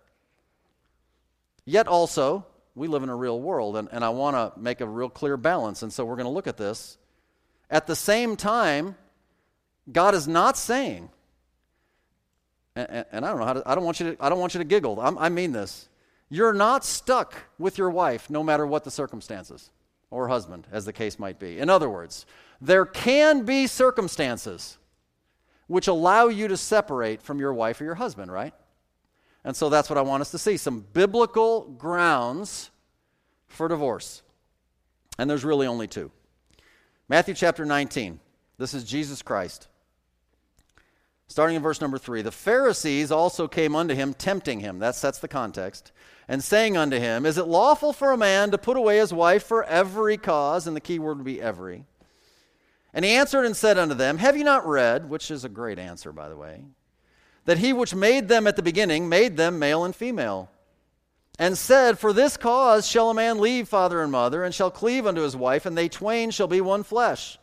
Yet 1.64 1.87
also, 1.87 2.46
we 2.74 2.88
live 2.88 3.02
in 3.02 3.09
a 3.09 3.16
real 3.16 3.40
world, 3.40 3.76
and, 3.76 3.88
and 3.92 4.04
I 4.04 4.09
want 4.09 4.37
to 4.37 4.59
make 4.61 4.80
a 4.80 4.87
real 4.87 5.09
clear 5.09 5.37
balance, 5.37 5.83
and 5.83 5.92
so 5.92 6.04
we're 6.04 6.16
going 6.16 6.26
to 6.26 6.33
look 6.33 6.46
at 6.46 6.57
this. 6.57 6.98
At 7.70 7.87
the 7.87 7.96
same 7.96 8.37
time, 8.37 8.96
God 9.90 10.14
is 10.14 10.26
not 10.26 10.57
saying 10.57 11.11
and, 12.76 13.04
and 13.12 13.24
I 13.24 13.30
don't 13.30 13.38
know 13.38 13.46
how 13.46 13.52
to, 13.54 13.62
I 13.66 13.74
don't 13.74 13.84
want 13.84 14.00
you 14.00 14.12
to, 14.14 14.24
I 14.24 14.28
don't 14.28 14.38
want 14.38 14.54
you 14.54 14.58
to 14.58 14.64
giggle. 14.64 15.00
I'm, 15.00 15.18
I 15.18 15.28
mean 15.28 15.52
this. 15.52 15.88
You're 16.28 16.54
not 16.54 16.84
stuck 16.84 17.34
with 17.58 17.78
your 17.78 17.90
wife 17.90 18.30
no 18.30 18.42
matter 18.42 18.66
what 18.66 18.84
the 18.84 18.90
circumstances, 18.90 19.70
or 20.10 20.28
husband, 20.28 20.66
as 20.72 20.84
the 20.84 20.92
case 20.92 21.18
might 21.18 21.38
be. 21.38 21.58
In 21.58 21.68
other 21.68 21.88
words, 21.88 22.26
there 22.60 22.87
can 22.87 23.44
be 23.44 23.66
circumstances 23.66 24.78
which 25.66 25.87
allow 25.88 26.28
you 26.28 26.48
to 26.48 26.56
separate 26.56 27.22
from 27.22 27.38
your 27.38 27.54
wife 27.54 27.80
or 27.80 27.84
your 27.84 27.94
husband, 27.94 28.30
right? 28.30 28.54
And 29.44 29.54
so 29.54 29.68
that's 29.68 29.88
what 29.88 29.98
I 29.98 30.02
want 30.02 30.22
us 30.22 30.30
to 30.32 30.38
see 30.38 30.56
some 30.56 30.84
biblical 30.92 31.62
grounds 31.62 32.70
for 33.46 33.68
divorce. 33.68 34.22
And 35.18 35.28
there's 35.28 35.44
really 35.44 35.66
only 35.66 35.87
two. 35.87 36.10
Matthew 37.08 37.34
chapter 37.34 37.64
19. 37.64 38.18
This 38.56 38.74
is 38.74 38.84
Jesus 38.84 39.22
Christ. 39.22 39.68
Starting 41.26 41.56
in 41.56 41.62
verse 41.62 41.80
number 41.80 41.98
three, 41.98 42.22
the 42.22 42.30
Pharisees 42.30 43.10
also 43.10 43.48
came 43.48 43.74
unto 43.74 43.94
him, 43.94 44.14
tempting 44.14 44.60
him. 44.60 44.78
That 44.78 44.94
sets 44.94 45.18
the 45.18 45.28
context. 45.28 45.90
And 46.28 46.42
saying 46.42 46.76
unto 46.76 46.98
him, 46.98 47.26
Is 47.26 47.38
it 47.38 47.46
lawful 47.46 47.92
for 47.92 48.12
a 48.12 48.16
man 48.16 48.50
to 48.50 48.58
put 48.58 48.76
away 48.76 48.98
his 48.98 49.12
wife 49.12 49.44
for 49.44 49.64
every 49.64 50.16
cause? 50.16 50.66
And 50.66 50.76
the 50.76 50.80
key 50.80 50.98
word 50.98 51.18
would 51.18 51.24
be 51.24 51.40
every. 51.40 51.84
And 52.92 53.04
he 53.04 53.10
answered 53.10 53.44
and 53.44 53.56
said 53.56 53.76
unto 53.76 53.94
them, 53.94 54.18
Have 54.18 54.37
you 54.37 54.44
not 54.44 54.66
read, 54.66 55.10
which 55.10 55.30
is 55.30 55.44
a 55.44 55.48
great 55.48 55.78
answer, 55.78 56.12
by 56.12 56.28
the 56.28 56.37
way, 56.37 56.62
that 57.44 57.58
he 57.58 57.72
which 57.72 57.94
made 57.94 58.28
them 58.28 58.46
at 58.46 58.56
the 58.56 58.62
beginning 58.62 59.08
made 59.08 59.37
them 59.37 59.58
male 59.58 59.84
and 59.84 59.94
female? 59.94 60.48
And 61.38 61.58
said, 61.58 61.98
For 61.98 62.12
this 62.12 62.37
cause 62.37 62.87
shall 62.87 63.10
a 63.10 63.14
man 63.14 63.40
leave 63.40 63.68
father 63.68 64.00
and 64.00 64.12
mother, 64.12 64.44
and 64.44 64.54
shall 64.54 64.70
cleave 64.70 65.06
unto 65.06 65.22
his 65.22 65.34
wife, 65.34 65.66
and 65.66 65.76
they 65.76 65.88
twain 65.88 66.30
shall 66.30 66.46
be 66.46 66.60
one 66.60 66.84
flesh. 66.84 67.38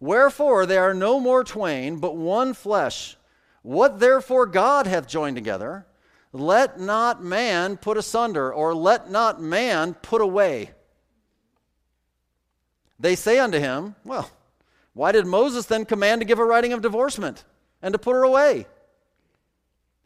Wherefore 0.00 0.64
they 0.64 0.78
are 0.78 0.94
no 0.94 1.20
more 1.20 1.44
twain, 1.44 1.98
but 1.98 2.16
one 2.16 2.54
flesh. 2.54 3.16
What 3.62 4.00
therefore 4.00 4.46
God 4.46 4.86
hath 4.86 5.06
joined 5.06 5.36
together, 5.36 5.86
let 6.32 6.80
not 6.80 7.22
man 7.22 7.76
put 7.76 7.98
asunder, 7.98 8.52
or 8.52 8.74
let 8.74 9.10
not 9.10 9.42
man 9.42 9.94
put 9.94 10.22
away. 10.22 10.70
They 12.98 13.14
say 13.14 13.38
unto 13.38 13.58
him, 13.58 13.94
Well, 14.04 14.30
why 14.94 15.12
did 15.12 15.26
Moses 15.26 15.66
then 15.66 15.84
command 15.84 16.20
to 16.20 16.26
give 16.26 16.38
a 16.38 16.44
writing 16.44 16.72
of 16.72 16.82
divorcement 16.82 17.44
and 17.82 17.92
to 17.92 17.98
put 17.98 18.14
her 18.14 18.22
away? 18.22 18.66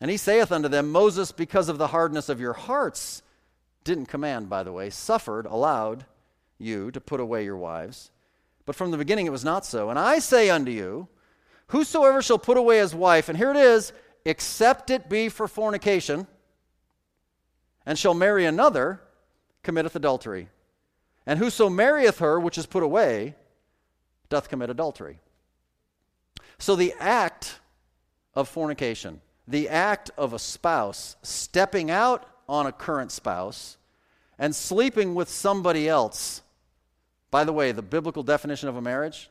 And 0.00 0.11
he 0.11 0.16
saith 0.16 0.50
unto 0.50 0.68
them, 0.68 0.90
Moses, 0.90 1.33
because 1.33 1.68
of 1.68 1.78
the 1.78 1.88
hardness 1.88 2.28
of 2.28 2.40
your 2.40 2.52
hearts, 2.52 3.22
didn't 3.85 4.07
command, 4.07 4.48
by 4.48 4.62
the 4.62 4.72
way, 4.72 4.90
suffered, 4.90 5.46
allowed 5.46 6.04
you 6.59 6.90
to 6.90 7.00
put 7.00 7.20
away 7.20 7.44
your 7.44 7.57
wives. 7.57 8.11
But 8.66 8.77
from 8.77 8.90
the 8.90 8.98
beginning 8.98 9.27
it 9.27 9.33
was 9.33 9.44
not 9.44 9.66
so. 9.66 9.90
And 9.90 9.98
I 9.98 10.18
say 10.18 10.50
unto 10.50 10.70
you, 10.70 11.09
whosoever 11.68 12.23
shall 12.23 12.38
put 12.38 12.56
away 12.56 12.79
his 12.79 12.94
wife, 12.94 13.29
and 13.29 13.37
here 13.37 13.50
it 13.50 13.56
is, 13.56 13.92
except 14.25 14.90
it 14.90 15.08
be 15.08 15.29
for 15.29 15.46
fornication, 15.46 16.27
and 17.85 17.98
shall 17.98 18.15
marry 18.15 18.46
another, 18.46 19.00
committeth 19.62 19.96
adultery. 19.96 20.48
And 21.27 21.38
whoso 21.38 21.69
marrieth 21.69 22.19
her 22.19 22.38
which 22.40 22.58
is 22.58 22.67
put 22.67 22.83
away, 22.83 23.35
doth 24.29 24.48
commit 24.48 24.71
adultery. 24.71 25.21
So 26.58 26.77
the 26.77 26.94
act 26.98 27.60
of 28.35 28.48
fornication, 28.48 29.21
the 29.46 29.69
act 29.69 30.10
of 30.17 30.33
a 30.33 30.38
spouse 30.38 31.17
stepping 31.23 31.90
out 31.90 32.27
on 32.48 32.67
a 32.67 32.73
current 32.73 33.12
spouse 33.12 33.77
and 34.38 34.54
sleeping 34.54 35.15
with 35.15 35.29
somebody 35.29 35.88
else 35.88 36.42
by 37.35 37.42
the 37.42 37.52
way, 37.52 37.72
the 37.72 37.82
biblical 37.82 38.22
definition 38.22 38.68
of 38.68 38.76
a 38.76 38.80
marriage, 38.80 39.28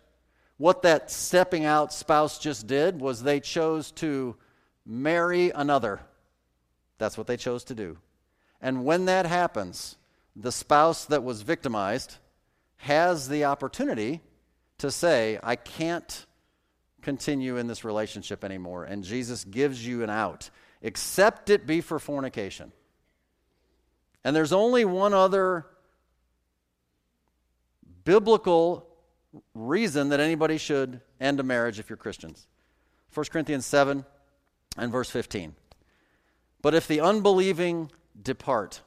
what 0.58 0.82
that 0.82 1.10
stepping 1.10 1.64
out 1.64 1.94
spouse 1.94 2.38
just 2.38 2.68
did 2.68 3.00
was 3.00 3.24
they 3.24 3.40
chose 3.40 3.92
to 3.92 4.36
marry 4.86 5.52
another. 5.52 6.02
That's 6.98 7.18
what 7.18 7.28
they 7.28 7.38
chose 7.38 7.64
to 7.64 7.76
do. 7.76 7.98
And 8.60 8.84
when 8.84 9.06
that 9.06 9.26
happens, 9.26 9.96
the 10.36 10.52
spouse 10.52 11.06
that 11.06 11.24
was 11.24 11.44
victimized 11.44 12.18
has 12.76 13.30
the 13.30 13.46
opportunity 13.46 14.20
to 14.80 14.92
say, 14.92 15.40
I 15.42 15.56
can't 15.56 16.26
continue 17.02 17.56
in 17.56 17.68
this 17.68 17.86
relationship 17.86 18.44
anymore. 18.44 18.84
And 18.84 19.06
Jesus 19.06 19.46
gives 19.46 19.88
you 19.88 20.04
an 20.04 20.10
out, 20.10 20.50
except 20.82 21.50
it 21.50 21.66
be 21.66 21.80
for 21.80 22.00
fornication. 22.00 22.74
And 24.26 24.36
there's 24.36 24.52
only 24.52 24.84
one 24.84 25.14
other 25.14 25.68
biblical 28.04 28.88
reason 29.54 30.10
that 30.10 30.20
anybody 30.20 30.58
should 30.58 31.02
end 31.20 31.40
a 31.40 31.44
marriage 31.44 31.80
if 31.80 31.90
you're 31.90 31.98
Christians. 31.98 32.48
1 33.14 33.26
Corinthians 33.32 33.66
7 33.66 34.06
and 34.78 34.92
verse 34.92 35.10
15. 35.10 35.56
But 36.62 36.74
if 36.74 36.88
the 36.88 37.02
unbelieving 37.02 37.92
depart, 38.22 38.82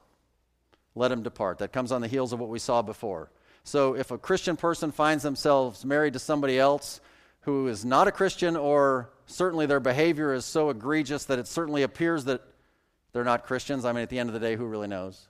let 0.94 1.12
him 1.12 1.22
depart. 1.22 1.58
That 1.58 1.72
comes 1.72 1.92
on 1.92 2.00
the 2.00 2.08
heels 2.08 2.32
of 2.32 2.40
what 2.40 2.48
we 2.48 2.58
saw 2.58 2.82
before. 2.82 3.30
So 3.64 3.94
if 3.94 4.10
a 4.10 4.18
Christian 4.18 4.56
person 4.56 4.92
finds 4.92 5.22
themselves 5.22 5.84
married 5.84 6.14
to 6.14 6.18
somebody 6.18 6.58
else 6.58 7.00
who 7.40 7.68
is 7.68 7.84
not 7.84 8.08
a 8.08 8.12
Christian, 8.12 8.56
or 8.56 9.10
certainly 9.26 9.66
their 9.66 9.80
behavior 9.80 10.32
is 10.32 10.44
so 10.44 10.70
egregious 10.70 11.24
that 11.26 11.38
it 11.38 11.46
certainly 11.46 11.82
appears 11.82 12.24
that 12.24 12.42
they're 13.12 13.24
not 13.24 13.44
Christians, 13.44 13.84
I 13.84 13.92
mean, 13.92 14.02
at 14.02 14.08
the 14.08 14.18
end 14.18 14.28
of 14.28 14.34
the 14.34 14.40
day, 14.40 14.56
who 14.56 14.66
really 14.66 14.88
knows? 14.88 15.28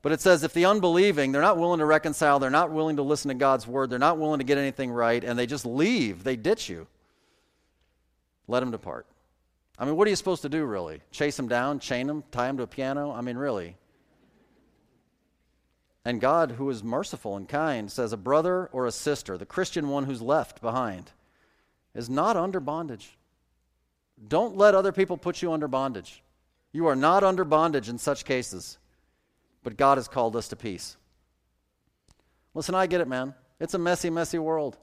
But 0.00 0.12
it 0.12 0.20
says 0.20 0.44
if 0.44 0.52
the 0.52 0.64
unbelieving, 0.64 1.32
they're 1.32 1.42
not 1.42 1.58
willing 1.58 1.80
to 1.80 1.84
reconcile, 1.84 2.38
they're 2.38 2.50
not 2.50 2.70
willing 2.70 2.96
to 2.96 3.02
listen 3.02 3.28
to 3.28 3.34
God's 3.34 3.66
word, 3.66 3.90
they're 3.90 3.98
not 3.98 4.18
willing 4.18 4.38
to 4.38 4.44
get 4.44 4.58
anything 4.58 4.90
right, 4.90 5.22
and 5.22 5.38
they 5.38 5.46
just 5.46 5.66
leave, 5.66 6.24
they 6.24 6.36
ditch 6.36 6.68
you, 6.68 6.86
let 8.46 8.60
them 8.60 8.70
depart. 8.70 9.06
I 9.78 9.84
mean, 9.84 9.96
what 9.96 10.06
are 10.06 10.10
you 10.10 10.16
supposed 10.16 10.42
to 10.42 10.48
do, 10.48 10.64
really? 10.64 11.00
Chase 11.10 11.36
them 11.36 11.48
down, 11.48 11.78
chain 11.78 12.06
them, 12.06 12.24
tie 12.30 12.46
them 12.46 12.56
to 12.58 12.64
a 12.64 12.66
piano? 12.66 13.12
I 13.12 13.20
mean, 13.20 13.36
really. 13.36 13.76
And 16.04 16.20
God, 16.20 16.52
who 16.52 16.70
is 16.70 16.82
merciful 16.82 17.36
and 17.36 17.48
kind, 17.48 17.90
says 17.90 18.12
a 18.12 18.16
brother 18.16 18.70
or 18.72 18.86
a 18.86 18.92
sister, 18.92 19.36
the 19.36 19.46
Christian 19.46 19.88
one 19.88 20.04
who's 20.04 20.22
left 20.22 20.60
behind, 20.62 21.12
is 21.94 22.08
not 22.08 22.36
under 22.36 22.60
bondage. 22.60 23.16
Don't 24.26 24.56
let 24.56 24.74
other 24.74 24.90
people 24.90 25.16
put 25.16 25.42
you 25.42 25.52
under 25.52 25.68
bondage. 25.68 26.22
You 26.72 26.86
are 26.86 26.96
not 26.96 27.22
under 27.22 27.44
bondage 27.44 27.88
in 27.88 27.98
such 27.98 28.24
cases. 28.24 28.78
But 29.62 29.76
God 29.76 29.98
has 29.98 30.08
called 30.08 30.36
us 30.36 30.48
to 30.48 30.56
peace. 30.56 30.96
Listen, 32.54 32.74
I 32.74 32.86
get 32.86 33.00
it, 33.00 33.08
man. 33.08 33.34
It's 33.60 33.74
a 33.74 33.78
messy, 33.78 34.10
messy 34.10 34.38
world. 34.38 34.76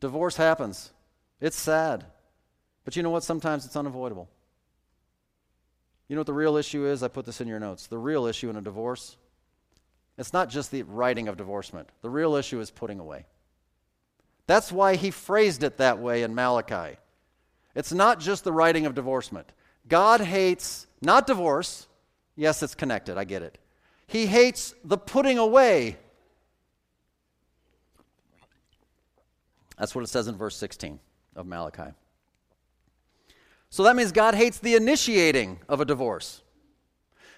Divorce 0.00 0.36
happens. 0.36 0.92
It's 1.40 1.56
sad. 1.58 2.04
But 2.84 2.96
you 2.96 3.02
know 3.02 3.10
what? 3.10 3.24
Sometimes 3.24 3.66
it's 3.66 3.76
unavoidable. 3.76 4.28
You 6.08 6.16
know 6.16 6.20
what 6.20 6.26
the 6.26 6.32
real 6.32 6.56
issue 6.56 6.86
is? 6.86 7.02
I 7.02 7.08
put 7.08 7.26
this 7.26 7.40
in 7.40 7.48
your 7.48 7.60
notes. 7.60 7.86
The 7.86 7.98
real 7.98 8.26
issue 8.26 8.50
in 8.50 8.56
a 8.56 8.60
divorce, 8.60 9.16
it's 10.18 10.32
not 10.32 10.48
just 10.48 10.70
the 10.70 10.82
writing 10.82 11.28
of 11.28 11.36
divorcement. 11.36 11.88
The 12.02 12.10
real 12.10 12.34
issue 12.34 12.60
is 12.60 12.70
putting 12.70 12.98
away. 12.98 13.26
That's 14.46 14.72
why 14.72 14.96
he 14.96 15.12
phrased 15.12 15.62
it 15.62 15.76
that 15.76 16.00
way 16.00 16.22
in 16.22 16.34
Malachi. 16.34 16.98
It's 17.76 17.92
not 17.92 18.18
just 18.18 18.42
the 18.42 18.52
writing 18.52 18.86
of 18.86 18.96
divorcement. 18.96 19.52
God 19.86 20.20
hates 20.20 20.88
not 21.00 21.26
divorce. 21.26 21.86
Yes, 22.34 22.62
it's 22.62 22.74
connected. 22.74 23.16
I 23.16 23.24
get 23.24 23.42
it. 23.42 23.58
He 24.10 24.26
hates 24.26 24.74
the 24.82 24.98
putting 24.98 25.38
away. 25.38 25.96
That's 29.78 29.94
what 29.94 30.02
it 30.02 30.08
says 30.08 30.26
in 30.26 30.36
verse 30.36 30.56
16 30.56 30.98
of 31.36 31.46
Malachi. 31.46 31.94
So 33.68 33.84
that 33.84 33.94
means 33.94 34.10
God 34.10 34.34
hates 34.34 34.58
the 34.58 34.74
initiating 34.74 35.60
of 35.68 35.80
a 35.80 35.84
divorce. 35.84 36.42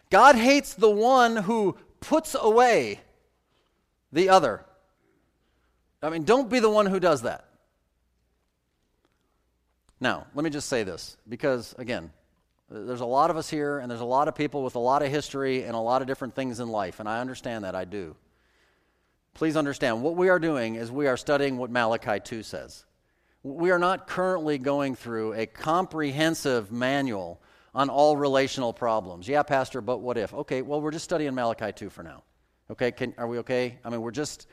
God 0.09 0.35
hates 0.35 0.73
the 0.73 0.89
one 0.89 1.37
who 1.37 1.77
puts 2.01 2.35
away 2.41 3.01
the 4.11 4.31
other. 4.31 4.65
I 6.03 6.09
mean, 6.09 6.25
don't 6.25 6.49
be 6.49 6.59
the 6.59 6.71
one 6.71 6.87
who 6.87 6.99
does 6.99 7.21
that. 7.21 7.45
Now, 10.01 10.27
let 10.35 10.43
me 10.43 10.49
just 10.49 10.71
say 10.71 10.85
this 10.85 11.19
because, 11.29 11.75
again, 11.77 12.13
there's 12.73 13.01
a 13.01 13.07
lot 13.07 13.31
of 13.31 13.37
us 13.37 13.51
here, 13.51 13.79
and 13.79 13.91
there's 13.91 14.01
a 14.01 14.05
lot 14.05 14.29
of 14.29 14.35
people 14.35 14.63
with 14.63 14.75
a 14.75 14.81
lot 14.81 15.03
of 15.03 15.11
history 15.11 15.65
and 15.65 15.75
a 15.75 15.79
lot 15.79 16.01
of 16.01 16.09
different 16.09 16.35
things 16.35 16.59
in 16.59 16.69
life, 16.69 17.01
and 17.01 17.09
I 17.09 17.21
understand 17.21 17.65
that. 17.65 17.75
I 17.75 17.85
do. 17.85 18.17
Please 19.35 19.57
understand, 19.57 20.03
what 20.03 20.17
we 20.17 20.29
are 20.29 20.39
doing 20.39 20.75
is 20.75 20.91
we 20.91 21.07
are 21.07 21.17
studying 21.17 21.57
what 21.57 21.71
Malachi 21.71 22.21
2 22.21 22.43
says. 22.43 22.85
We 23.43 23.71
are 23.71 23.79
not 23.79 24.07
currently 24.07 24.59
going 24.59 24.95
through 24.95 25.35
a 25.35 25.47
comprehensive 25.47 26.71
manual 26.71 27.41
on 27.75 27.89
all 27.89 28.17
relational 28.17 28.73
problems. 28.73 29.29
Yeah, 29.29 29.43
Pastor, 29.43 29.81
but 29.81 29.99
what 29.99 30.19
if? 30.19 30.33
Okay, 30.33 30.63
well, 30.63 30.81
we're 30.81 30.91
just 30.91 31.05
studying 31.05 31.35
Malachi 31.35 31.73
2 31.73 31.91
for 31.91 32.03
now. 32.03 32.23
Okay, 32.71 32.93
Can, 32.93 33.15
are 33.19 33.27
we 33.27 33.39
okay? 33.39 33.79
I 33.85 33.91
mean, 33.91 34.01
we're 34.01 34.11
just, 34.11 34.47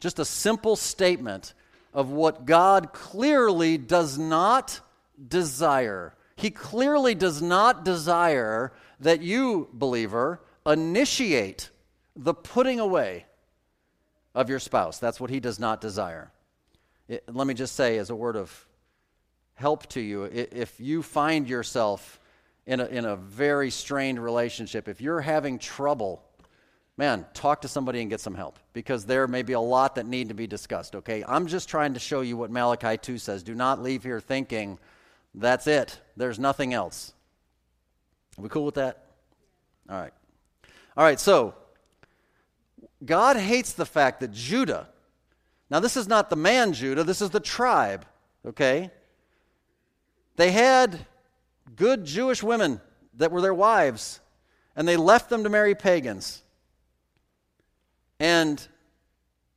just 0.00 0.18
a 0.18 0.24
simple 0.24 0.76
statement 0.76 1.54
of 1.92 2.10
what 2.10 2.44
God 2.44 2.92
clearly 2.92 3.78
does 3.78 4.18
not 4.18 4.80
desire. 5.28 6.14
He 6.36 6.50
clearly 6.50 7.14
does 7.14 7.40
not 7.40 7.84
desire 7.84 8.72
that 9.00 9.22
you, 9.22 9.68
believer, 9.72 10.40
initiate 10.66 11.70
the 12.16 12.34
putting 12.34 12.80
away 12.80 13.26
of 14.34 14.48
your 14.48 14.58
spouse. 14.58 14.98
That's 14.98 15.20
what 15.20 15.30
he 15.30 15.40
does 15.40 15.58
not 15.58 15.80
desire. 15.80 16.32
It, 17.08 17.24
let 17.32 17.46
me 17.46 17.54
just 17.54 17.76
say, 17.76 17.98
as 17.98 18.10
a 18.10 18.16
word 18.16 18.36
of 18.36 18.66
help 19.54 19.86
to 19.88 20.00
you, 20.00 20.24
if 20.24 20.80
you 20.80 21.02
find 21.02 21.48
yourself 21.48 22.18
in 22.66 22.80
a, 22.80 22.86
in 22.86 23.04
a 23.04 23.14
very 23.14 23.70
strained 23.70 24.22
relationship, 24.22 24.88
if 24.88 25.00
you're 25.00 25.20
having 25.20 25.58
trouble, 25.58 26.24
man, 26.96 27.26
talk 27.34 27.60
to 27.60 27.68
somebody 27.68 28.00
and 28.00 28.10
get 28.10 28.20
some 28.20 28.34
help 28.34 28.58
because 28.72 29.04
there 29.04 29.28
may 29.28 29.42
be 29.42 29.52
a 29.52 29.60
lot 29.60 29.94
that 29.94 30.06
need 30.06 30.28
to 30.28 30.34
be 30.34 30.46
discussed, 30.46 30.96
okay? 30.96 31.22
I'm 31.28 31.46
just 31.46 31.68
trying 31.68 31.94
to 31.94 32.00
show 32.00 32.22
you 32.22 32.36
what 32.36 32.50
Malachi 32.50 32.96
2 32.96 33.18
says. 33.18 33.42
Do 33.42 33.54
not 33.54 33.82
leave 33.82 34.02
here 34.02 34.20
thinking 34.20 34.78
that's 35.34 35.66
it, 35.66 36.00
there's 36.16 36.38
nothing 36.38 36.74
else. 36.74 37.12
Are 38.38 38.42
we 38.42 38.48
cool 38.48 38.64
with 38.64 38.76
that? 38.76 39.04
All 39.88 40.00
right. 40.00 40.12
All 40.96 41.04
right, 41.04 41.18
so 41.18 41.54
God 43.04 43.36
hates 43.36 43.72
the 43.72 43.86
fact 43.86 44.20
that 44.20 44.32
Judah 44.32 44.88
now, 45.70 45.80
this 45.80 45.96
is 45.96 46.06
not 46.06 46.30
the 46.30 46.36
man 46.36 46.72
Judah, 46.72 47.04
this 47.04 47.22
is 47.22 47.30
the 47.30 47.40
tribe, 47.40 48.04
okay? 48.46 48.90
They 50.36 50.52
had 50.52 51.06
good 51.74 52.04
Jewish 52.04 52.42
women 52.42 52.80
that 53.14 53.32
were 53.32 53.40
their 53.40 53.54
wives, 53.54 54.20
and 54.76 54.86
they 54.86 54.96
left 54.96 55.30
them 55.30 55.42
to 55.44 55.48
marry 55.48 55.74
pagans. 55.74 56.42
And 58.20 58.64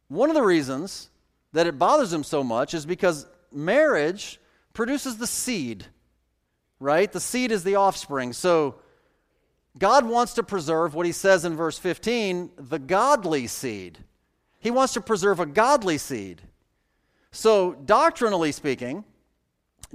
one 0.07 0.29
of 0.29 0.35
the 0.35 0.43
reasons 0.43 1.09
that 1.53 1.67
it 1.67 1.77
bothers 1.77 2.13
him 2.13 2.23
so 2.23 2.43
much 2.43 2.73
is 2.73 2.85
because 2.85 3.27
marriage 3.51 4.39
produces 4.73 5.17
the 5.17 5.27
seed, 5.27 5.85
right? 6.79 7.11
The 7.11 7.19
seed 7.19 7.51
is 7.51 7.63
the 7.63 7.75
offspring. 7.75 8.33
So 8.33 8.75
God 9.77 10.05
wants 10.05 10.33
to 10.33 10.43
preserve 10.43 10.95
what 10.95 11.05
he 11.05 11.11
says 11.11 11.45
in 11.45 11.55
verse 11.55 11.77
15 11.77 12.51
the 12.57 12.79
godly 12.79 13.47
seed. 13.47 13.99
He 14.59 14.71
wants 14.71 14.93
to 14.93 15.01
preserve 15.01 15.39
a 15.39 15.45
godly 15.45 15.97
seed. 15.97 16.41
So, 17.31 17.73
doctrinally 17.73 18.51
speaking, 18.51 19.03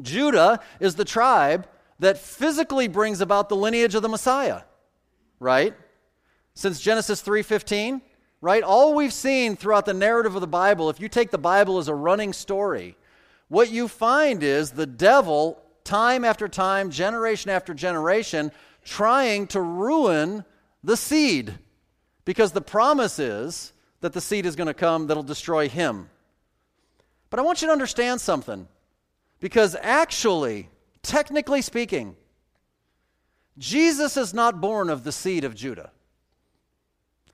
Judah 0.00 0.60
is 0.78 0.94
the 0.94 1.04
tribe 1.04 1.66
that 1.98 2.18
physically 2.18 2.88
brings 2.88 3.20
about 3.20 3.48
the 3.48 3.56
lineage 3.56 3.94
of 3.94 4.02
the 4.02 4.08
Messiah, 4.08 4.62
right? 5.40 5.74
Since 6.54 6.80
Genesis 6.80 7.20
3:15, 7.20 8.02
right? 8.40 8.62
All 8.62 8.94
we've 8.94 9.12
seen 9.12 9.56
throughout 9.56 9.86
the 9.86 9.94
narrative 9.94 10.34
of 10.34 10.40
the 10.40 10.46
Bible, 10.46 10.90
if 10.90 11.00
you 11.00 11.08
take 11.08 11.30
the 11.30 11.38
Bible 11.38 11.78
as 11.78 11.88
a 11.88 11.94
running 11.94 12.32
story, 12.32 12.96
what 13.48 13.70
you 13.70 13.88
find 13.88 14.42
is 14.42 14.72
the 14.72 14.86
devil 14.86 15.62
time 15.92 16.24
after 16.24 16.48
time, 16.48 16.90
generation 16.90 17.50
after 17.50 17.74
generation, 17.74 18.50
trying 18.82 19.46
to 19.46 19.60
ruin 19.60 20.42
the 20.82 20.96
seed. 20.96 21.52
Because 22.24 22.52
the 22.52 22.62
promise 22.62 23.18
is 23.18 23.74
that 24.00 24.14
the 24.14 24.20
seed 24.20 24.46
is 24.46 24.56
going 24.56 24.68
to 24.68 24.74
come 24.74 25.06
that'll 25.06 25.22
destroy 25.22 25.68
him. 25.68 26.08
But 27.28 27.40
I 27.40 27.42
want 27.42 27.60
you 27.60 27.68
to 27.68 27.72
understand 27.72 28.22
something. 28.22 28.68
Because 29.38 29.76
actually, 29.82 30.70
technically 31.02 31.60
speaking, 31.60 32.16
Jesus 33.58 34.16
is 34.16 34.32
not 34.32 34.62
born 34.62 34.88
of 34.88 35.04
the 35.04 35.12
seed 35.12 35.44
of 35.44 35.54
Judah. 35.54 35.90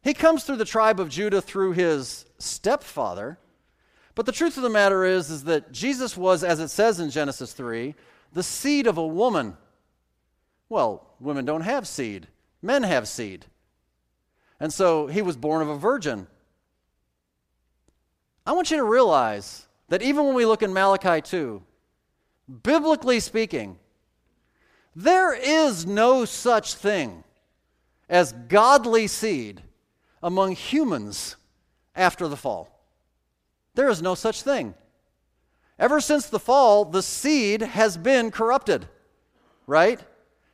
He 0.02 0.14
comes 0.14 0.42
through 0.42 0.56
the 0.56 0.64
tribe 0.64 0.98
of 0.98 1.10
Judah 1.10 1.40
through 1.40 1.72
his 1.72 2.24
stepfather. 2.38 3.38
But 4.16 4.26
the 4.26 4.32
truth 4.32 4.56
of 4.56 4.64
the 4.64 4.68
matter 4.68 5.04
is, 5.04 5.30
is 5.30 5.44
that 5.44 5.70
Jesus 5.70 6.16
was, 6.16 6.42
as 6.42 6.58
it 6.58 6.68
says 6.68 6.98
in 6.98 7.10
Genesis 7.10 7.52
3, 7.52 7.94
the 8.38 8.44
seed 8.44 8.86
of 8.86 8.96
a 8.96 9.04
woman. 9.04 9.56
Well, 10.68 11.04
women 11.18 11.44
don't 11.44 11.62
have 11.62 11.88
seed, 11.88 12.28
men 12.62 12.84
have 12.84 13.08
seed. 13.08 13.46
And 14.60 14.72
so 14.72 15.08
he 15.08 15.22
was 15.22 15.36
born 15.36 15.60
of 15.60 15.68
a 15.68 15.76
virgin. 15.76 16.28
I 18.46 18.52
want 18.52 18.70
you 18.70 18.76
to 18.76 18.84
realize 18.84 19.66
that 19.88 20.02
even 20.02 20.24
when 20.24 20.36
we 20.36 20.46
look 20.46 20.62
in 20.62 20.72
Malachi 20.72 21.20
2, 21.20 21.60
biblically 22.62 23.18
speaking, 23.18 23.76
there 24.94 25.34
is 25.34 25.84
no 25.84 26.24
such 26.24 26.74
thing 26.74 27.24
as 28.08 28.30
godly 28.46 29.08
seed 29.08 29.62
among 30.22 30.52
humans 30.52 31.34
after 31.96 32.28
the 32.28 32.36
fall. 32.36 32.86
There 33.74 33.88
is 33.88 34.00
no 34.00 34.14
such 34.14 34.42
thing. 34.42 34.74
Ever 35.78 36.00
since 36.00 36.26
the 36.26 36.40
fall, 36.40 36.84
the 36.84 37.02
seed 37.02 37.62
has 37.62 37.96
been 37.96 38.30
corrupted, 38.30 38.88
right? 39.66 40.00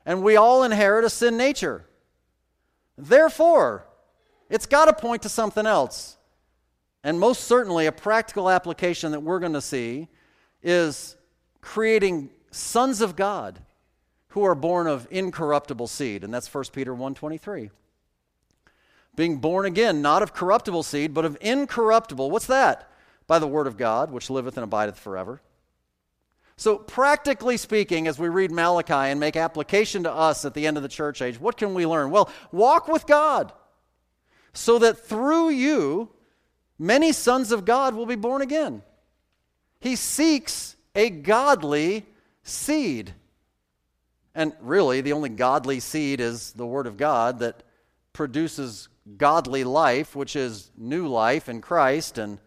And 0.04 0.22
we 0.22 0.36
all 0.36 0.62
inherit 0.62 1.04
a 1.04 1.10
sin 1.10 1.36
nature. 1.36 1.86
Therefore, 2.98 3.86
it's 4.50 4.66
got 4.66 4.84
to 4.84 4.92
point 4.92 5.22
to 5.22 5.28
something 5.28 5.66
else. 5.66 6.16
And 7.02 7.18
most 7.18 7.44
certainly, 7.44 7.86
a 7.86 7.92
practical 7.92 8.50
application 8.50 9.12
that 9.12 9.20
we're 9.20 9.38
going 9.40 9.54
to 9.54 9.60
see 9.60 10.08
is 10.62 11.16
creating 11.60 12.30
sons 12.50 13.00
of 13.00 13.16
God 13.16 13.60
who 14.28 14.44
are 14.44 14.54
born 14.54 14.86
of 14.86 15.06
incorruptible 15.10 15.86
seed, 15.86 16.24
and 16.24 16.32
that's 16.32 16.48
1 16.52 16.72
Peter 16.72 16.94
1:23. 16.94 17.70
Being 19.16 19.36
born 19.38 19.64
again, 19.64 20.02
not 20.02 20.22
of 20.22 20.34
corruptible 20.34 20.82
seed, 20.82 21.14
but 21.14 21.24
of 21.24 21.36
incorruptible. 21.40 22.30
What's 22.30 22.46
that? 22.46 22.90
By 23.26 23.38
the 23.38 23.46
word 23.46 23.66
of 23.66 23.76
God, 23.76 24.10
which 24.10 24.30
liveth 24.30 24.56
and 24.56 24.64
abideth 24.64 24.98
forever. 24.98 25.40
So, 26.56 26.76
practically 26.76 27.56
speaking, 27.56 28.06
as 28.06 28.18
we 28.18 28.28
read 28.28 28.52
Malachi 28.52 28.92
and 28.92 29.18
make 29.18 29.34
application 29.36 30.04
to 30.04 30.12
us 30.12 30.44
at 30.44 30.54
the 30.54 30.66
end 30.66 30.76
of 30.76 30.82
the 30.84 30.88
church 30.88 31.20
age, 31.20 31.40
what 31.40 31.56
can 31.56 31.74
we 31.74 31.84
learn? 31.84 32.10
Well, 32.10 32.30
walk 32.52 32.86
with 32.86 33.06
God 33.06 33.52
so 34.52 34.78
that 34.78 35.04
through 35.04 35.50
you, 35.50 36.10
many 36.78 37.12
sons 37.12 37.50
of 37.50 37.64
God 37.64 37.94
will 37.94 38.06
be 38.06 38.14
born 38.14 38.40
again. 38.40 38.82
He 39.80 39.96
seeks 39.96 40.76
a 40.94 41.10
godly 41.10 42.06
seed. 42.44 43.12
And 44.34 44.52
really, 44.60 45.00
the 45.00 45.12
only 45.12 45.28
godly 45.28 45.80
seed 45.80 46.20
is 46.20 46.52
the 46.52 46.66
Word 46.66 46.86
of 46.86 46.96
God 46.96 47.40
that 47.40 47.64
produces 48.12 48.88
godly 49.16 49.64
life, 49.64 50.14
which 50.14 50.36
is 50.36 50.70
new 50.76 51.08
life 51.08 51.48
in 51.48 51.60
Christ. 51.60 52.16
And 52.16 52.38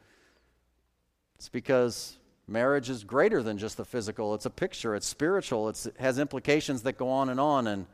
it's 1.37 1.49
because 1.49 2.17
marriage 2.47 2.89
is 2.89 3.03
greater 3.03 3.43
than 3.43 3.57
just 3.57 3.77
the 3.77 3.85
physical, 3.85 4.33
it's 4.33 4.45
a 4.45 4.49
picture, 4.49 4.95
it's 4.95 5.05
spiritual, 5.05 5.69
it's, 5.69 5.85
it 5.85 5.95
has 5.99 6.17
implications 6.17 6.81
that 6.83 6.97
go 6.97 7.09
on 7.09 7.29
and 7.29 7.39
on. 7.39 7.67
And 7.67 7.85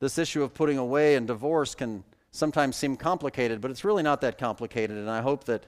this 0.00 0.18
issue 0.18 0.42
of 0.42 0.52
putting 0.52 0.78
away 0.78 1.14
and 1.14 1.26
divorce 1.26 1.74
can 1.74 2.02
sometimes 2.32 2.76
seem 2.76 2.96
complicated, 2.96 3.60
but 3.60 3.70
it's 3.70 3.84
really 3.84 4.02
not 4.02 4.20
that 4.22 4.36
complicated. 4.36 4.96
And 4.96 5.08
I 5.08 5.20
hope 5.20 5.44
that 5.44 5.66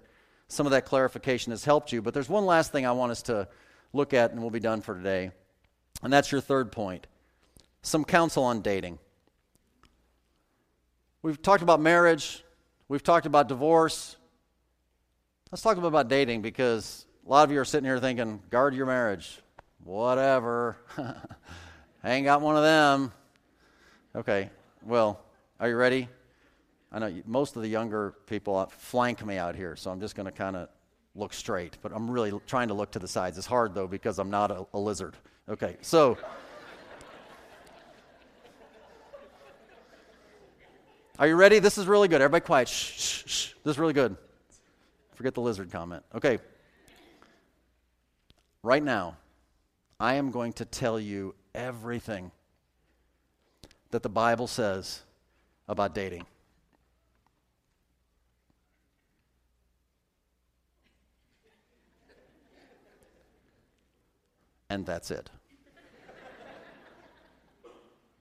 some 0.49 0.67
of 0.67 0.73
that 0.73 0.85
clarification 0.85 1.51
has 1.53 1.65
helped 1.65 1.93
you. 1.93 2.03
But 2.03 2.15
there's 2.15 2.29
one 2.29 2.47
last 2.47 2.73
thing 2.73 2.85
I 2.85 2.93
want 2.93 3.13
us 3.13 3.23
to 3.23 3.47
look 3.93 4.13
at, 4.13 4.33
and 4.33 4.41
we'll 4.41 4.51
be 4.51 4.61
done 4.61 4.81
for 4.81 4.95
today. 4.95 5.31
And 6.03 6.13
that's 6.13 6.33
your 6.33 6.41
third 6.41 6.73
point 6.73 7.07
some 7.85 8.05
counsel 8.05 8.45
on 8.45 8.63
dating. 8.63 8.99
We've 11.23 11.41
talked 11.41 11.63
about 11.63 11.81
marriage, 11.81 12.45
we've 12.89 13.03
talked 13.03 13.27
about 13.27 13.49
divorce. 13.49 14.17
Let's 15.53 15.61
talk 15.61 15.77
a 15.77 15.83
bit 15.83 15.89
about 15.89 16.09
dating 16.09 16.41
because 16.41 17.05
a 17.27 17.29
lot 17.29 17.45
of 17.45 17.53
you 17.53 17.61
are 17.61 17.65
sitting 17.67 17.85
here 17.85 17.99
thinking, 17.99 18.41
guard 18.49 18.75
your 18.75 18.87
marriage. 18.87 19.39
Whatever. 19.85 20.79
I 20.97 21.15
ain't 22.11 22.25
got 22.25 22.41
one 22.41 22.57
of 22.57 22.63
them. 22.63 23.13
Okay, 24.17 24.49
well, 24.83 25.21
are 25.61 25.69
you 25.69 25.77
ready? 25.77 26.09
I 26.91 27.01
know 27.01 27.15
most 27.27 27.55
of 27.57 27.61
the 27.61 27.69
younger 27.69 28.15
people 28.27 28.65
flank 28.79 29.27
me 29.27 29.37
out 29.37 29.55
here, 29.55 29.77
so 29.77 29.91
I'm 29.91 30.01
just 30.01 30.15
going 30.15 30.25
to 30.25 30.33
kind 30.33 30.57
of 30.57 30.71
look 31.15 31.35
straight, 31.35 31.77
but 31.83 31.93
I'm 31.95 32.11
really 32.11 32.33
trying 32.47 32.69
to 32.69 32.75
look 32.75 32.93
to 32.93 32.99
the 32.99 33.07
sides. 33.07 33.37
It's 33.37 33.47
hard 33.47 33.75
though 33.75 33.87
because 33.87 34.19
I'm 34.19 34.31
not 34.31 34.51
a, 34.51 34.65
a 34.73 34.79
lizard. 34.79 35.19
Okay, 35.51 35.77
so. 35.83 36.17
Are 41.19 41.29
you 41.29 41.37
ready? 41.37 41.59
This 41.59 41.77
is 41.77 41.87
really 41.87 42.09
good. 42.09 42.23
Everybody 42.23 42.47
quiet. 42.47 42.69
Shh, 42.69 42.99
shh, 42.99 43.23
shh. 43.27 43.53
This 43.65 43.73
is 43.73 43.79
really 43.79 43.93
good. 43.93 44.17
Forget 45.23 45.35
the 45.35 45.41
lizard 45.41 45.71
comment. 45.71 46.03
Okay. 46.13 46.41
Right 48.65 48.83
now, 48.83 49.19
I 50.01 50.15
am 50.15 50.33
going 50.33 50.53
to 50.55 50.65
tell 50.65 50.99
you 50.99 51.37
everything 51.55 52.33
that 53.93 54.03
the 54.03 54.09
Bible 54.09 54.49
says 54.49 55.03
about 55.69 55.95
dating. 55.95 56.27
and 64.71 64.85
that's 64.85 65.13
it. 65.13 65.31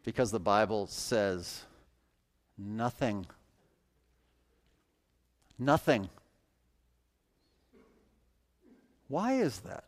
because 0.03 0.29
the 0.29 0.39
Bible 0.39 0.85
says 0.85 1.63
nothing. 2.59 3.25
Nothing. 5.57 6.07
Why 9.11 9.33
is 9.33 9.59
that? 9.59 9.83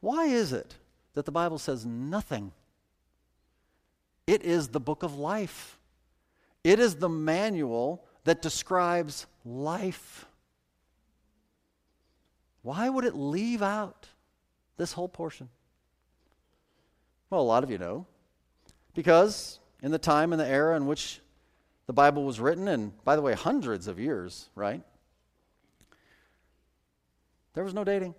Why 0.00 0.24
is 0.24 0.52
it 0.52 0.74
that 1.14 1.26
the 1.26 1.30
Bible 1.30 1.58
says 1.58 1.86
nothing? 1.86 2.50
It 4.26 4.42
is 4.42 4.66
the 4.68 4.80
book 4.80 5.04
of 5.04 5.16
life. 5.16 5.78
It 6.64 6.80
is 6.80 6.96
the 6.96 7.08
manual 7.08 8.04
that 8.24 8.42
describes 8.42 9.26
life. 9.44 10.26
Why 12.62 12.88
would 12.88 13.04
it 13.04 13.14
leave 13.14 13.62
out 13.62 14.08
this 14.76 14.92
whole 14.92 15.08
portion? 15.08 15.48
Well, 17.30 17.42
a 17.42 17.42
lot 17.42 17.62
of 17.62 17.70
you 17.70 17.78
know. 17.78 18.06
Because 18.92 19.60
in 19.82 19.92
the 19.92 19.98
time 19.98 20.32
and 20.32 20.40
the 20.40 20.48
era 20.48 20.76
in 20.76 20.86
which 20.86 21.20
the 21.86 21.92
Bible 21.92 22.24
was 22.24 22.40
written, 22.40 22.66
and 22.66 22.92
by 23.04 23.14
the 23.14 23.22
way, 23.22 23.34
hundreds 23.34 23.86
of 23.86 24.00
years, 24.00 24.48
right? 24.56 24.82
There 27.54 27.64
was 27.64 27.74
no 27.74 27.84
dating. 27.84 28.14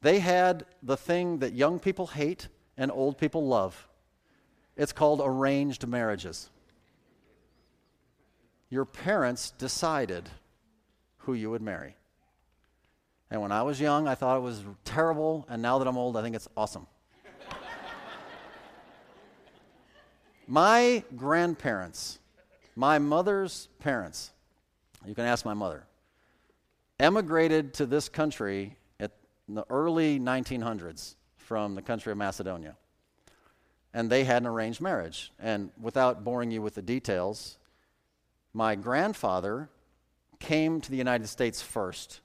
They 0.00 0.20
had 0.20 0.64
the 0.82 0.96
thing 0.96 1.38
that 1.38 1.52
young 1.52 1.78
people 1.78 2.06
hate 2.06 2.48
and 2.76 2.90
old 2.90 3.18
people 3.18 3.46
love. 3.46 3.88
It's 4.76 4.92
called 4.92 5.20
arranged 5.24 5.86
marriages. 5.86 6.50
Your 8.70 8.84
parents 8.84 9.52
decided 9.52 10.28
who 11.18 11.34
you 11.34 11.50
would 11.50 11.62
marry. 11.62 11.96
And 13.30 13.40
when 13.40 13.52
I 13.52 13.62
was 13.62 13.80
young, 13.80 14.06
I 14.06 14.14
thought 14.14 14.36
it 14.36 14.42
was 14.42 14.64
terrible, 14.84 15.46
and 15.48 15.62
now 15.62 15.78
that 15.78 15.88
I'm 15.88 15.96
old, 15.96 16.16
I 16.16 16.22
think 16.22 16.36
it's 16.36 16.48
awesome. 16.56 16.86
my 20.46 21.02
grandparents, 21.16 22.18
my 22.76 22.98
mother's 22.98 23.68
parents, 23.78 24.32
you 25.06 25.14
can 25.14 25.24
ask 25.24 25.44
my 25.44 25.54
mother, 25.54 25.86
emigrated 26.98 27.74
to 27.74 27.86
this 27.86 28.08
country 28.08 28.76
at 29.00 29.12
the 29.48 29.64
early 29.70 30.18
1900s 30.18 31.16
from 31.36 31.74
the 31.74 31.82
country 31.82 32.12
of 32.12 32.18
Macedonia. 32.18 32.76
And 33.92 34.10
they 34.10 34.24
had 34.24 34.42
an 34.42 34.48
arranged 34.48 34.80
marriage. 34.80 35.32
And 35.38 35.70
without 35.80 36.24
boring 36.24 36.50
you 36.50 36.62
with 36.62 36.74
the 36.74 36.82
details, 36.82 37.58
my 38.52 38.74
grandfather 38.74 39.68
came 40.40 40.80
to 40.80 40.90
the 40.90 40.96
United 40.96 41.28
States 41.28 41.62
first 41.62 42.20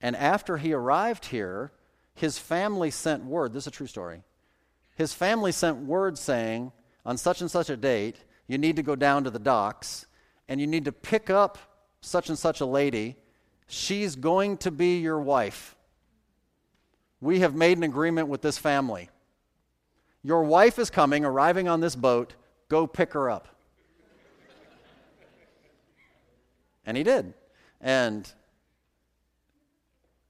and 0.00 0.16
after 0.16 0.56
he 0.56 0.72
arrived 0.72 1.26
here, 1.26 1.72
his 2.14 2.38
family 2.38 2.90
sent 2.90 3.24
word. 3.24 3.52
This 3.52 3.64
is 3.64 3.68
a 3.68 3.70
true 3.70 3.86
story. 3.86 4.22
His 4.96 5.12
family 5.12 5.52
sent 5.52 5.78
word 5.78 6.18
saying, 6.18 6.72
on 7.04 7.16
such 7.16 7.40
and 7.40 7.50
such 7.50 7.70
a 7.70 7.76
date, 7.76 8.16
you 8.46 8.58
need 8.58 8.76
to 8.76 8.82
go 8.82 8.96
down 8.96 9.24
to 9.24 9.30
the 9.30 9.38
docks 9.38 10.06
and 10.48 10.60
you 10.60 10.66
need 10.66 10.84
to 10.86 10.92
pick 10.92 11.30
up 11.30 11.58
such 12.00 12.28
and 12.28 12.38
such 12.38 12.60
a 12.60 12.66
lady. 12.66 13.16
She's 13.72 14.16
going 14.16 14.56
to 14.58 14.72
be 14.72 14.98
your 14.98 15.20
wife. 15.20 15.76
We 17.20 17.38
have 17.38 17.54
made 17.54 17.76
an 17.76 17.84
agreement 17.84 18.26
with 18.26 18.42
this 18.42 18.58
family. 18.58 19.10
Your 20.24 20.42
wife 20.42 20.76
is 20.80 20.90
coming, 20.90 21.24
arriving 21.24 21.68
on 21.68 21.78
this 21.78 21.94
boat. 21.94 22.34
Go 22.68 22.88
pick 22.88 23.12
her 23.12 23.30
up. 23.30 23.46
and 26.84 26.96
he 26.96 27.04
did. 27.04 27.32
And 27.80 28.28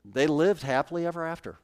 they 0.05 0.27
lived 0.27 0.63
happily 0.63 1.07
ever 1.07 1.25
after. 1.25 1.57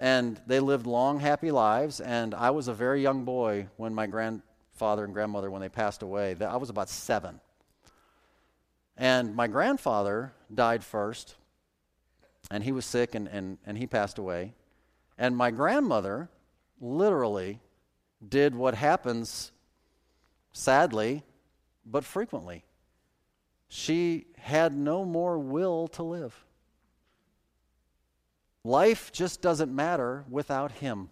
And 0.00 0.40
they 0.44 0.58
lived 0.58 0.88
long, 0.88 1.20
happy 1.20 1.52
lives. 1.52 2.00
And 2.00 2.34
I 2.34 2.50
was 2.50 2.66
a 2.66 2.74
very 2.74 3.00
young 3.00 3.24
boy 3.24 3.68
when 3.76 3.94
my 3.94 4.08
grandfather 4.08 5.04
and 5.04 5.14
grandmother, 5.14 5.52
when 5.52 5.60
they 5.62 5.68
passed 5.68 6.02
away, 6.02 6.34
I 6.40 6.56
was 6.56 6.68
about 6.68 6.88
seven. 6.88 7.40
And 9.00 9.34
my 9.34 9.46
grandfather 9.46 10.34
died 10.52 10.84
first, 10.84 11.36
and 12.50 12.62
he 12.62 12.70
was 12.70 12.84
sick 12.84 13.14
and, 13.14 13.26
and, 13.28 13.56
and 13.64 13.78
he 13.78 13.86
passed 13.86 14.18
away. 14.18 14.52
And 15.16 15.34
my 15.34 15.50
grandmother 15.50 16.28
literally 16.82 17.60
did 18.28 18.54
what 18.54 18.74
happens, 18.74 19.52
sadly, 20.52 21.22
but 21.86 22.04
frequently. 22.04 22.62
She 23.68 24.26
had 24.36 24.74
no 24.76 25.06
more 25.06 25.38
will 25.38 25.88
to 25.88 26.02
live. 26.02 26.44
Life 28.64 29.10
just 29.12 29.40
doesn't 29.40 29.74
matter 29.74 30.26
without 30.28 30.72
him. 30.72 31.08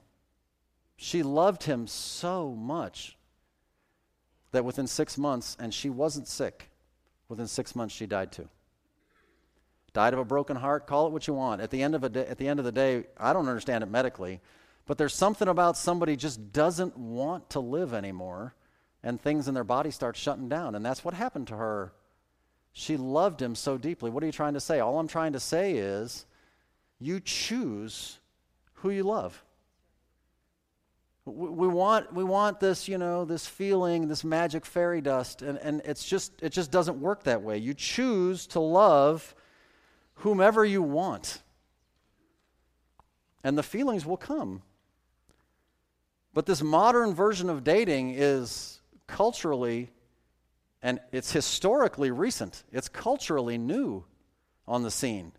She 0.99 1.23
loved 1.23 1.63
him 1.63 1.87
so 1.87 2.51
much. 2.51 3.17
that 4.53 4.65
within 4.65 4.87
six 4.87 5.19
months, 5.19 5.57
and 5.61 5.73
she 5.73 5.91
wasn't 5.91 6.27
sick, 6.27 6.68
within 7.29 7.47
six 7.47 7.77
months 7.77 7.95
she 7.95 8.07
died 8.07 8.33
too. 8.33 8.49
Died 9.93 10.13
of 10.13 10.19
a 10.19 10.25
broken 10.25 10.57
heart, 10.57 10.87
call 10.87 11.07
it 11.07 11.13
what 11.13 11.27
you 11.27 11.35
want. 11.35 11.61
At 11.61 11.71
the 11.71 11.83
end 11.83 11.95
of, 11.95 12.05
a 12.05 12.09
day, 12.09 12.27
at 12.27 12.39
the, 12.39 12.49
end 12.49 12.59
of 12.59 12.65
the 12.65 12.73
day, 12.73 13.05
I 13.17 13.33
don't 13.33 13.49
understand 13.49 13.83
it 13.83 13.91
medically, 13.91 14.41
but 14.87 14.99
there's 14.99 15.15
something 15.15 15.49
about 15.49 15.77
somebody 15.77 16.17
just 16.17 16.53
doesn't 16.53 16.97
want 16.97 17.51
to 17.51 17.61
live 17.61 17.95
anymore, 17.95 18.55
and 19.03 19.21
things 19.21 19.49
in 19.49 19.55
their 19.55 19.65
body 19.65 19.91
start 19.91 20.17
shutting 20.17 20.49
down. 20.49 20.75
And 20.75 20.85
that's 20.85 21.05
what 21.05 21.15
happened 21.15 21.49
to 21.49 21.57
her. 21.57 21.93
She 22.73 22.97
loved 22.97 23.41
him 23.41 23.55
so 23.55 23.79
deeply. 23.79 24.11
What 24.11 24.23
are 24.23 24.27
you 24.27 24.33
trying 24.33 24.55
to 24.55 24.61
say? 24.61 24.81
All 24.81 24.99
I'm 24.99 25.09
trying 25.09 25.33
to 25.33 25.41
say 25.41 25.73
is 25.73 26.27
you 27.01 27.21
choose 27.21 28.19
who 28.75 28.91
you 28.91 29.03
love. 29.03 29.43
We 31.29 31.69
want, 31.69 32.13
we 32.13 32.25
want 32.25 32.61
this, 32.61 32.89
you 32.89 32.99
know, 32.99 33.25
this 33.25 33.47
feeling, 33.47 34.09
this 34.09 34.25
magic 34.25 34.65
fairy 34.65 35.01
dust, 35.01 35.43
and, 35.43 35.59
and 35.59 35.83
it's 35.85 36.05
just, 36.05 36.33
it 36.43 36.51
just 36.51 36.71
doesn't 36.71 37.01
work 37.01 37.25
that 37.25 37.43
way. 37.43 37.59
You 37.59 37.75
choose 37.75 38.47
to 38.49 38.61
love 38.61 39.35
whomever 40.15 40.65
you 40.65 40.83
want, 40.83 41.43
and 43.45 43.57
the 43.57 43.63
feelings 43.63 44.05
will 44.07 44.17
come. 44.17 44.63
But 46.35 46.47
this 46.47 46.63
modern 46.63 47.15
version 47.15 47.51
of 47.51 47.65
dating 47.65 48.15
is 48.17 48.81
culturally 49.07 49.91
and 50.83 51.01
it's 51.13 51.33
historically 51.33 52.11
recent, 52.11 52.63
it's 52.73 52.89
culturally 52.89 53.59
new 53.59 54.05
on 54.67 54.83
the 54.83 54.91
scene. 54.91 55.33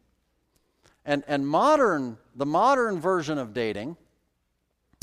And, 1.06 1.24
and 1.28 1.48
modern, 1.48 2.18
the 2.36 2.46
modern 2.46 3.00
version 3.00 3.38
of 3.38 3.54
dating, 3.54 3.96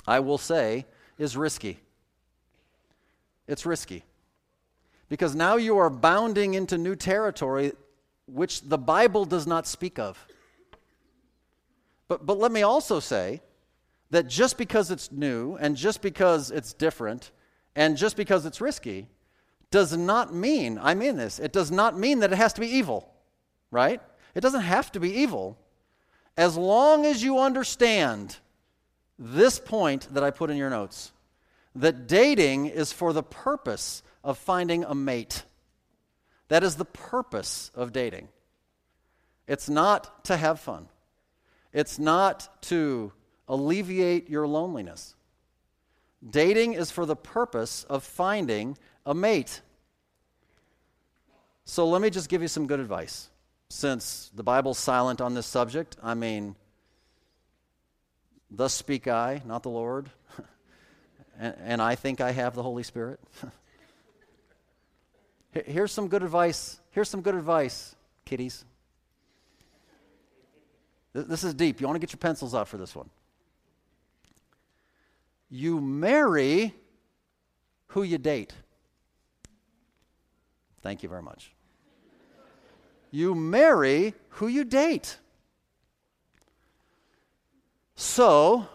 I 0.06 0.20
will 0.20 0.38
say, 0.38 0.86
is 1.18 1.36
risky. 1.36 1.80
It's 3.46 3.66
risky. 3.66 4.04
Because 5.08 5.34
now 5.34 5.56
you 5.56 5.78
are 5.78 5.90
bounding 5.90 6.54
into 6.54 6.78
new 6.78 6.96
territory 6.96 7.72
which 8.26 8.62
the 8.62 8.78
Bible 8.78 9.24
does 9.24 9.46
not 9.46 9.66
speak 9.66 9.98
of. 9.98 10.26
But, 12.08 12.26
but 12.26 12.38
let 12.38 12.52
me 12.52 12.62
also 12.62 13.00
say 13.00 13.40
that 14.10 14.28
just 14.28 14.58
because 14.58 14.90
it's 14.90 15.10
new 15.10 15.56
and 15.56 15.76
just 15.76 16.02
because 16.02 16.50
it's 16.50 16.72
different 16.72 17.30
and 17.74 17.96
just 17.96 18.16
because 18.16 18.46
it's 18.46 18.60
risky 18.60 19.08
does 19.70 19.96
not 19.96 20.32
mean, 20.34 20.78
I 20.80 20.94
mean 20.94 21.16
this, 21.16 21.38
it 21.38 21.52
does 21.52 21.70
not 21.70 21.98
mean 21.98 22.20
that 22.20 22.32
it 22.32 22.36
has 22.36 22.52
to 22.54 22.60
be 22.60 22.68
evil, 22.68 23.12
right? 23.70 24.00
It 24.34 24.40
doesn't 24.40 24.62
have 24.62 24.92
to 24.92 25.00
be 25.00 25.10
evil. 25.10 25.58
As 26.36 26.56
long 26.56 27.04
as 27.04 27.22
you 27.22 27.38
understand 27.38 28.36
this 29.18 29.58
point 29.58 30.08
that 30.12 30.22
I 30.22 30.30
put 30.30 30.50
in 30.50 30.56
your 30.56 30.70
notes 30.70 31.12
that 31.74 32.06
dating 32.06 32.66
is 32.66 32.92
for 32.92 33.12
the 33.12 33.22
purpose 33.22 34.02
of 34.24 34.38
finding 34.38 34.84
a 34.84 34.94
mate. 34.94 35.44
That 36.48 36.62
is 36.62 36.76
the 36.76 36.84
purpose 36.84 37.70
of 37.74 37.92
dating. 37.92 38.28
It's 39.46 39.68
not 39.68 40.24
to 40.24 40.36
have 40.36 40.58
fun, 40.58 40.88
it's 41.72 41.98
not 41.98 42.62
to 42.62 43.12
alleviate 43.48 44.28
your 44.28 44.46
loneliness. 44.46 45.14
Dating 46.28 46.72
is 46.72 46.90
for 46.90 47.06
the 47.06 47.14
purpose 47.14 47.84
of 47.84 48.02
finding 48.02 48.76
a 49.04 49.14
mate. 49.14 49.60
So 51.64 51.86
let 51.86 52.00
me 52.00 52.10
just 52.10 52.28
give 52.28 52.42
you 52.42 52.48
some 52.48 52.66
good 52.66 52.80
advice. 52.80 53.28
Since 53.68 54.30
the 54.34 54.42
Bible's 54.42 54.78
silent 54.78 55.20
on 55.20 55.34
this 55.34 55.46
subject, 55.46 55.96
I 56.02 56.14
mean, 56.14 56.56
thus 58.50 58.74
speak 58.74 59.08
I, 59.08 59.42
not 59.44 59.62
the 59.62 59.70
Lord, 59.70 60.10
and, 61.38 61.54
and 61.58 61.82
I 61.82 61.94
think 61.94 62.20
I 62.20 62.32
have 62.32 62.54
the 62.54 62.62
Holy 62.62 62.82
Spirit. 62.82 63.20
Here's 65.52 65.92
some 65.92 66.08
good 66.08 66.22
advice. 66.22 66.80
Here's 66.90 67.08
some 67.08 67.22
good 67.22 67.34
advice, 67.34 67.94
kiddies. 68.24 68.64
This 71.12 71.44
is 71.44 71.54
deep. 71.54 71.80
You 71.80 71.86
want 71.86 71.96
to 71.96 72.00
get 72.00 72.12
your 72.12 72.18
pencils 72.18 72.54
out 72.54 72.68
for 72.68 72.76
this 72.76 72.94
one. 72.94 73.08
You 75.48 75.80
marry 75.80 76.74
who 77.88 78.02
you 78.02 78.18
date. 78.18 78.52
Thank 80.82 81.02
you 81.02 81.08
very 81.08 81.22
much. 81.22 81.52
You 83.10 83.34
marry 83.34 84.14
who 84.30 84.46
you 84.46 84.64
date. 84.64 85.18
So, 87.96 88.68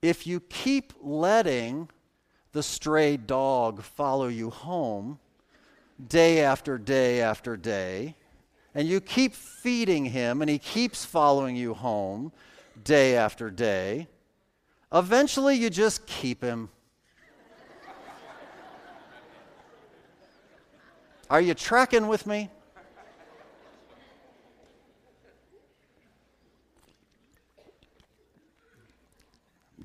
if 0.00 0.26
you 0.26 0.40
keep 0.40 0.94
letting 1.02 1.90
the 2.52 2.62
stray 2.62 3.18
dog 3.18 3.82
follow 3.82 4.28
you 4.28 4.48
home 4.48 5.18
day 6.08 6.40
after 6.40 6.78
day 6.78 7.20
after 7.20 7.58
day, 7.58 8.14
and 8.74 8.88
you 8.88 9.00
keep 9.00 9.34
feeding 9.34 10.06
him 10.06 10.40
and 10.40 10.50
he 10.50 10.58
keeps 10.58 11.04
following 11.04 11.56
you 11.56 11.74
home 11.74 12.32
day 12.82 13.14
after 13.14 13.50
day, 13.50 14.08
eventually 14.92 15.56
you 15.56 15.68
just 15.68 16.06
keep 16.06 16.42
him. 16.42 16.70
Are 21.28 21.40
you 21.40 21.52
tracking 21.52 22.08
with 22.08 22.26
me? 22.26 22.50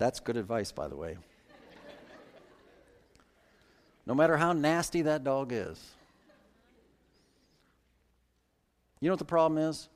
That's 0.02 0.20
good 0.20 0.36
advice, 0.36 0.72
by 0.72 0.88
the 0.88 0.95
way. 0.95 1.16
No 4.08 4.16
matter 4.16 4.36
how 4.36 4.52
nasty 4.52 5.04
that 5.04 5.24
dog 5.24 5.52
is. 5.52 5.80
You 8.99 9.10
know 9.10 9.12
what 9.12 9.20
the 9.20 9.26
problem 9.26 9.60
is? 9.60 9.89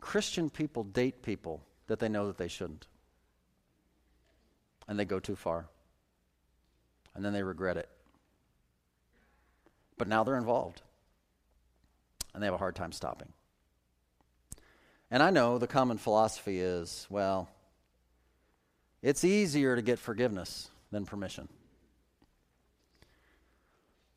Christian 0.00 0.48
people 0.48 0.84
date 0.84 1.20
people 1.20 1.60
that 1.88 1.98
they 1.98 2.08
know 2.08 2.28
that 2.28 2.38
they 2.38 2.48
shouldn't. 2.48 2.86
And 4.88 4.98
they 4.98 5.04
go 5.04 5.20
too 5.20 5.36
far. 5.36 5.66
And 7.14 7.22
then 7.22 7.34
they 7.34 7.42
regret 7.42 7.76
it. 7.76 7.90
But 9.98 10.08
now 10.08 10.24
they're 10.24 10.38
involved. 10.38 10.80
And 12.32 12.42
they 12.42 12.46
have 12.46 12.54
a 12.54 12.56
hard 12.56 12.74
time 12.74 12.92
stopping. 12.92 13.28
And 15.10 15.22
I 15.22 15.30
know 15.30 15.58
the 15.58 15.66
common 15.66 15.98
philosophy 15.98 16.60
is 16.60 17.06
well, 17.08 17.48
it's 19.02 19.24
easier 19.24 19.76
to 19.76 19.82
get 19.82 19.98
forgiveness 19.98 20.70
than 20.90 21.06
permission. 21.06 21.48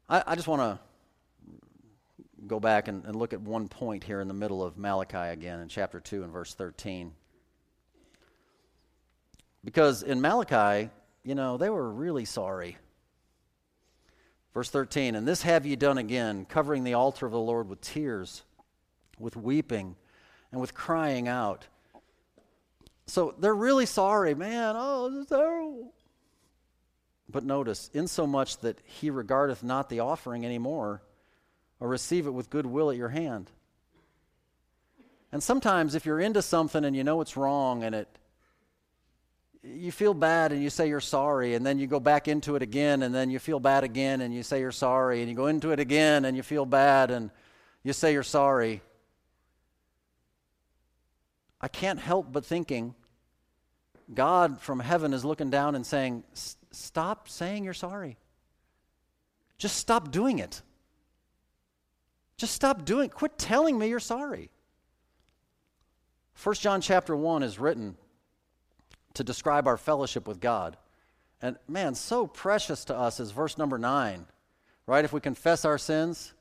I, 0.10 0.24
I 0.28 0.36
just 0.36 0.48
want 0.48 0.62
to 0.62 0.80
go 2.48 2.60
back 2.60 2.88
and, 2.88 3.06
and 3.06 3.16
look 3.16 3.34
at 3.34 3.42
one 3.42 3.68
point 3.68 4.04
here 4.04 4.20
in 4.20 4.28
the 4.28 4.34
middle 4.34 4.64
of 4.64 4.78
Malachi 4.78 5.18
again 5.18 5.60
in 5.60 5.70
chapter 5.70 6.00
2 6.00 6.24
and 6.24 6.34
verse 6.34 6.54
13. 6.54 7.14
Because 9.64 10.04
in 10.04 10.20
Malachi, 10.20 10.90
you 11.24 11.36
know, 11.36 11.58
they 11.58 11.70
were 11.70 11.90
really 11.90 12.26
sorry. 12.26 12.78
Verse 14.54 14.70
13, 14.70 15.16
and 15.16 15.26
this 15.26 15.44
have 15.44 15.66
ye 15.66 15.76
done 15.76 15.98
again, 15.98 16.46
covering 16.46 16.84
the 16.84 16.96
altar 16.96 17.26
of 17.26 17.32
the 17.32 17.40
Lord 17.40 17.70
with 17.70 17.80
tears, 17.80 18.42
with 19.18 19.38
weeping, 19.38 19.96
and 20.52 20.60
with 20.60 20.74
crying 20.74 21.28
out. 21.28 21.68
So 23.08 23.36
they're 23.40 23.56
really 23.56 23.86
sorry, 23.86 24.34
man. 24.34 24.76
Oh, 24.78 25.10
this 25.10 25.22
is 25.22 25.28
terrible. 25.28 25.94
But 27.30 27.44
notice, 27.44 27.90
insomuch 27.94 28.58
that 28.58 28.80
he 28.84 29.10
regardeth 29.10 29.64
not 29.64 29.90
the 29.90 30.02
offering 30.02 30.46
any 30.46 30.58
more, 30.60 31.02
or 31.80 31.88
receive 31.88 32.28
it 32.28 32.32
with 32.32 32.50
good 32.50 32.66
will 32.66 32.92
at 32.92 32.98
your 32.98 33.10
hand. 33.10 33.50
And 35.32 35.42
sometimes, 35.42 35.96
if 35.96 36.06
you're 36.06 36.20
into 36.20 36.42
something 36.42 36.84
and 36.84 36.96
you 36.96 37.04
know 37.04 37.22
it's 37.22 37.38
wrong 37.38 37.84
and 37.84 37.96
it 37.96 38.08
you 39.64 39.92
feel 39.92 40.14
bad 40.14 40.52
and 40.52 40.64
you 40.64 40.70
say 40.70 40.88
you're 40.88 41.00
sorry, 41.00 41.54
and 41.54 41.66
then 41.66 41.78
you 41.78 41.88
go 41.88 42.00
back 42.00 42.28
into 42.28 42.56
it 42.56 42.64
again, 42.64 43.04
and 43.04 43.14
then 43.14 43.30
you 43.30 43.40
feel 43.40 43.60
bad 43.60 43.84
again, 43.84 44.22
and 44.22 44.34
you 44.34 44.44
say 44.44 44.60
you're 44.60 44.72
sorry, 44.72 45.22
and 45.22 45.30
you 45.30 45.36
go 45.36 45.48
into 45.48 45.72
it 45.72 45.80
again, 45.80 46.26
and 46.26 46.36
you 46.36 46.44
feel 46.44 46.66
bad, 46.66 47.12
and 47.12 47.30
you 47.84 47.94
say 47.94 48.14
you're 48.14 48.24
sorry. 48.24 48.82
I 51.62 51.68
can't 51.68 52.00
help 52.00 52.32
but 52.32 52.46
thinking 52.46 52.96
God 54.14 54.60
from 54.60 54.80
heaven 54.80 55.14
is 55.14 55.24
looking 55.24 55.50
down 55.50 55.76
and 55.76 55.86
saying, 55.86 56.24
Stop 56.34 57.30
saying 57.30 57.64
you're 57.64 57.74
sorry. 57.74 58.18
Just 59.58 59.78
stop 59.78 60.12
doing 60.12 60.40
it. 60.40 60.62
Just 62.38 62.54
stop 62.54 62.86
doing 62.86 63.06
it. 63.06 63.14
Quit 63.14 63.38
telling 63.38 63.78
me 63.78 63.90
you're 63.90 64.00
sorry. 64.00 64.50
1 66.42 66.56
John 66.56 66.82
chapter 66.82 67.16
1 67.16 67.44
is 67.44 67.60
written 67.60 67.96
to 69.14 69.24
describe 69.24 69.68
our 69.68 69.78
fellowship 69.78 70.28
with 70.28 70.40
God. 70.40 70.78
And 71.42 71.58
man, 71.68 71.94
so 71.94 72.26
precious 72.26 72.86
to 72.86 72.98
us 72.98 73.20
is 73.20 73.32
verse 73.32 73.58
number 73.58 73.78
9, 73.78 74.26
right? 74.88 75.06
If 75.06 75.14
we 75.14 75.20
confess 75.20 75.66
our 75.66 75.78
sins, 75.78 76.34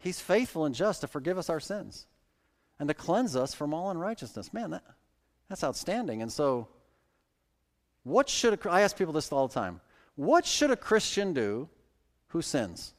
He's 0.00 0.20
faithful 0.20 0.64
and 0.64 0.74
just 0.74 1.00
to 1.00 1.06
forgive 1.06 1.38
us 1.38 1.48
our 1.48 1.60
sins 1.60 2.07
and 2.78 2.88
to 2.88 2.94
cleanse 2.94 3.36
us 3.36 3.54
from 3.54 3.74
all 3.74 3.90
unrighteousness. 3.90 4.52
Man, 4.52 4.70
that, 4.70 4.84
that's 5.48 5.64
outstanding. 5.64 6.22
And 6.22 6.32
so 6.32 6.68
What 8.04 8.28
should 8.28 8.54
a, 8.64 8.70
I 8.70 8.82
ask 8.82 8.96
people 8.96 9.12
this 9.12 9.30
all 9.32 9.48
the 9.48 9.54
time? 9.54 9.80
What 10.16 10.46
should 10.46 10.70
a 10.70 10.76
Christian 10.76 11.34
do 11.34 11.68
who 12.28 12.42
sins? 12.42 12.94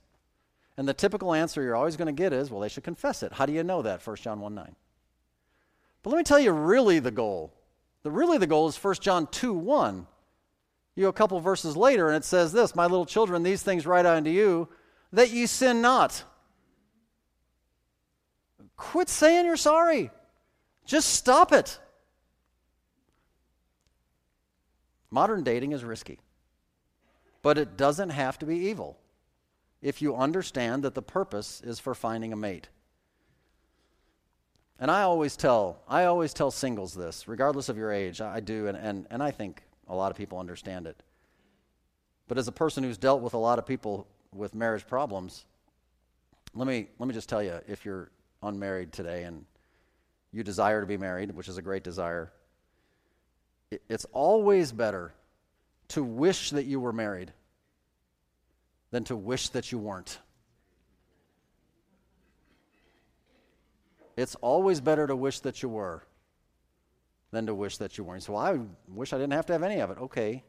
And 0.77 0.87
the 0.87 0.93
typical 0.93 1.33
answer 1.33 1.63
you're 1.63 1.75
always 1.75 1.97
going 1.97 2.07
to 2.07 2.11
get 2.13 2.31
is, 2.31 2.51
well, 2.51 2.61
they 2.61 2.69
should 2.69 2.83
confess 2.83 3.23
it. 3.23 3.33
How 3.33 3.45
do 3.45 3.53
you 3.53 3.63
know 3.63 3.81
that? 3.81 4.05
1 4.05 4.15
John 4.17 4.39
1 4.39 4.55
9. 4.55 4.75
But 6.03 6.11
let 6.11 6.17
me 6.17 6.23
tell 6.23 6.39
you 6.39 6.51
really 6.51 6.99
the 6.99 7.11
goal. 7.11 7.53
The 8.03 8.11
really 8.11 8.37
the 8.37 8.47
goal 8.47 8.67
is 8.67 8.77
1 8.77 8.95
John 9.01 9.27
2 9.27 9.53
1. 9.53 10.07
You 10.95 11.07
a 11.07 11.13
couple 11.13 11.39
verses 11.39 11.75
later 11.75 12.07
and 12.07 12.17
it 12.17 12.25
says 12.25 12.53
this, 12.53 12.75
My 12.75 12.85
little 12.85 13.05
children, 13.05 13.43
these 13.43 13.63
things 13.63 13.87
write 13.87 14.05
unto 14.05 14.29
you, 14.29 14.69
that 15.11 15.31
ye 15.31 15.47
sin 15.47 15.81
not. 15.81 16.23
Quit 18.79 19.09
saying 19.09 19.45
you're 19.45 19.57
sorry. 19.57 20.09
Just 20.85 21.09
stop 21.09 21.51
it. 21.51 21.77
Modern 25.11 25.43
dating 25.43 25.73
is 25.73 25.83
risky, 25.83 26.17
but 27.41 27.57
it 27.57 27.75
doesn't 27.75 28.11
have 28.11 28.39
to 28.39 28.45
be 28.45 28.55
evil 28.55 28.97
if 29.81 30.01
you 30.01 30.15
understand 30.15 30.83
that 30.83 30.95
the 30.95 31.01
purpose 31.01 31.61
is 31.61 31.77
for 31.77 31.93
finding 31.93 32.31
a 32.31 32.37
mate. 32.37 32.69
And 34.79 34.89
I 34.89 35.01
always 35.01 35.35
tell, 35.35 35.81
I 35.87 36.05
always 36.05 36.33
tell 36.33 36.49
singles 36.49 36.93
this, 36.93 37.27
regardless 37.27 37.67
of 37.67 37.77
your 37.77 37.91
age. 37.91 38.21
I 38.21 38.39
do, 38.39 38.67
and, 38.67 38.77
and, 38.77 39.07
and 39.09 39.21
I 39.21 39.31
think 39.31 39.63
a 39.89 39.95
lot 39.95 40.09
of 40.09 40.15
people 40.15 40.39
understand 40.39 40.87
it. 40.87 41.03
But 42.29 42.37
as 42.37 42.47
a 42.47 42.53
person 42.53 42.83
who's 42.83 42.97
dealt 42.97 43.21
with 43.21 43.33
a 43.33 43.37
lot 43.37 43.59
of 43.59 43.65
people 43.65 44.07
with 44.33 44.55
marriage 44.55 44.87
problems, 44.87 45.45
let 46.53 46.67
me, 46.67 46.87
let 46.97 47.09
me 47.09 47.13
just 47.13 47.27
tell 47.27 47.43
you 47.43 47.59
if 47.67 47.83
you're 47.83 48.09
unmarried 48.41 48.91
today 48.91 49.23
and 49.23 49.45
you 50.31 50.43
desire 50.43 50.81
to 50.81 50.87
be 50.87 50.97
married, 50.97 51.31
which 51.31 51.47
is 51.47 51.57
a 51.57 51.61
great 51.61 51.83
desire, 51.83 52.31
it's 53.87 54.05
always 54.11 54.71
better 54.71 55.13
to 55.89 56.03
wish 56.03 56.51
that 56.51 56.65
you 56.65 56.79
were 56.79 56.93
married 56.93 57.33
than 58.91 59.03
to 59.05 59.15
wish 59.15 59.49
that 59.49 59.71
you 59.71 59.77
weren't. 59.77 60.19
It's 64.17 64.35
always 64.35 64.81
better 64.81 65.07
to 65.07 65.15
wish 65.15 65.39
that 65.41 65.63
you 65.63 65.69
were 65.69 66.03
than 67.31 67.45
to 67.45 67.55
wish 67.55 67.77
that 67.77 67.97
you 67.97 68.03
weren't. 68.03 68.23
So 68.23 68.35
I 68.35 68.59
wish 68.87 69.13
I 69.13 69.17
didn't 69.17 69.33
have 69.33 69.45
to 69.47 69.53
have 69.53 69.63
any 69.63 69.79
of 69.79 69.91
it. 69.91 69.97
Okay. 69.99 70.43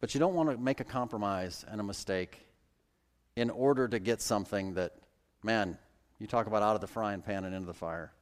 But 0.00 0.14
you 0.14 0.20
don't 0.20 0.34
want 0.34 0.50
to 0.50 0.56
make 0.56 0.80
a 0.80 0.84
compromise 0.84 1.64
and 1.68 1.80
a 1.80 1.84
mistake 1.84 2.46
in 3.36 3.50
order 3.50 3.88
to 3.88 3.98
get 3.98 4.20
something 4.20 4.74
that, 4.74 4.96
man, 5.42 5.78
you 6.18 6.26
talk 6.26 6.46
about 6.46 6.62
out 6.62 6.74
of 6.74 6.80
the 6.80 6.86
frying 6.86 7.22
pan 7.22 7.44
and 7.44 7.54
into 7.54 7.66
the 7.66 7.74
fire. 7.74 8.12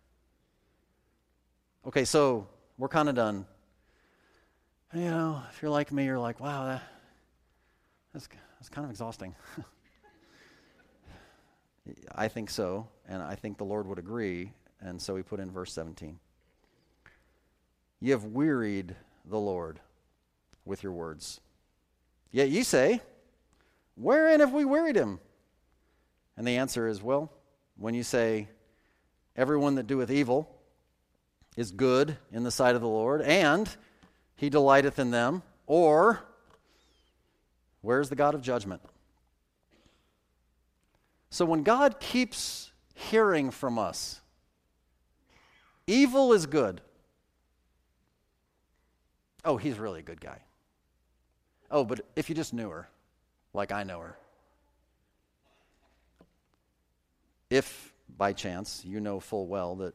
Okay, 1.86 2.04
so 2.04 2.48
we're 2.78 2.88
kind 2.88 3.08
of 3.08 3.14
done. 3.14 3.46
You 4.92 5.10
know, 5.10 5.42
if 5.50 5.62
you're 5.62 5.70
like 5.70 5.92
me, 5.92 6.04
you're 6.04 6.18
like, 6.18 6.40
wow, 6.40 6.66
that, 6.66 6.82
that's, 8.12 8.28
that's 8.58 8.68
kind 8.68 8.84
of 8.84 8.90
exhausting. 8.90 9.34
I 12.14 12.28
think 12.28 12.50
so, 12.50 12.88
and 13.08 13.22
I 13.22 13.34
think 13.34 13.58
the 13.58 13.64
Lord 13.64 13.86
would 13.86 13.98
agree, 13.98 14.52
and 14.80 15.00
so 15.00 15.16
he 15.16 15.22
put 15.22 15.40
in 15.40 15.50
verse 15.50 15.72
17. 15.72 16.18
You 18.00 18.12
have 18.12 18.24
wearied 18.24 18.94
the 19.24 19.38
Lord 19.38 19.80
with 20.64 20.82
your 20.82 20.92
words. 20.92 21.40
Yet 22.30 22.50
ye 22.50 22.62
say, 22.62 23.00
Wherein 23.94 24.40
have 24.40 24.52
we 24.52 24.64
wearied 24.64 24.96
him? 24.96 25.20
And 26.36 26.46
the 26.46 26.56
answer 26.56 26.86
is, 26.86 27.02
Well, 27.02 27.32
when 27.76 27.94
you 27.94 28.02
say, 28.02 28.48
Everyone 29.36 29.74
that 29.74 29.86
doeth 29.86 30.10
evil 30.10 30.50
is 31.56 31.70
good 31.70 32.16
in 32.32 32.42
the 32.42 32.50
sight 32.50 32.74
of 32.74 32.80
the 32.80 32.88
Lord, 32.88 33.20
and 33.20 33.68
he 34.34 34.48
delighteth 34.48 34.98
in 34.98 35.10
them, 35.10 35.42
or 35.66 36.24
where's 37.82 38.08
the 38.08 38.16
God 38.16 38.34
of 38.34 38.40
judgment? 38.40 38.80
So 41.28 41.44
when 41.44 41.62
God 41.62 42.00
keeps 42.00 42.70
hearing 42.94 43.50
from 43.50 43.78
us, 43.78 44.22
evil 45.86 46.32
is 46.32 46.46
good. 46.46 46.80
Oh, 49.44 49.58
he's 49.58 49.78
really 49.78 50.00
a 50.00 50.02
good 50.02 50.20
guy. 50.20 50.38
Oh, 51.70 51.84
but 51.84 52.00
if 52.16 52.30
you 52.30 52.34
just 52.34 52.54
knew 52.54 52.70
her, 52.70 52.88
like 53.52 53.70
I 53.70 53.82
know 53.82 54.00
her, 54.00 54.16
if 57.50 57.92
by 58.16 58.32
chance 58.32 58.82
you 58.84 59.00
know 59.00 59.20
full 59.20 59.46
well 59.46 59.76
that 59.76 59.94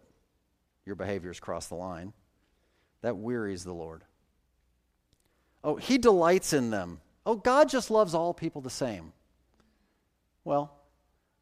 your 0.86 0.96
behaviors 0.96 1.40
cross 1.40 1.68
the 1.68 1.76
line, 1.76 2.14
that 3.02 3.18
wearies 3.18 3.64
the 3.64 3.74
Lord. 3.74 4.04
Oh, 5.64 5.76
he 5.76 5.98
delights 5.98 6.54
in 6.54 6.72
them. 6.72 7.02
Oh, 7.26 7.36
God 7.36 7.70
just 7.70 7.92
loves 7.92 8.16
all 8.16 8.34
people 8.34 8.62
the 8.62 8.70
same. 8.70 9.14
Well, 10.44 10.76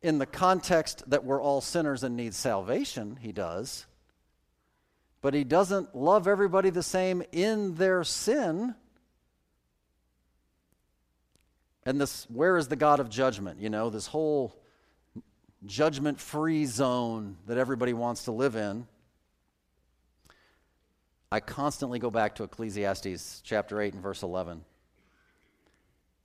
in 0.02 0.18
the 0.18 0.26
context 0.26 1.10
that 1.10 1.24
we're 1.24 1.42
all 1.42 1.62
sinners 1.62 2.04
and 2.04 2.18
need 2.18 2.34
salvation, 2.34 3.18
he 3.22 3.32
does. 3.32 3.86
But 5.22 5.34
he 5.34 5.44
doesn't 5.44 5.96
love 5.96 6.28
everybody 6.28 6.70
the 6.70 6.84
same 6.84 7.24
in 7.32 7.76
their 7.76 8.04
sin. 8.04 8.76
And 11.86 12.00
this, 12.00 12.26
where 12.30 12.58
is 12.58 12.68
the 12.68 12.76
God 12.76 13.00
of 13.00 13.10
judgment? 13.10 13.60
You 13.60 13.70
know, 13.70 13.90
this 13.90 14.08
whole 14.08 14.56
judgment 15.66 16.20
free 16.20 16.66
zone 16.66 17.38
that 17.48 17.58
everybody 17.58 17.94
wants 17.94 18.26
to 18.26 18.32
live 18.32 18.56
in. 18.56 18.88
I 21.32 21.40
constantly 21.40 22.00
go 22.00 22.10
back 22.10 22.36
to 22.36 22.44
Ecclesiastes 22.44 23.42
chapter 23.44 23.82
8 23.82 23.94
and 23.94 24.02
verse 24.02 24.24
11, 24.24 24.64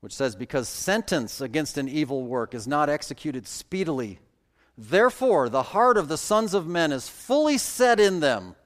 which 0.00 0.14
says, 0.14 0.34
Because 0.34 0.68
sentence 0.68 1.40
against 1.40 1.76
an 1.76 1.88
evil 1.88 2.22
work 2.22 2.54
is 2.54 2.66
not 2.66 2.88
executed 2.88 3.46
speedily, 3.46 4.20
therefore 4.78 5.48
the 5.48 5.62
heart 5.62 5.98
of 5.98 6.08
the 6.08 6.16
sons 6.16 6.54
of 6.54 6.66
men 6.66 6.90
is 6.90 7.08
fully 7.08 7.58
set 7.58 8.00
in 8.00 8.20
them 8.20 8.56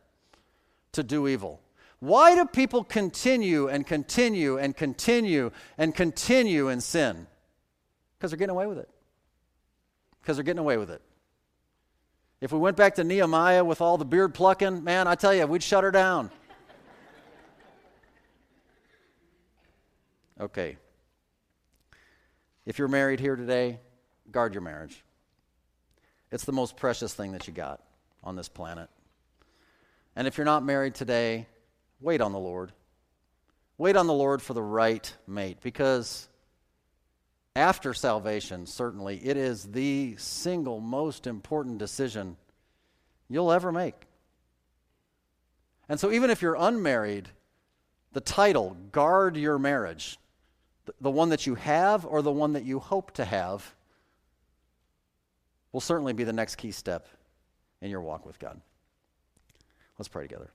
to 0.93 1.03
do 1.03 1.27
evil. 1.27 1.61
Why 1.99 2.37
do 2.37 2.45
people 2.45 2.85
continue 2.85 3.66
and 3.66 3.85
continue 3.85 4.59
and 4.59 4.77
continue 4.77 5.51
and 5.77 5.93
continue 5.93 6.69
in 6.69 6.81
sin? 6.81 7.27
Because 8.16 8.31
they're 8.31 8.39
getting 8.39 8.55
away 8.55 8.66
with 8.66 8.79
it 8.79 8.89
because 10.21 10.37
they're 10.37 10.45
getting 10.45 10.59
away 10.59 10.77
with 10.77 10.91
it. 10.91 11.03
If 12.41 12.53
we 12.53 12.59
went 12.59 12.77
back 12.77 12.95
to 12.97 13.05
Nehemiah 13.05 13.64
with 13.64 13.81
all 13.81 13.99
the 13.99 14.05
beard 14.05 14.33
plucking, 14.35 14.85
man, 14.85 15.09
I 15.09 15.14
tell 15.14 15.35
you, 15.35 15.47
we'd 15.47 15.62
shut 15.62 15.85
her 15.85 15.91
down. 15.91 16.31
Okay. 20.41 20.77
If 22.64 22.79
you're 22.79 22.87
married 22.87 23.19
here 23.19 23.35
today, 23.35 23.81
guard 24.31 24.55
your 24.55 24.61
marriage. 24.61 25.03
It's 26.31 26.45
the 26.45 26.53
most 26.53 26.77
precious 26.77 27.12
thing 27.14 27.33
that 27.33 27.49
you 27.49 27.53
got 27.53 27.83
on 28.23 28.37
this 28.37 28.49
planet. 28.49 28.89
And 30.14 30.29
if 30.29 30.37
you're 30.37 30.45
not 30.45 30.64
married 30.64 30.95
today, 30.95 31.47
wait 32.01 32.21
on 32.21 32.33
the 32.33 32.39
Lord. 32.39 32.73
Wait 33.79 33.97
on 33.97 34.07
the 34.07 34.14
Lord 34.14 34.43
for 34.43 34.55
the 34.55 34.62
right 34.62 35.12
mate 35.27 35.59
because 35.62 36.29
after 37.57 37.92
salvation, 37.94 38.66
certainly, 38.66 39.16
it 39.24 39.36
is 39.36 39.64
the 39.64 40.14
single 40.16 40.80
most 40.80 41.26
important 41.26 41.78
decision 41.78 42.36
you'll 43.28 43.53
ever 43.53 43.72
make. 43.72 44.07
And 45.88 45.99
so, 45.99 46.11
even 46.12 46.30
if 46.30 46.42
you're 46.42 46.57
unmarried, 46.59 47.28
the 48.12 48.20
title, 48.20 48.76
guard 48.92 49.36
your 49.36 49.59
marriage, 49.59 50.18
the, 51.01 51.11
one 51.11 51.30
that 51.30 51.46
you 51.46 51.55
have 51.55 52.07
or 52.07 52.22
the 52.22 52.32
one 52.32 52.53
that 52.55 52.64
you 52.64 52.78
hope 52.78 53.12
to 53.12 53.24
have, 53.24 53.74
will 55.72 55.80
certainly 55.80 56.12
be 56.12 56.24
the 56.24 56.32
next 56.32 56.57
key 56.57 56.70
step 56.70 57.09
in 57.80 57.90
your 57.90 58.01
walk 58.01 58.24
with 58.24 58.38
God. 58.38 58.61
Let's 59.99 60.09
pray 60.09 60.24
together. 60.24 60.51